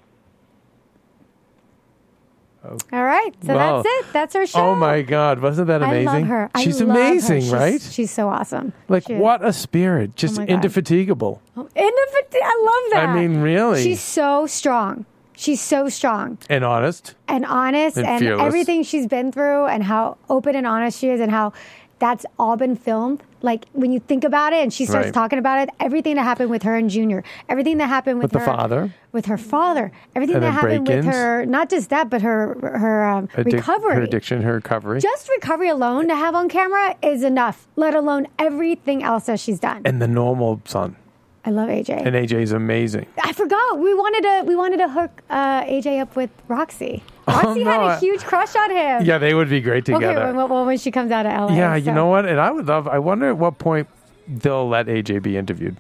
All 2.93 3.05
right, 3.05 3.31
so 3.45 3.55
Wow. 3.55 3.83
that's 3.83 3.89
it. 4.07 4.13
That's 4.13 4.35
her 4.35 4.43
oh 4.43 4.47
show. 4.47 4.61
Oh 4.61 4.75
my 4.75 5.03
God, 5.03 5.41
wasn't 5.41 5.67
that 5.69 5.83
amazing? 5.83 6.09
I 6.09 6.19
love 6.19 6.27
her. 6.29 6.51
I 6.55 6.65
She's 6.65 6.81
love 6.81 6.97
her. 6.97 7.03
amazing, 7.03 7.41
She's- 7.43 7.53
right? 7.53 7.81
She's 7.83 8.11
so 8.11 8.29
awesome. 8.29 8.73
like 8.89 9.05
She 9.07 9.15
is. 9.15 9.21
what 9.21 9.45
a 9.45 9.53
spirit, 9.53 10.11
oh 10.11 10.17
just 10.17 10.39
my 10.39 10.47
God. 10.47 10.55
indefatigable. 10.55 11.43
Oh, 11.57 11.65
Indefatig- 11.77 12.43
I 12.43 12.63
love 12.65 12.93
that. 12.93 13.09
I 13.11 13.15
mean, 13.21 13.41
really. 13.43 13.83
She's 13.83 14.01
so 14.01 14.47
strong. 14.47 15.05
She's 15.37 15.61
so 15.61 15.89
strong 15.89 16.39
And 16.49 16.65
honest. 16.65 17.15
and 17.29 17.45
honest 17.45 17.97
And 17.99 18.07
and, 18.07 18.41
everything 18.41 18.83
she's 18.85 19.07
been 19.09 19.33
through 19.33 19.67
and 19.67 19.83
how 19.83 20.17
open 20.31 20.55
and 20.55 20.65
honest 20.67 20.99
she 21.01 21.09
is 21.09 21.21
and 21.21 21.31
how 21.33 21.53
that's 21.99 22.25
all 22.39 22.57
been 22.57 22.77
filmed. 22.77 23.23
Like 23.45 23.67
when 23.75 23.93
you 23.93 24.01
think 24.01 24.25
about 24.25 24.53
it 24.55 24.63
and 24.63 24.73
she 24.73 24.87
starts 24.87 25.07
Right. 25.09 25.15
talking 25.15 25.39
about 25.39 25.57
it, 25.63 25.69
everything 25.79 26.15
that 26.17 26.23
happened 26.23 26.49
with 26.51 26.63
her 26.63 26.75
and 26.77 26.89
Junior, 26.89 27.23
everything 27.49 27.77
that 27.79 27.89
happened 27.89 28.17
with, 28.19 28.33
With 28.33 28.33
the 28.33 28.39
her, 28.41 28.45
father. 28.47 28.91
with 29.13 29.27
her 29.27 29.37
father, 29.37 29.93
everything 30.17 30.37
And 30.37 30.45
that 30.45 30.53
happened 30.53 30.89
with 30.89 31.05
her, 31.05 31.45
not 31.45 31.69
just 31.69 31.91
that, 31.91 32.09
but 32.09 32.23
her 32.23 32.57
her 32.63 33.05
um, 33.05 33.29
Addic- 33.29 33.53
recovery. 33.53 33.95
Her 33.97 34.03
addiction, 34.03 34.41
her 34.43 34.55
recovery. 34.55 34.99
Just 35.01 35.29
recovery 35.29 35.69
alone 35.69 36.09
to 36.09 36.17
have 36.17 36.35
on 36.35 36.49
camera 36.49 36.97
is 37.03 37.23
enough, 37.23 37.69
let 37.77 37.95
alone 37.95 38.27
everything 38.39 39.03
else 39.03 39.27
that 39.27 39.39
she's 39.41 39.61
done. 39.61 39.83
and 39.85 40.01
the 40.01 40.09
normal 40.09 40.61
son. 40.65 40.97
I 41.47 41.51
love 41.51 41.69
AJ. 41.69 41.91
And 42.07 42.17
AJ 42.17 42.41
is 42.41 42.53
amazing. 42.53 43.05
I 43.23 43.35
forgot 43.35 43.79
we 43.79 43.93
wanted 43.93 44.23
to 44.23 44.45
we 44.47 44.57
wanted 44.57 44.79
to 44.79 44.89
hook 44.89 45.23
uh, 45.29 45.65
AJ 45.65 46.01
up 46.01 46.17
with 46.17 46.31
Roxy. 46.49 47.03
Roxy 47.27 47.47
Oh, 47.49 47.55
no, 47.55 47.71
had 47.71 47.81
a 47.81 47.99
huge 48.01 48.21
crush 48.23 48.55
on 48.55 48.71
him. 48.71 49.05
Yeah, 49.05 49.19
they 49.19 49.35
would 49.35 49.49
be 49.49 49.61
great 49.61 49.85
together. 49.85 50.07
Okay, 50.07 50.33
when, 50.37 50.49
when, 50.51 50.67
when 50.67 50.79
she 50.79 50.91
comes 50.91 51.11
out 51.11 51.27
of 51.27 51.51
LA. 51.51 51.57
yeah, 51.57 51.77
you 51.77 51.93
know 51.93 52.07
what? 52.07 52.27
And 52.27 52.39
I 52.41 52.51
would 52.51 52.67
love, 52.67 52.87
I 52.89 52.99
wonder 52.99 53.29
at 53.31 53.39
what 53.39 53.59
point 53.59 53.89
they'll 54.29 54.69
let 54.69 54.87
AJ 54.87 55.23
be 55.23 55.37
interviewed. 55.37 55.77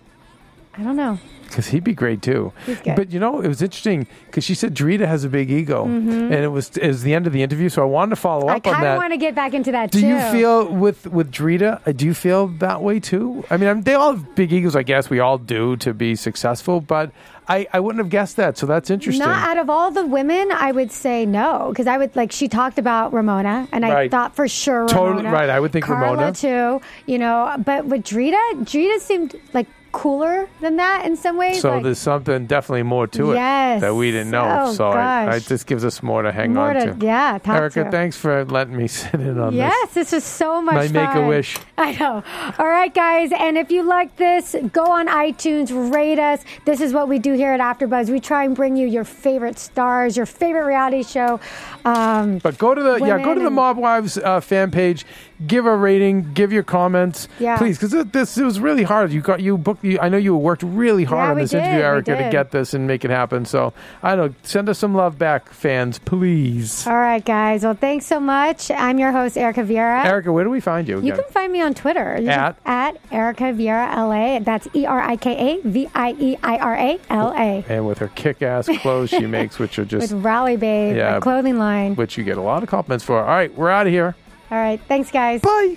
I 0.76 0.82
don't 0.82 0.96
know. 0.96 1.18
Because 1.46 1.68
he'd 1.68 1.84
be 1.84 1.94
great 1.94 2.20
too. 2.22 2.52
But 2.84 3.12
you 3.12 3.20
know, 3.20 3.40
it 3.40 3.48
was 3.48 3.62
interesting 3.62 4.06
because 4.26 4.44
she 4.44 4.54
said 4.54 4.74
Drita 4.74 5.06
has 5.06 5.22
a 5.24 5.28
big 5.28 5.50
ego, 5.50 5.84
and 5.84 6.32
it 6.34 6.48
was 6.48 6.76
it 6.76 6.86
was 6.88 7.02
the 7.02 7.14
end 7.14 7.26
of 7.26 7.32
the 7.32 7.42
interview. 7.42 7.68
So 7.68 7.82
I 7.82 7.86
wanted 7.86 8.10
to 8.10 8.16
follow 8.16 8.46
Mm-hmm. 8.48 8.50
I 8.50 8.56
up 8.56 8.66
on 8.66 8.72
kind 8.74 8.86
of 8.86 8.96
want 8.98 9.12
to 9.12 9.16
get 9.18 9.34
back 9.34 9.54
into 9.54 9.70
that 9.72 9.90
do 9.90 10.00
too. 10.00 10.06
you 10.08 10.18
feel 10.32 10.66
with 10.68 11.06
with 11.06 11.30
Drita? 11.30 11.80
uh, 11.86 11.92
Do 11.92 12.06
you 12.06 12.14
feel 12.14 12.48
that 12.58 12.82
way 12.82 12.98
too? 13.00 13.44
I 13.50 13.56
mean, 13.56 13.68
I'm, 13.68 13.82
they 13.82 13.94
all 13.94 14.14
have 14.16 14.34
big 14.34 14.52
egos. 14.52 14.74
I 14.76 14.82
guess 14.82 15.08
we 15.10 15.20
all 15.20 15.38
do 15.38 15.76
to 15.76 15.94
be 15.94 16.16
successful, 16.16 16.80
but 16.80 17.10
I, 17.46 17.66
I 17.72 17.80
wouldn't 17.80 17.98
have 18.02 18.08
guessed 18.10 18.36
that. 18.36 18.56
So 18.58 18.64
that's 18.66 18.88
interesting. 18.90 19.24
Not 19.24 19.46
out 19.46 19.58
of 19.58 19.68
all 19.68 19.90
the 19.90 20.04
women, 20.06 20.50
I 20.50 20.72
would 20.72 20.90
say 20.90 21.26
no 21.26 21.68
because 21.70 21.86
I 21.86 21.98
would 21.98 22.16
like. 22.16 22.32
She 22.32 22.48
talked 22.48 22.78
about 22.78 23.12
Ramona, 23.12 23.68
and 23.70 23.84
I 23.84 23.92
Right. 23.94 24.10
thought 24.10 24.34
for 24.34 24.48
sure 24.48 24.88
Totally 24.88 25.18
Ramona. 25.24 25.30
right, 25.32 25.50
I 25.50 25.60
would 25.60 25.70
think 25.72 25.84
Carla 25.84 26.12
Ramona. 26.12 26.32
too. 26.32 26.80
You 27.06 27.18
know, 27.18 27.54
but 27.64 27.84
with 27.86 28.02
Drita, 28.02 28.40
Drita 28.64 28.98
seemed 29.00 29.36
like 29.52 29.66
cooler 29.94 30.48
than 30.60 30.74
that 30.76 31.06
in 31.06 31.16
some 31.16 31.36
ways. 31.36 31.60
so 31.60 31.74
like, 31.74 31.84
there's 31.84 31.98
something 32.00 32.46
definitely 32.46 32.82
more 32.82 33.06
to 33.06 33.30
it 33.30 33.36
Yes. 33.36 33.80
that 33.80 33.94
we 33.94 34.10
didn't 34.10 34.30
know. 34.32 34.64
Oh, 34.66 34.72
so 34.74 34.88
I, 34.90 35.34
I, 35.34 35.38
this 35.38 35.62
gives 35.62 35.84
us 35.84 36.02
more 36.02 36.22
to 36.22 36.32
hang 36.32 36.52
More 36.52 36.70
on 36.70 36.74
to- 36.74 36.94
to. 36.94 37.06
yeah, 37.06 37.38
Erica, 37.46 37.84
to. 37.84 37.90
thanks 37.90 38.16
for 38.16 38.44
letting 38.44 38.76
me 38.76 38.88
sit 38.98 39.14
in 39.14 39.38
on 39.38 39.52
this. 39.54 39.58
Yes, 39.58 39.94
this 39.94 40.10
was 40.12 40.24
so 40.24 40.60
much 40.60 40.74
My 40.74 40.88
fun. 40.88 40.92
Make-A-Wish. 41.14 41.58
I 41.78 41.92
know. 41.92 42.22
All 42.58 42.66
right, 42.68 42.92
guys, 42.92 43.30
and 43.38 43.56
if 43.56 43.70
you 43.70 43.82
like 43.84 44.16
this, 44.16 44.56
go 44.72 44.84
on 44.90 45.06
iTunes, 45.06 45.70
rate 45.94 46.18
us. 46.18 46.42
This 46.64 46.80
is 46.80 46.92
what 46.92 47.08
we 47.08 47.18
do 47.20 47.32
here 47.34 47.52
at 47.52 47.60
AfterBuzz. 47.60 48.10
We 48.10 48.18
try 48.20 48.44
and 48.44 48.54
bring 48.56 48.76
you 48.76 48.86
your 48.88 49.04
favorite 49.04 49.58
stars, 49.58 50.16
your 50.16 50.26
favorite 50.26 50.66
reality 50.66 51.04
show. 51.04 51.38
Um, 51.84 52.38
But 52.38 52.58
go 52.58 52.74
to 52.74 52.82
the 52.82 52.96
yeah, 52.96 53.18
go 53.22 53.34
to 53.34 53.40
the 53.40 53.50
Mob 53.50 53.76
Wives 53.76 54.18
uh, 54.18 54.40
fan 54.40 54.70
page. 54.70 55.06
Give 55.46 55.66
a 55.66 55.76
rating. 55.76 56.32
Give 56.32 56.52
your 56.52 56.62
comments, 56.62 57.28
Yeah. 57.38 57.58
please, 57.58 57.76
because 57.78 57.92
this 58.12 58.38
it 58.38 58.44
was 58.44 58.60
really 58.60 58.84
hard. 58.84 59.12
You 59.12 59.20
got 59.20 59.40
you 59.40 59.58
booked. 59.58 59.83
You, 59.84 59.98
I 60.00 60.08
know 60.08 60.16
you 60.16 60.34
worked 60.36 60.62
really 60.62 61.04
hard 61.04 61.26
Yeah, 61.26 61.30
on 61.32 61.36
this 61.38 61.50
did, 61.50 61.62
interview, 61.62 61.80
Erika, 61.84 62.16
to 62.16 62.30
get 62.30 62.50
this 62.50 62.72
and 62.74 62.86
make 62.86 63.04
it 63.04 63.10
happen. 63.10 63.44
So 63.44 63.72
I 64.02 64.16
don't 64.16 64.30
know. 64.30 64.34
Send 64.42 64.68
us 64.68 64.78
some 64.78 64.94
love 64.94 65.18
back, 65.18 65.50
fans, 65.50 65.98
please. 65.98 66.86
all 66.86 66.96
right, 66.96 67.24
guys. 67.24 67.64
Well, 67.64 67.74
thanks 67.74 68.06
so 68.06 68.18
much. 68.18 68.70
I'm 68.70 68.98
your 68.98 69.12
host, 69.12 69.36
Erika 69.36 69.60
Vieira. 69.60 70.04
Erika, 70.04 70.32
where 70.32 70.44
do 70.44 70.50
we 70.50 70.60
find 70.60 70.88
you? 70.88 71.00
You 71.02 71.12
can 71.12 71.24
find 71.30 71.52
me 71.52 71.60
on 71.60 71.74
Twitter 71.74 72.18
You 72.20 72.28
At? 72.28 72.56
at 72.64 72.96
Erika 73.12 73.44
Vieira 73.52 73.94
LA. 73.94 74.38
That's 74.40 74.66
E 74.74 74.86
R 74.86 75.00
I 75.02 75.16
K 75.16 75.36
A 75.58 75.60
V 75.68 75.88
I 75.94 76.12
E 76.18 76.36
I 76.42 76.56
R 76.58 76.74
A 76.76 76.98
L 77.10 77.32
A. 77.36 77.64
and 77.68 77.86
with 77.86 77.98
her 77.98 78.08
kick-ass 78.08 78.68
clothes 78.80 79.10
she 79.10 79.26
makes, 79.26 79.58
which 79.58 79.78
are 79.78 79.84
just 79.84 80.12
With 80.12 80.24
Rally 80.24 80.56
Babe, 80.56 80.96
Yeah. 80.96 81.20
clothing 81.20 81.58
line. 81.58 81.94
which 81.94 82.16
you 82.16 82.24
get 82.24 82.38
a 82.38 82.42
lot 82.42 82.62
of 82.62 82.68
compliments 82.68 83.04
for. 83.04 83.18
All 83.20 83.26
right, 83.26 83.54
we're 83.54 83.70
out 83.70 83.86
of 83.86 83.92
here. 83.92 84.16
All 84.50 84.58
right, 84.58 84.80
thanks, 84.88 85.10
guys. 85.10 85.40
Bye. 85.42 85.76